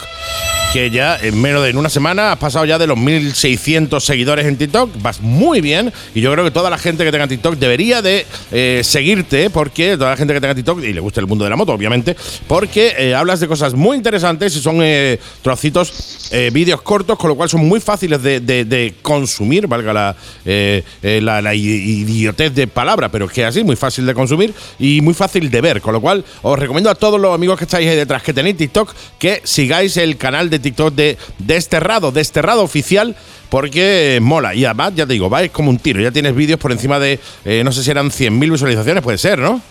[0.76, 2.34] que ya en menos de en una semana.
[2.34, 5.94] Has pasado ya de los 1.600 seguidores en TikTok, vas muy bien.
[6.14, 9.96] Y yo creo que toda la gente que tenga TikTok debería de eh, seguirte, porque
[9.96, 12.18] toda la gente que tenga TikTok y le gusta el mundo de la moto, obviamente,
[12.48, 17.36] porque eh, hablas de cosas muy interesantes y son eh, trocitos, vídeos cortos, con lo
[17.36, 23.32] cual son muy fáciles de, de- consumir, valga la, la, idiotez de palabra, pero es
[23.32, 26.60] que así, muy fácil de consumir y muy fácil de ver, con lo cual os
[26.60, 30.18] recomiendo a todos los amigos que estáis ahí detrás, que tenéis TikTok, que sigáis el
[30.18, 33.16] canal de TikTok de Desterrado, Desterrado Oficial,
[33.50, 34.56] porque mola.
[34.56, 36.02] Y además, ya te digo, vais como un tiro.
[36.02, 39.40] Ya tienes vídeos por encima de, eh, no sé si eran 100.000 visualizaciones, puede ser,
[39.40, 39.62] ¿no?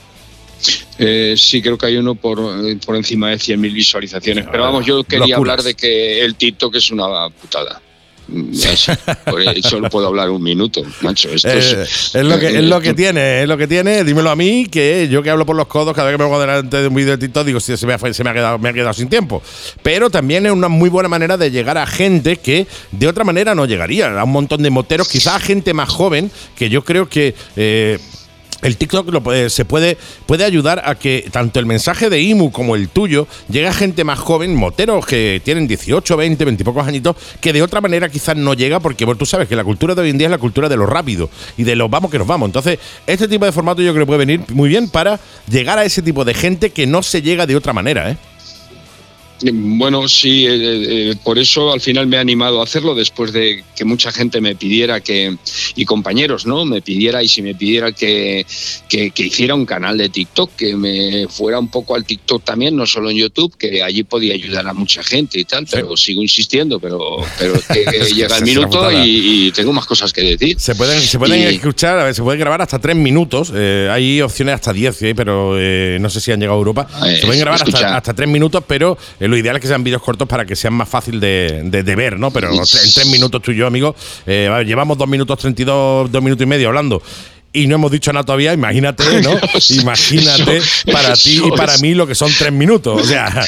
[0.99, 4.47] Eh, sí, creo que hay uno por, eh, por encima de 100.000 visualizaciones.
[4.51, 7.83] Pero vamos, yo quería hablar de que el TikTok es una putada.
[9.63, 11.29] Solo puedo hablar un minuto, macho.
[11.31, 14.05] Esto Eh, es, es lo que, es lo que eh, tiene, es lo que tiene.
[14.05, 16.41] Dímelo a mí, que yo que hablo por los codos, cada vez que me pongo
[16.41, 18.59] delante de un vídeo de TikTok, digo, "Sí, se me ha, se me ha quedado,
[18.59, 19.43] me ha quedado sin tiempo.
[19.83, 23.55] Pero también es una muy buena manera de llegar a gente que de otra manera
[23.55, 24.19] no llegaría.
[24.19, 27.35] A un montón de moteros, quizás a gente más joven, que yo creo que.
[27.57, 27.99] eh,
[28.65, 29.97] el TikTok lo puede- se puede,
[30.27, 34.03] puede ayudar a que tanto el mensaje de IMU como el tuyo llegue a gente
[34.03, 38.09] más joven, moteros que tienen 18, 20, 20 y pocos añitos, que de otra manera
[38.09, 40.39] quizás no llega, porque tú sabes que la cultura de hoy en día es la
[40.39, 42.49] cultura de lo rápido y de lo vamos que nos vamos.
[42.49, 45.85] Entonces, este tipo de formato yo creo que puede venir muy bien para llegar a
[45.85, 48.17] ese tipo de gente que no se llega de otra manera, ¿eh?
[49.43, 53.65] Bueno, sí, eh, eh, por eso al final me he animado a hacerlo después de
[53.77, 55.37] que mucha gente me pidiera que,
[55.75, 56.65] y compañeros, ¿no?
[56.65, 58.47] Me pidiera y si me pidiera que,
[58.89, 62.77] que, que hiciera un canal de TikTok, que me fuera un poco al TikTok también,
[62.77, 66.23] no solo en YouTube, que allí podía ayudar a mucha gente y tal, pero sigo
[66.23, 70.13] insistiendo, pero, pero es que Es que llega el minuto y, y tengo más cosas
[70.13, 70.59] que decir.
[70.59, 73.53] Se pueden, se pueden Y- escuchar, a ver, se puede grabar hasta tres minutos.
[73.55, 76.89] eh, hay opciones hasta 10, eh, pero eh, no sé si han llegado a Europa.
[77.07, 80.03] Eh, se pueden grabar hasta tres minutos, pero eh, lo ideal es que sean vídeos
[80.03, 82.31] cortos para que sean más fácil de, de- de ver, ¿no?
[82.31, 83.95] Pero en tres minutos tú y yo, amigo,
[84.27, 87.03] eh, llevamos dos minutos 32, dos minutos y medio hablando.
[87.53, 89.31] Y no hemos dicho nada todavía, imagínate, ¿no?
[89.71, 93.01] Imagínate Eso- para ti y para mí lo que son tres minutos.
[93.01, 93.45] O sea,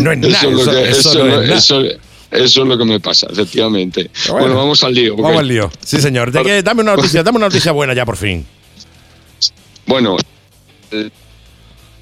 [0.00, 0.40] no es nada.
[0.40, 1.58] Eso es lo Eso, que- eso eso no es- es nada.
[1.58, 1.82] eso-
[2.32, 4.10] eso es lo que me pasa, efectivamente.
[4.26, 5.14] Bueno, Bueno, vamos al lío.
[5.16, 5.70] Vamos al lío.
[5.80, 6.32] Sí, señor.
[6.32, 8.44] Dame una noticia, dame una noticia buena ya por fin.
[9.86, 10.16] Bueno,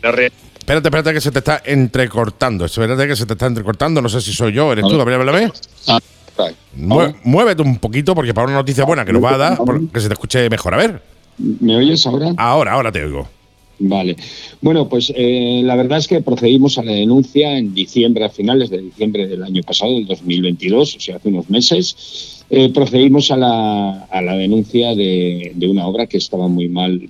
[0.03, 0.33] la re-
[0.65, 2.65] Espérate, espérate que se te está entrecortando.
[2.65, 4.01] Espérate que se te está entrecortando.
[4.01, 4.99] No sé si soy yo, eres tú.
[4.99, 5.53] A ver, háblame.
[5.89, 6.01] Ah,
[6.75, 9.59] Mue- Muévete un poquito porque para una noticia buena que nos va a dar,
[9.93, 10.73] que se te escuche mejor.
[10.73, 11.03] A ver.
[11.37, 12.33] ¿Me oyes ahora?
[12.39, 13.29] Ahora, ahora te oigo.
[13.79, 14.17] Vale.
[14.63, 18.71] Bueno, pues eh, la verdad es que procedimos a la denuncia en diciembre, a finales
[18.71, 22.43] de diciembre del año pasado, del 2022, o sea, hace unos meses.
[22.49, 27.03] Eh, procedimos a la, a la denuncia de, de una obra que estaba muy mal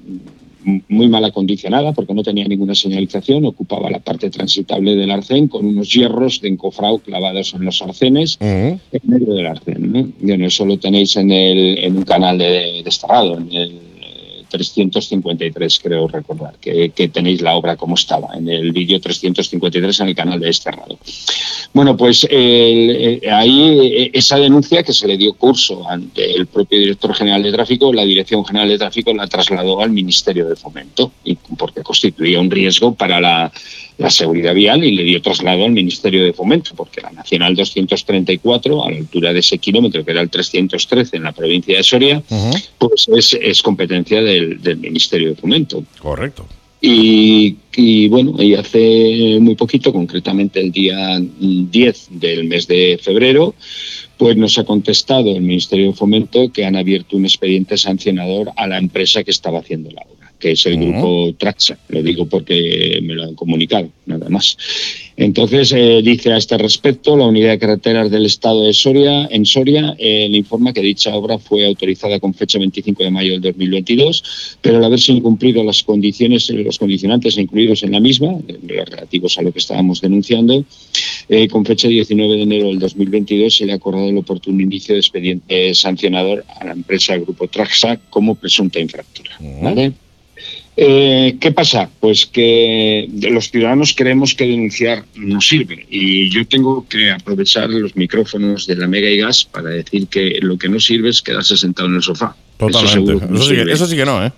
[0.64, 5.66] muy mal acondicionada porque no tenía ninguna señalización, ocupaba la parte transitable del arcén con
[5.66, 9.92] unos hierros de encofrado clavados en los arcenes en medio del arcén.
[9.92, 10.08] ¿no?
[10.20, 13.80] Bueno, eso lo tenéis en, el, en un canal de Desterrado, en el
[14.54, 20.14] 353, creo recordar, que, tenéis la obra como estaba, en el vídeo 353 en el
[20.14, 20.96] canal de Desterrado.
[21.72, 26.78] Bueno, pues eh, ahí eh, esa denuncia que se le dio curso ante el propio
[26.78, 31.10] director general de tráfico, la Dirección General de Tráfico la trasladó al Ministerio de Fomento,
[31.58, 33.52] porque constituía un riesgo para la,
[33.98, 38.84] la seguridad vial y le dio traslado al Ministerio de Fomento, porque la Nacional 234,
[38.84, 42.22] a la altura de ese kilómetro, que era el 313 en la provincia de Soria,
[42.78, 45.84] pues es, es competencia del, del Ministerio de Fomento.
[46.00, 46.46] Correcto.
[46.86, 52.98] Y, y bueno, y hace muy poquito, concretamente el día mm, 10 del mes de
[53.02, 53.54] febrero,
[54.18, 58.66] pues nos ha contestado el Ministerio de Fomento que han abierto un expediente sancionador a
[58.66, 60.13] la empresa que estaba haciendo la obra,
[60.44, 61.78] que es el grupo Traxa.
[61.88, 64.58] Lo digo porque me lo han comunicado, nada más.
[65.16, 69.46] Entonces, eh, dice a este respecto, la Unidad de Carreteras del Estado de Soria, en
[69.46, 73.40] Soria, eh, le informa que dicha obra fue autorizada con fecha 25 de mayo del
[73.40, 78.86] 2022, pero al haberse incumplido las condiciones, los condicionantes incluidos en la misma, eh, los
[78.86, 80.62] relativos a lo que estábamos denunciando,
[81.30, 84.94] eh, con fecha 19 de enero del 2022 se le ha acordado el oportuno inicio
[84.94, 89.30] de expediente sancionador a la empresa Grupo Traxa como presunta infractora.
[89.62, 89.92] ¿vale?
[90.76, 91.88] Eh, ¿Qué pasa?
[92.00, 97.94] Pues que los ciudadanos creemos que denunciar no sirve y yo tengo que aprovechar los
[97.94, 101.56] micrófonos de la Mega y Gas para decir que lo que no sirve es quedarse
[101.56, 102.34] sentado en el sofá.
[102.58, 103.26] Totalmente.
[103.28, 103.72] no Eso sí, que, sirve.
[103.72, 104.32] eso sí que no, ¿eh?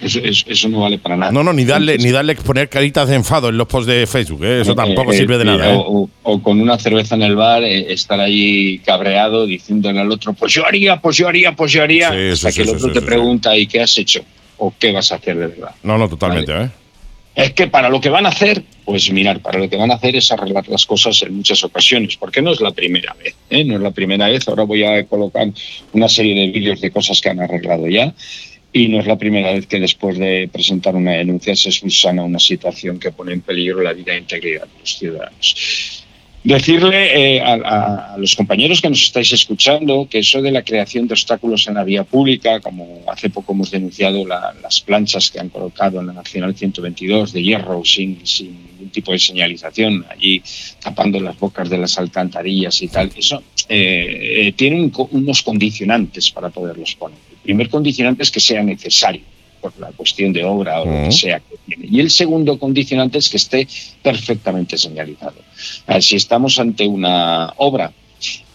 [0.00, 1.32] Eso, eso- eso no vale para nada.
[1.32, 4.44] No, no, ni darle, ni darle poner caritas de enfado en los posts de Facebook,
[4.44, 4.60] ¿eh?
[4.62, 5.76] Eso tampoco Eh, sirve de eh, nada, ¿eh?
[5.76, 10.32] O, o- con una cerveza en el bar, eh, estar allí cabreado diciéndole al otro,
[10.32, 12.88] pues yo haría, pues yo haría, pues yo haría, Sí, hasta sí, que el otro
[12.88, 14.22] sí, te pregunta, ¿y qué has hecho?
[14.58, 15.74] ¿O qué vas a hacer de verdad?
[15.82, 16.70] No, no, totalmente, ¿eh?
[17.38, 19.94] Es que para lo que van a hacer, pues mirar, para lo que van a
[19.94, 23.62] hacer es arreglar las cosas en muchas ocasiones, porque no es la primera vez, ¿eh?
[23.62, 24.48] no es la primera vez.
[24.48, 25.46] Ahora voy a colocar
[25.92, 28.12] una serie de vídeos de cosas que han arreglado ya.
[28.72, 32.40] Y no es la primera vez que después de presentar una denuncia se subsana una
[32.40, 36.04] situación que pone en peligro la vida e integridad de los ciudadanos.
[36.48, 41.12] Decirle eh, a, los compañeros que nos estáis escuchando que eso de la creación de
[41.12, 45.50] obstáculos en la vía pública, como hace poco hemos denunciado la- las planchas que han
[45.50, 50.42] colocado en la Nacional 122 de hierro sin, ningún tipo de señalización, allí
[50.80, 56.30] tapando las bocas de las alcantarillas y tal, eso eh, eh, tiene un unos condicionantes
[56.30, 57.18] para poderlos poner.
[57.30, 59.20] El primer condicionante es que sea necesario
[59.60, 61.88] por la cuestión de obra o lo que sea que tiene.
[61.90, 63.68] Y el segundo condicionante es que esté
[64.02, 65.36] perfectamente señalizado.
[66.00, 67.92] Si estamos ante una obra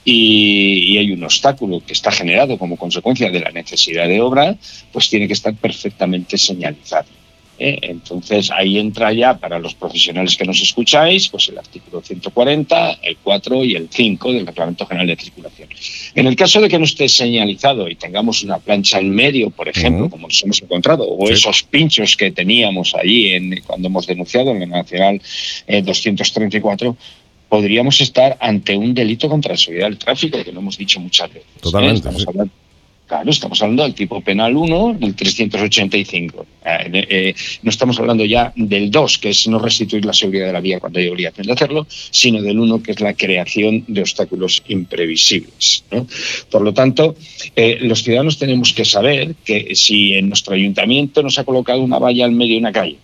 [0.06, 4.56] y, y hay un obstáculo que está generado como consecuencia de la necesidad de obra,
[4.92, 7.23] pues tiene que estar perfectamente señalizado.
[7.60, 7.78] ¿Eh?
[7.82, 13.18] Entonces ahí entra ya para los profesionales que nos escucháis, pues el artículo 140, el
[13.18, 15.70] 4 y el 5 del Reglamento General de Circulación.
[16.16, 19.68] En el caso de que no esté señalizado y tengamos una plancha en medio, por
[19.70, 21.34] ejemplo, como nos hemos encontrado, o Sí.
[21.34, 25.22] esos pinchos que teníamos allí en, cuando hemos denunciado en la Nacional
[25.68, 26.96] eh, 234,
[27.50, 31.30] podríamos estar ante un delito contra la seguridad del tráfico, que lo hemos dicho muchas
[31.32, 31.48] veces.
[31.56, 31.60] ¿eh?
[31.62, 32.26] Totalmente, Estamos sí.
[32.28, 32.54] hablando-
[33.06, 36.46] Claro, estamos hablando del tipo penal 1, del 385.
[36.66, 40.54] Eh, eh, no estamos hablando ya del 2, que es no restituir la seguridad de
[40.54, 44.02] la vía cuando hay obligación de hacerlo, sino del 1, que es la creación de
[44.02, 45.84] obstáculos imprevisibles.
[46.50, 47.16] Por lo tanto,
[47.58, 52.00] eh, los ciudadanos tenemos que saber que si en nuestro ayuntamiento nos ha colocado una
[52.00, 52.98] valla al medio de una calle,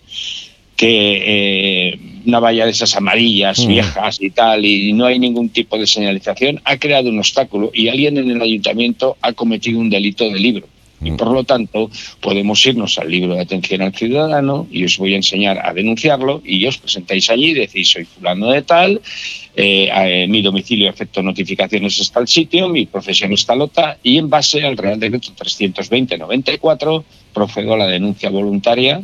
[0.80, 3.68] que eh, una valla de esas amarillas, Mm.
[3.68, 7.88] viejas y tal, y no hay ningún tipo de señalización, ha creado un obstáculo y
[7.88, 10.66] alguien en el ayuntamiento ha cometido un delito de libro.
[11.02, 11.90] Y por lo tanto,
[12.20, 16.42] podemos irnos al libro de atención al ciudadano y os voy a enseñar a denunciarlo
[16.46, 19.00] y os presentáis allí y decís, soy fulano de tal,
[19.56, 24.30] eh, eh, mi domicilio efecto notificaciones está al sitio, mi profesión está lota y en
[24.30, 27.04] base al Real Decreto 320-94
[27.34, 29.02] procedo a la denuncia voluntaria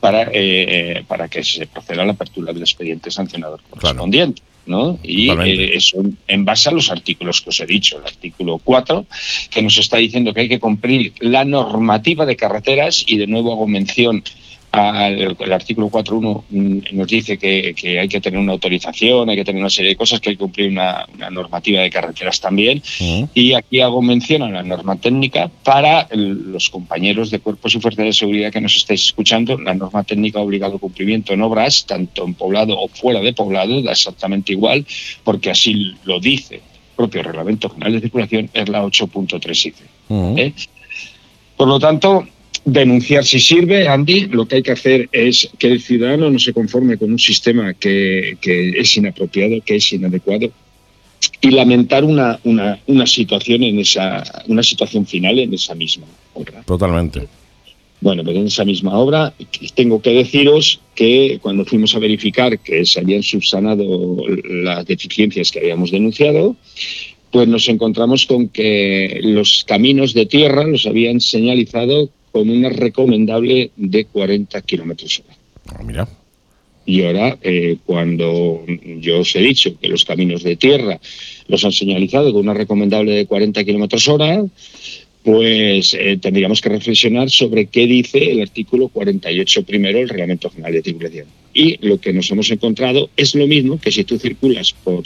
[0.00, 4.42] para, eh, eh, para que se proceda a la apertura del expediente sancionador correspondiente.
[4.66, 4.98] ¿no?
[5.02, 9.06] Y eh, eso en base a los artículos que os he dicho, el artículo 4,
[9.50, 13.52] que nos está diciendo que hay que cumplir la normativa de carreteras y de nuevo
[13.52, 14.22] hago mención
[14.72, 19.36] al el artículo 4.1 mm, nos dice que, que hay que tener una autorización, hay
[19.36, 22.40] que tener una serie de cosas, que hay que cumplir una, una normativa de carreteras
[22.40, 22.82] también.
[23.34, 27.80] Y aquí hago mención a la norma técnica para el- los compañeros de cuerpos y
[27.80, 29.58] fuerzas de seguridad que nos estáis escuchando.
[29.58, 33.92] La norma técnica obligado cumplimiento en obras, tanto en poblado o fuera de poblado, da
[33.92, 34.86] exactamente igual,
[35.24, 36.60] porque así lo dice el
[36.96, 39.72] propio Reglamento General de Circulación, es la 8.3
[40.38, 40.52] ¿eh?
[41.56, 42.26] Por lo tanto,
[42.64, 46.52] denunciar si sirve, Andy, lo que hay que hacer es que el ciudadano no se
[46.52, 50.50] conforme con un sistema que, que es inapropiado, que es inadecuado,
[51.40, 56.62] y lamentar una, una, una situación en esa una situación final en esa misma obra.
[56.62, 57.26] Totalmente.
[58.00, 59.34] Bueno, pues en esa misma obra
[59.74, 65.58] tengo que deciros que cuando fuimos a verificar que se habían subsanado las deficiencias que
[65.58, 66.56] habíamos denunciado,
[67.30, 73.70] pues nos encontramos con que los caminos de tierra los habían señalizado con una recomendable
[73.76, 75.36] de 40 kilómetros hora.
[75.66, 76.08] Ah, mira.
[76.86, 78.64] Y ahora, eh, cuando
[79.00, 80.98] yo os he dicho que los caminos de tierra
[81.46, 84.44] los han señalizado con una recomendable de 40 kilómetros hora,
[85.22, 90.72] pues eh, tendríamos que reflexionar sobre qué dice el artículo 48 primero del Reglamento General
[90.72, 91.26] de Circulación.
[91.52, 95.02] Y lo que nos hemos encontrado es lo mismo que si tú circulas por,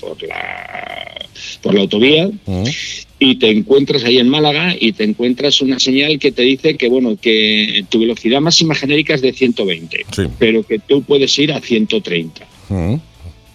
[0.00, 1.26] por, la,
[1.62, 2.30] por la autovía
[3.18, 6.88] y te encuentras ahí en Málaga y te encuentras una señal que te dice que
[6.88, 10.06] bueno que tu velocidad máxima genérica es de 120,
[10.38, 12.46] pero que tú puedes ir a 130.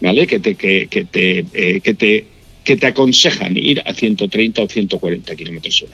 [0.01, 0.25] ¿Vale?
[0.25, 2.25] Que te, que, que te, eh, que te
[2.63, 5.93] que te aconsejan ir a 130 o 140 kilómetros hora.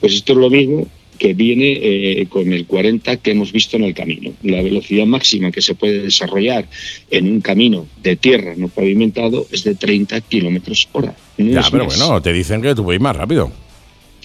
[0.00, 0.86] Pues esto es lo mismo
[1.18, 4.32] que viene eh, con el 40 que hemos visto en el camino.
[4.42, 6.66] La velocidad máxima que se puede desarrollar
[7.10, 11.14] en un camino de tierra no pavimentado es de 30 kilómetros hora.
[11.36, 13.50] ya, pero bueno, te dicen que tú puedes ir más rápido.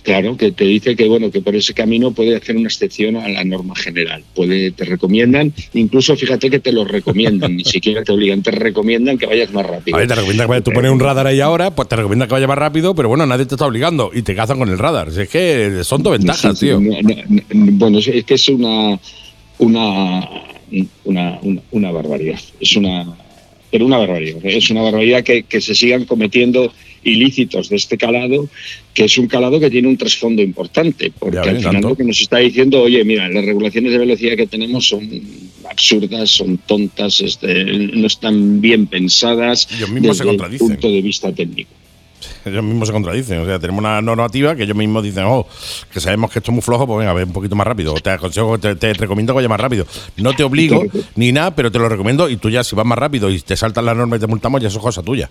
[0.04, 3.30] Claro, que te dice que bueno que por ese camino puede hacer una excepción a
[3.30, 4.24] la norma general.
[4.36, 9.18] Puede, te recomiendan, incluso fíjate que te lo recomiendan, ni siquiera te obligan, te recomiendan
[9.18, 9.96] que vayas más rápido.
[9.96, 12.34] A ver, te recomiendan que tú pones un radar ahí ahora, pues te recomiendan que
[12.34, 15.08] vayas más rápido, pero bueno, nadie te está obligando y te cazan con el radar.
[15.08, 16.82] es que son dos ventajas, tío.
[16.82, 19.00] bueno, es que es una
[19.60, 20.30] una,
[21.06, 21.40] una,
[21.72, 22.40] una, barbaridad.
[22.60, 23.06] Es una
[23.72, 24.38] pero una barbaridad.
[24.44, 26.72] Es una barbaridad que, que se sigan cometiendo
[27.04, 28.48] ilícitos de este calado,
[28.94, 32.20] que es un calado que tiene un trasfondo importante, porque al final lo que nos
[32.22, 35.10] está diciendo, oye, mira, las regulaciones de velocidad que tenemos son
[35.70, 41.70] absurdas, son tontas, este, no están bien pensadas desde el punto de vista técnico
[42.46, 43.40] ellos mismos se contradicen.
[43.40, 45.48] O sea, tenemos una normativa que ellos mismos dicen, oh,
[45.92, 47.94] que sabemos que esto es muy flojo, pues venga, a ver un poquito más rápido.
[47.96, 49.86] Te aconsejo, te, te recomiendo que vayas más rápido.
[50.18, 50.84] No te obligo
[51.16, 53.56] ni nada, pero te lo recomiendo y tú ya, si vas más rápido y te
[53.56, 55.30] saltan las normas y te multamos, ya eso es cosa tuya.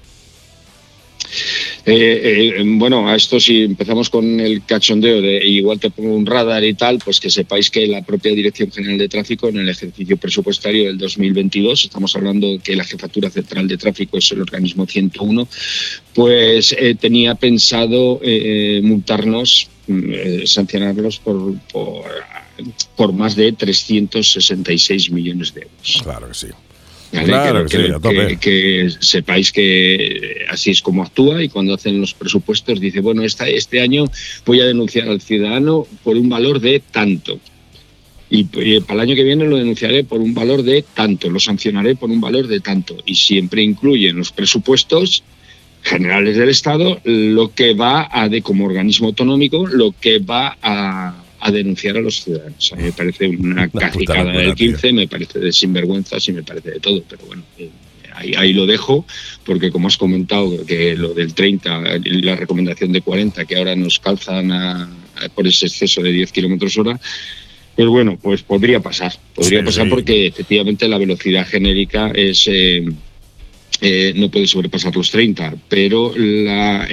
[1.85, 6.27] Eh, eh, bueno, a esto si empezamos con el cachondeo de igual te pongo un
[6.27, 9.69] radar y tal, pues que sepáis que la propia Dirección General de Tráfico en el
[9.69, 14.87] ejercicio presupuestario del 2022, estamos hablando que la Jefatura Central de Tráfico es el organismo
[14.87, 15.49] 101,
[16.15, 18.21] pues eh, tenía pensado
[18.83, 22.05] multarnos, mm, sancionarlos por, por,
[22.97, 26.01] por más de 366 millones de euros.
[26.03, 26.49] Claro que sí.
[27.13, 33.23] Claro, que, sepáis que así es como actúa y cuando hacen los presupuestos dice, bueno,
[33.23, 34.07] esta, este año
[34.47, 37.39] voy a denunciar al ciudadano por un valor de tanto.
[38.31, 38.45] Y,
[38.81, 42.11] para el año que viene lo denunciaré por un valor de tanto, lo sancionaré por
[42.11, 42.97] un valor de tanto.
[43.05, 45.23] Y siempre incluye en los presupuestos
[45.83, 51.22] generales del Estado lo que va a, de como organismo autonómico, lo que va a
[51.45, 52.73] a denunciar a los ciudadanos.
[52.73, 56.71] A mí me parece una, una del 15, me parece de sinvergüenzas y me parece
[56.71, 57.43] de todo, pero bueno.
[57.59, 57.69] Eh,
[58.15, 59.05] ahí, lo dejo,
[59.45, 63.99] porque como has comentado, que lo del 30, la recomendación de 40, que ahora nos
[63.99, 64.51] calzan
[65.35, 67.01] por ese exceso de 10 kilómetros hora,
[67.75, 69.13] pues bueno, pues podría pasar.
[69.35, 72.47] Podría pasar porque efectivamente la velocidad genérica es.
[72.47, 72.85] Eh,
[73.85, 76.87] eh, no puede sobrepasar los 30, pero la,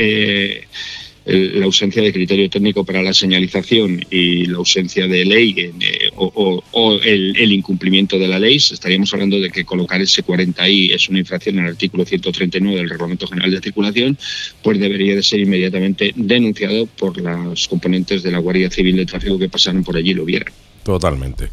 [1.26, 7.00] la ausencia de criterio técnico para la señalización y la ausencia de ley eh, o,
[7.04, 11.60] el, incumplimiento de la ley, estaríamos hablando de que colocar ese 40i es una infracción
[11.60, 14.18] en el artículo 139 del Reglamento General de Circulación,
[14.64, 19.38] pues debería de ser inmediatamente denunciado por los componentes de la Guardia Civil de Tráfico
[19.38, 20.52] que pasaron por allí y lo vieran.
[20.84, 21.50] Totalmente,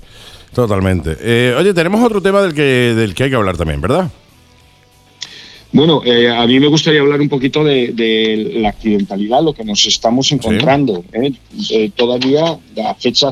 [0.55, 1.17] totalmente.
[1.21, 4.11] Eh, oye, tenemos otro tema del que, del que hay que hablar también, ¿verdad?
[5.77, 9.85] Bueno, eh, a mí me gustaría hablar un poquito de, la accidentalidad, lo que nos
[9.85, 11.05] estamos encontrando.
[11.13, 11.35] ¿eh?
[11.69, 13.31] Eh, todavía, a fecha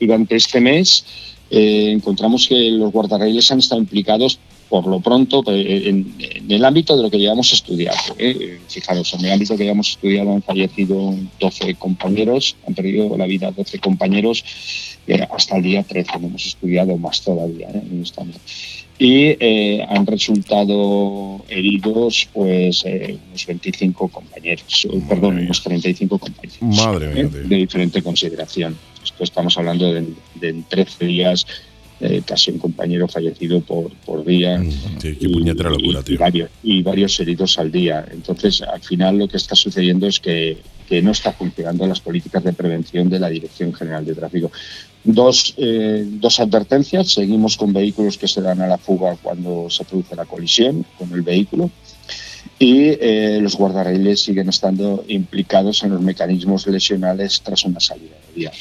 [0.00, 1.04] durante este mes,
[1.48, 6.12] encontramos que los guardarreyes han estado implicados, por lo pronto, en,
[6.48, 8.16] el ámbito de lo que llevamos estudiado.
[8.66, 13.52] Fijaros, en el ámbito que llevamos estudiado han fallecido 12 compañeros, han perdido la vida
[13.52, 14.44] 12 compañeros,
[15.30, 18.24] hasta el día 13 hemos estudiado más todavía en esta
[19.02, 27.08] y eh, han resultado heridos pues eh, unos 25 compañeros, perdón, unos 35 compañeros Madre
[27.08, 27.28] mía, ¿eh?
[27.48, 28.76] de diferente consideración.
[29.02, 30.04] Esto estamos hablando de,
[30.40, 31.46] en 13 días
[32.26, 34.70] casi un compañero fallecido por, por día mm,
[35.00, 36.14] sí, qué puñetera locura, tío.
[36.14, 38.04] Y varios, y varios heridos al día.
[38.12, 40.58] Entonces, al final lo que está sucediendo es que,
[41.00, 44.50] no está funcionando las políticas de prevención de la Dirección General de Tráfico.
[45.04, 47.12] Dos, eh, dos advertencias.
[47.12, 51.12] Seguimos con vehículos que se dan a la fuga cuando se produce la colisión con
[51.12, 51.70] el vehículo.
[52.58, 58.34] Y eh, los guardarrailes siguen estando implicados en los mecanismos lesionales tras una salida de
[58.34, 58.52] vía.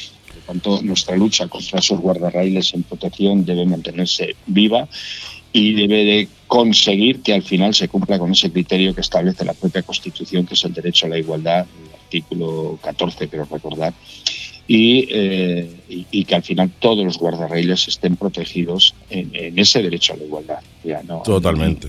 [0.47, 4.87] tanto, nuestra lucha contra esos guardarraíles en protección debe mantenerse viva
[5.53, 9.53] y debe de conseguir que al final se cumpla con ese criterio que establece la
[9.53, 11.65] propia Constitución, que es el derecho a la igualdad,
[12.11, 13.93] artículo 14, creo recordar,
[14.67, 19.81] y, eh, y, y que al final todos los guardarraíles estén protegidos en, en ese
[19.81, 20.59] derecho a la igualdad.
[20.83, 21.87] Ya, no, Totalmente.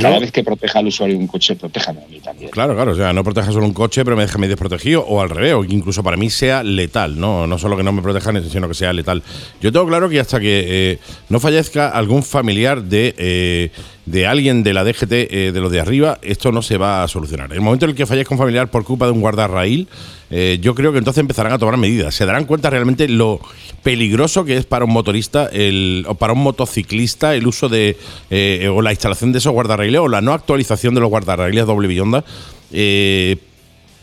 [0.00, 2.50] Cada Yo- vez que proteja al usuario de un coche, protejan a mí también.
[2.50, 5.20] Claro, claro, o sea, no proteja solo un coche, pero me deja medio desprotegido, o
[5.20, 7.46] al revés, o incluso para mí sea letal, ¿no?
[7.48, 9.22] No solo que no me protejan, sino que sea letal.
[9.60, 10.98] Yo tengo claro que hasta que eh,
[11.28, 13.70] no fallezca algún familiar de, eh,
[14.06, 17.08] de alguien de la DGT, eh, de los de arriba, esto no se va a
[17.08, 17.52] solucionar.
[17.52, 19.88] El momento en el que fallezca un familiar por culpa de un guardarraíl,
[20.30, 22.14] eh, yo creo que entonces empezarán a tomar medidas.
[22.14, 23.40] Se darán cuenta realmente lo
[23.82, 27.96] peligroso que es para un motorista el, o para un motociclista el uso de
[28.30, 31.88] eh, o la instalación de esos guardarraíles o la no actualización de los guardarraíles doble
[31.88, 32.24] billonda.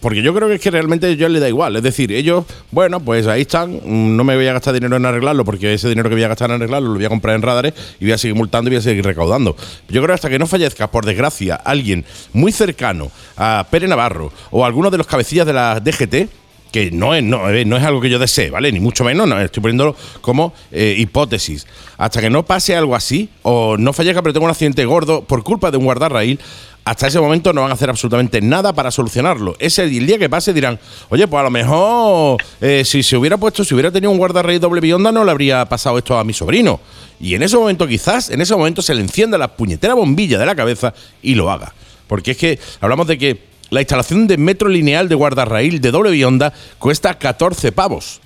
[0.02, 1.76] Porque yo creo que es que realmente a ellos les da igual.
[1.76, 3.74] Es decir, ellos, bueno, pues ahí están.
[3.86, 6.28] mm, No me voy a gastar dinero en arreglarlo porque ese dinero que voy a
[6.28, 8.74] gastar en arreglarlo lo voy a comprar en radares y voy a seguir multando y
[8.74, 9.56] voy a seguir recaudando.
[9.88, 12.04] Yo creo que hasta que no fallezca, por desgracia, alguien
[12.34, 16.30] muy cercano a Pere Navarro o alguno de los cabecillas de la DGT,
[16.72, 18.72] que no es, eh, no es algo que yo desee, ¿vale?
[18.72, 21.68] Ni mucho menos, no, estoy poniéndolo como eh, hipótesis.
[21.98, 25.44] Hasta que no pase algo así, o no fallezca, pero tengo un accidente gordo por
[25.44, 26.40] culpa de un guardarraíl,
[26.84, 29.56] hasta ese momento no van a hacer absolutamente nada para solucionarlo.
[29.60, 30.80] Ese el día que pase dirán,
[31.10, 34.60] oye, pues a lo mejor eh, si se hubiera puesto, si hubiera tenido un guardarraíl
[34.60, 36.80] doble bionda, no le habría pasado esto a mi sobrino.
[37.20, 40.46] Y en ese momento, quizás, en ese momento se le encienda la puñetera bombilla de
[40.46, 41.74] la cabeza y lo haga.
[42.08, 46.12] Porque es que hablamos de que la instalación de metro lineal de guardarraíl de doble
[46.12, 48.21] bionda cuesta 14 pavos.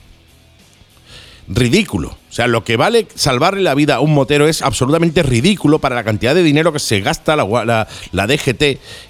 [1.48, 2.10] Ridículo.
[2.10, 5.96] O sea, lo que vale salvarle la vida a un motero es absolutamente ridículo para
[5.96, 8.62] la cantidad de dinero que se gasta la, la- la DGT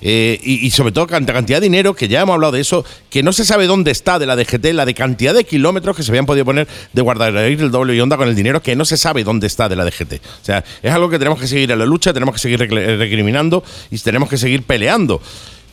[0.02, 2.84] eh, y, y sobre todo canta- cantidad de dinero, que ya hemos hablado de eso,
[3.10, 6.03] que no se sabe dónde está de la DGT, la de cantidad de kilómetros que
[6.03, 8.98] se habían podido poner de guardarraíl del doble bionda con el dinero que no se
[8.98, 10.14] sabe dónde está de la DGT.
[10.41, 13.64] O sea, es algo que tenemos que seguir en la lucha, tenemos que seguir recriminando
[13.90, 15.22] y tenemos que seguir peleando.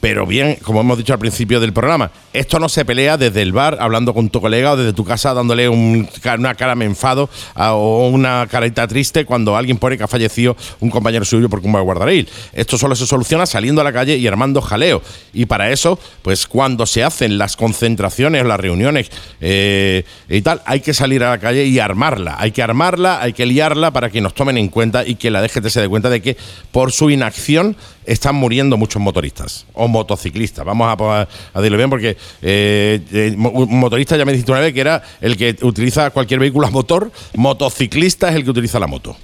[0.03, 3.53] Pero bien, como hemos dicho al principio del programa, esto no se pelea desde el
[3.53, 6.09] bar hablando con tu colega o desde tu casa dándole un
[6.39, 10.57] una cara me enfado a- o una carita triste cuando alguien pone que ha fallecido
[10.81, 12.29] un compañero suyo por culpa de guardarraíl.
[12.53, 15.03] Esto solo se soluciona saliendo a la calle y armando jaleo.
[15.33, 19.09] Y para eso, pues cuando se hacen las concentraciones, las reuniones
[19.41, 22.35] eh, y tal, hay que salir a la calle y armarla.
[22.41, 25.41] Hay que armarla, hay que liarla para que nos tomen en cuenta y que la
[25.43, 26.37] DGT se dé cuenta de que
[26.73, 30.65] por su inacción están muriendo muchos motoristas o motociclistas.
[30.65, 34.73] Vamos a, a decirlo bien porque eh, eh, un motorista ya me dijiste una vez
[34.75, 38.87] que era el que utiliza cualquier vehículo a motor, motociclista es el que utiliza la
[38.87, 39.17] moto.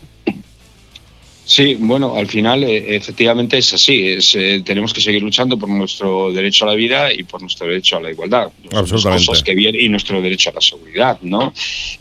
[1.48, 4.06] Sí, bueno, al final eh, efectivamente es así.
[4.06, 7.66] Es, eh, tenemos que seguir luchando por nuestro derecho a la vida y por nuestro
[7.66, 8.52] derecho a la igualdad.
[8.70, 9.24] Absolutamente.
[9.24, 11.54] cosas que vienen y nuestro derecho a la seguridad, ¿no?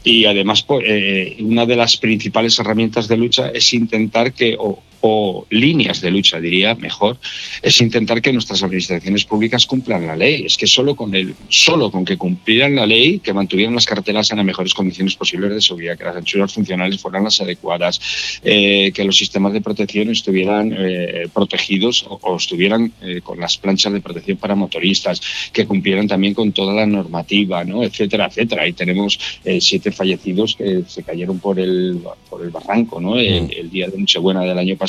[0.03, 4.83] Y además, pues, eh, una de las principales herramientas de lucha es intentar que, o,
[5.01, 7.17] o líneas de lucha, diría mejor,
[7.61, 10.45] es intentar que nuestras administraciones públicas cumplan la ley.
[10.45, 14.31] Es que solo con el, solo con que cumplieran la ley, que mantuvieran las carreteras
[14.31, 18.91] en las mejores condiciones posibles de seguridad, que las anchuras funcionales fueran las adecuadas, eh,
[18.93, 23.93] que los sistemas de protección estuvieran eh, protegidos o, o estuvieran eh, con las planchas
[23.93, 25.21] de protección para motoristas,
[25.53, 27.83] que cumplieran también con toda la normativa, ¿no?
[27.83, 28.63] etcétera, etcétera.
[28.63, 31.99] Ahí tenemos eh, siete fallecidos que se cayeron por el,
[32.29, 33.17] por el barranco, ¿no?
[33.19, 34.86] El, el día de Nochebuena del año pasado,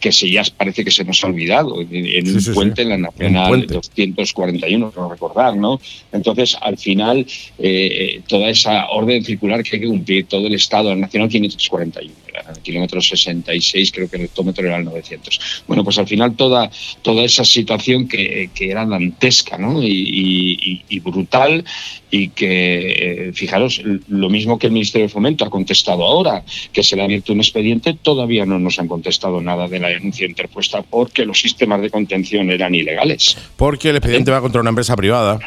[0.00, 2.52] que se ya parece que se nos ha olvidado, en, en Sí, un sí, sí.
[2.52, 3.74] puente en la Nacional puente.
[3.74, 5.80] 241, creo recordar, ¿no?
[6.12, 7.26] Entonces, al final,
[7.58, 12.50] eh, toda esa orden circular que hay que cumplir, todo el Estado, Nacional 541, era
[12.50, 15.64] el kilómetro 66, creo que el hectómetro era el 900.
[15.66, 16.70] Bueno, pues al final toda,
[17.02, 19.82] toda esa situación que, que era dantesca, ¿no?
[19.82, 21.64] Y, y- y brutal
[22.12, 26.82] y que, eh, fijaros, lo mismo que el Ministerio de Fomento ha contestado ahora, que
[26.82, 30.26] se le ha abierto un expediente, todavía no nos han contestado nada de la denuncia
[30.26, 33.36] interpuesta porque los sistemas de contención eran ilegales.
[33.56, 35.40] Porque el expediente va contra una empresa privada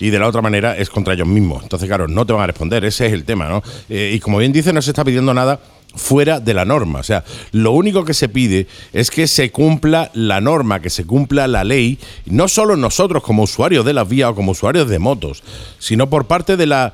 [0.00, 1.62] y de la otra manera es contra ellos mismos.
[1.62, 2.84] Entonces, claro, no te van a responder.
[2.86, 3.62] Ese es el tema, ¿no?
[3.90, 5.60] Eh, y como bien dice, no se está pidiendo nada
[5.96, 7.00] fuera de la norma.
[7.00, 11.04] O sea, lo único que se pide es que se cumpla la norma, que se
[11.04, 14.98] cumpla la ley, no solo nosotros como usuarios de las vías o como usuarios de
[14.98, 15.42] motos,
[15.78, 16.92] sino por parte de la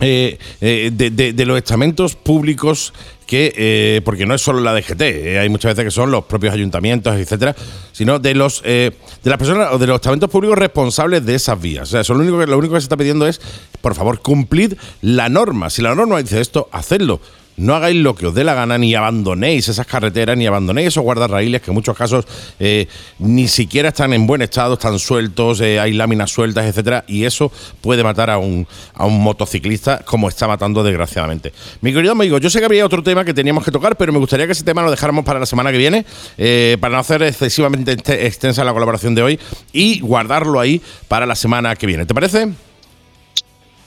[0.00, 2.92] eh, eh, de, de- de los estamentos públicos
[3.26, 6.24] que, eh, porque no es solo la DGT, eh, hay muchas veces que son los
[6.24, 7.56] propios ayuntamientos, etcétera,
[7.92, 8.92] sino de los de
[9.24, 11.88] las personas o de los estamentos públicos responsables de esas vías.
[11.88, 13.40] O sea, eso lo único que lo único que se está pidiendo es,
[13.80, 15.68] por favor, cumplid la norma.
[15.68, 17.20] Si la norma dice esto, hacedlo.
[17.58, 21.02] No hagáis lo que os dé la gana, ni abandonéis esas carreteras, ni abandonéis esos
[21.02, 22.24] guardarraíles que en muchos casos
[22.58, 22.86] eh,
[23.18, 27.52] ni siquiera están en buen estado, están sueltos, eh, hay láminas sueltas, etcétera, y eso
[27.80, 31.52] puede matar a un, a un motociclista como está matando desgraciadamente.
[31.80, 34.18] Mi querido amigo, yo sé que había otro tema que teníamos que tocar, pero me
[34.18, 36.06] gustaría que ese tema lo dejáramos para la semana que viene,
[36.38, 39.40] eh, para no hacer excesivamente este- extensa la colaboración de hoy
[39.72, 42.06] y guardarlo ahí para la semana que viene.
[42.06, 42.48] ¿Te parece?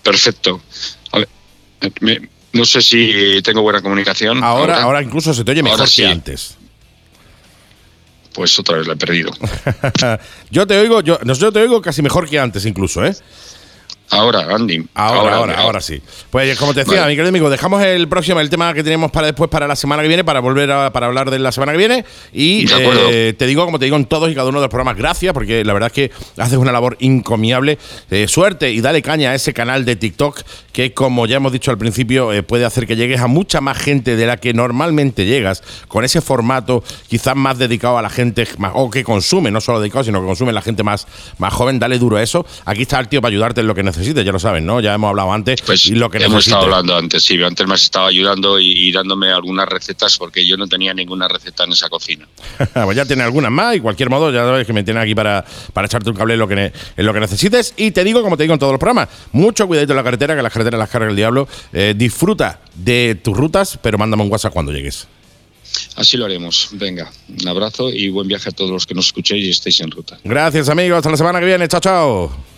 [0.03, 0.61] Perfecto.
[1.11, 1.27] A ver,
[2.02, 4.43] me- no sé si tengo buena comunicación.
[4.43, 6.01] Ahora, ahora, incluso se te oye mejor sí.
[6.01, 6.57] que antes.
[8.33, 9.31] Pues otra vez la he perdido.
[10.51, 13.15] yo te oigo, yo, yo te oigo casi mejor que antes incluso, ¿eh?
[14.11, 14.85] Ahora, Andy.
[14.93, 16.01] Ahora, ahora, ahora, sí.
[16.29, 17.11] Pues como te decía, Vale.
[17.11, 20.01] mi querido amigo, dejamos el próximo, el tema que tenemos para después, para la semana
[20.01, 22.05] que viene, para volver a para hablar de la semana que viene.
[22.33, 24.97] Y eh, te digo, como te digo en todos y cada uno de los programas,
[24.97, 27.77] gracias, porque la verdad es que haces una labor encomiable.
[28.09, 30.41] Eh, suerte y dale caña a ese canal de TikTok
[30.73, 33.77] que, como ya hemos dicho al principio, eh, puede hacer que llegues a mucha más
[33.77, 38.45] gente de la que normalmente llegas, con ese formato quizás más dedicado a la gente,
[38.57, 41.07] más, o que consume, no solo dedicado, sino que consume la gente más,
[41.38, 41.79] más joven.
[41.79, 42.45] Dale duro a eso.
[42.65, 44.79] Aquí está el tío para ayudarte en lo que necesites, ya lo sabes, ¿no?
[44.81, 45.59] Ya hemos hablado antes.
[45.85, 46.47] y lo que Pues Hemos necesites.
[46.47, 47.41] estado hablando antes, sí.
[47.41, 51.27] Antes me has estado ayudando y, y dándome algunas recetas porque yo no tenía ninguna
[51.27, 52.27] receta en esa cocina.
[52.73, 55.45] pues ya tiene algunas más y cualquier modo ya sabes que me tiene aquí para,
[55.73, 57.73] para echarte un cable en lo, que ne- en lo que necesites.
[57.77, 60.35] Y te digo, como te digo en todos los programas, mucho cuidadito en la carretera,
[60.35, 61.47] que las carreteras las carga el diablo.
[61.73, 65.07] Eh, disfruta de tus rutas, pero mándame un WhatsApp cuando llegues.
[65.95, 66.69] Así lo haremos.
[66.73, 67.09] Venga,
[67.41, 70.17] un abrazo y buen viaje a todos los que nos escuchéis y estéis en ruta.
[70.23, 70.97] Gracias, amigos.
[70.97, 71.67] Hasta la semana que viene.
[71.69, 72.50] Chao, chao.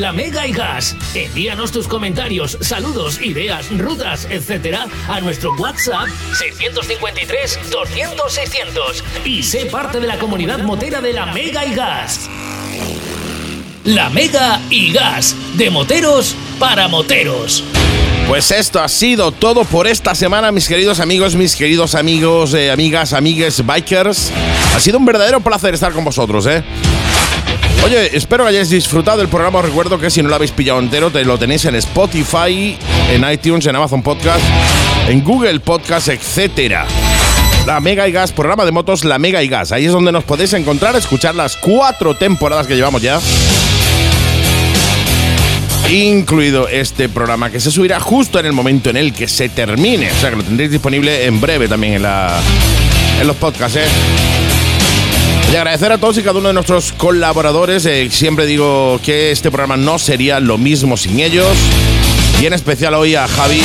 [0.00, 0.96] La Mega y Gas.
[1.14, 6.08] Envíanos tus comentarios, saludos, ideas, rutas, etcétera, a nuestro WhatsApp
[6.38, 12.28] 653 200 600 y sé parte de la comunidad motera de la Mega y Gas.
[13.84, 17.64] La Mega y Gas, de moteros para moteros.
[18.28, 22.70] Pues esto ha sido todo por esta semana, mis queridos amigos, mis queridos amigos, eh,
[22.70, 24.30] amigas, amigues, bikers.
[24.74, 26.62] Ha sido un verdadero placer estar con vosotros, ¿eh?
[27.84, 29.58] Oye, espero que hayáis disfrutado del programa.
[29.58, 32.76] Os recuerdo que si no lo habéis pillado entero, te lo tenéis en Spotify,
[33.10, 34.40] en iTunes, en Amazon Podcast,
[35.08, 36.86] en Google Podcast, etcétera.
[37.66, 39.72] La Mega y Gas, programa de motos La Mega y Gas.
[39.72, 43.20] Ahí es donde nos podéis encontrar, escuchar las cuatro temporadas que llevamos ya.
[45.90, 50.10] Incluido este programa que se subirá justo en el momento en el que se termine.
[50.10, 52.40] O sea que lo tendréis disponible en breve también en, la,
[53.20, 54.31] en los podcasts, ¿eh?
[55.52, 57.84] Y agradecer a todos y cada uno de nuestros colaboradores.
[57.84, 61.54] Eh, siempre digo que este programa no sería lo mismo sin ellos.
[62.40, 63.60] Y en especial hoy a Javi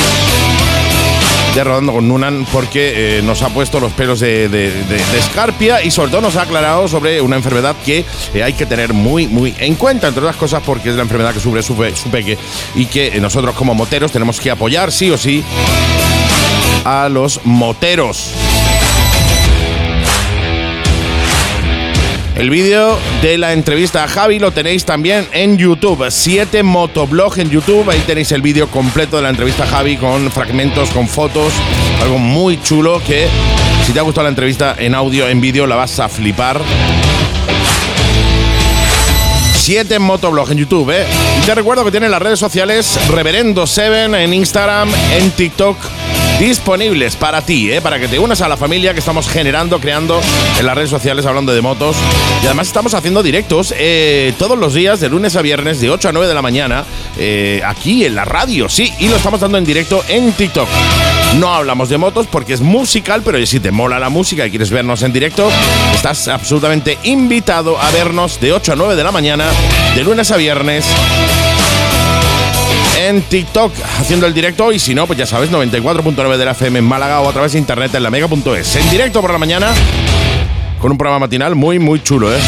[1.54, 4.70] de Rodando con Nunan porque eh, nos ha puesto los pelos de, de-
[5.18, 8.04] escarpia y sobre todo nos ha aclarado sobre una enfermedad que
[8.34, 11.32] eh, hay que tener muy, muy en cuenta, entre otras cosas porque es la enfermedad
[11.32, 12.36] que sufre su, su peque
[12.76, 15.42] y que nosotros como moteros tenemos que apoyar sí o sí
[16.84, 18.32] a los moteros.
[22.38, 26.06] El vídeo de la entrevista a Javi lo tenéis también en YouTube.
[26.08, 27.90] 7 Motoblog en YouTube.
[27.90, 31.52] Ahí tenéis el vídeo completo de la entrevista a Javi con fragmentos, con fotos.
[32.00, 33.26] Algo muy chulo que
[33.84, 36.60] si te ha gustado la entrevista en audio, en vídeo, la vas a flipar.
[39.56, 41.06] 7 Motoblog en YouTube, ¿eh?
[41.42, 45.76] Y te recuerdo que tienen las redes sociales Reverendo7 en Instagram, en TikTok,
[46.38, 47.80] disponibles para ti, ¿eh?
[47.80, 50.20] Para que te unas a la familia que estamos generando, creando
[50.58, 51.96] en las redes sociales hablando de motos.
[52.42, 56.08] Y además estamos haciendo directos eh, todos los días, de lunes a viernes, de 8
[56.08, 56.84] a 9 de la mañana,
[57.18, 60.68] eh, aquí en la radio, sí, y lo estamos dando en directo en TikTok.
[61.36, 64.70] No hablamos de motos porque es musical, pero si te mola la música y quieres
[64.70, 65.50] vernos en directo,
[65.94, 69.46] estás absolutamente invitado a vernos de 8 a 9 de la mañana,
[69.94, 70.84] de lunes a viernes,
[73.08, 76.78] en TikTok haciendo el directo y si no, pues ya sabes, 94.9 de la FM
[76.80, 78.76] en Málaga o a través de internet en la mega.es.
[78.76, 79.72] En directo por la mañana
[80.78, 82.38] con un programa matinal muy, muy chulo, ¿eh?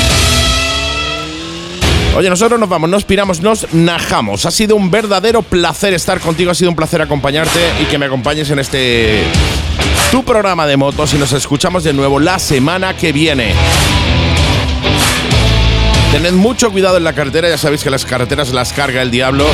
[2.16, 4.44] Oye, nosotros nos vamos, nos piramos, nos najamos.
[4.44, 8.06] Ha sido un verdadero placer estar contigo, ha sido un placer acompañarte y que me
[8.06, 9.22] acompañes en este
[10.10, 13.54] tu programa de motos y nos escuchamos de nuevo la semana que viene.
[16.12, 19.46] Tened mucho cuidado en la carretera, ya sabéis que las carreteras las carga el diablo.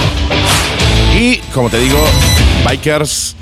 [1.18, 1.98] Y, como te digo,
[2.68, 3.34] bikers,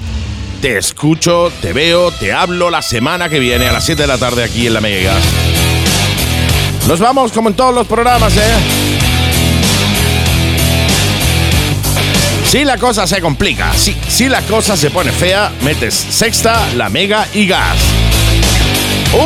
[0.63, 4.17] te escucho, te veo, te hablo la semana que viene a las 7 de la
[4.17, 5.15] tarde aquí en la Mega.
[6.87, 8.55] Nos vamos como en todos los programas, ¿eh?
[12.47, 16.89] Si la cosa se complica, si, si la cosa se pone fea, metes sexta, la
[16.89, 17.77] mega y gas.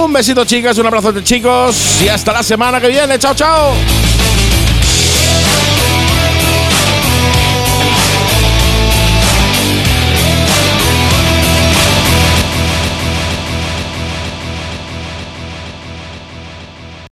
[0.00, 2.00] Un besito, chicas, un abrazo, chicos.
[2.02, 3.18] Y hasta la semana que viene.
[3.18, 3.74] Chao, chao.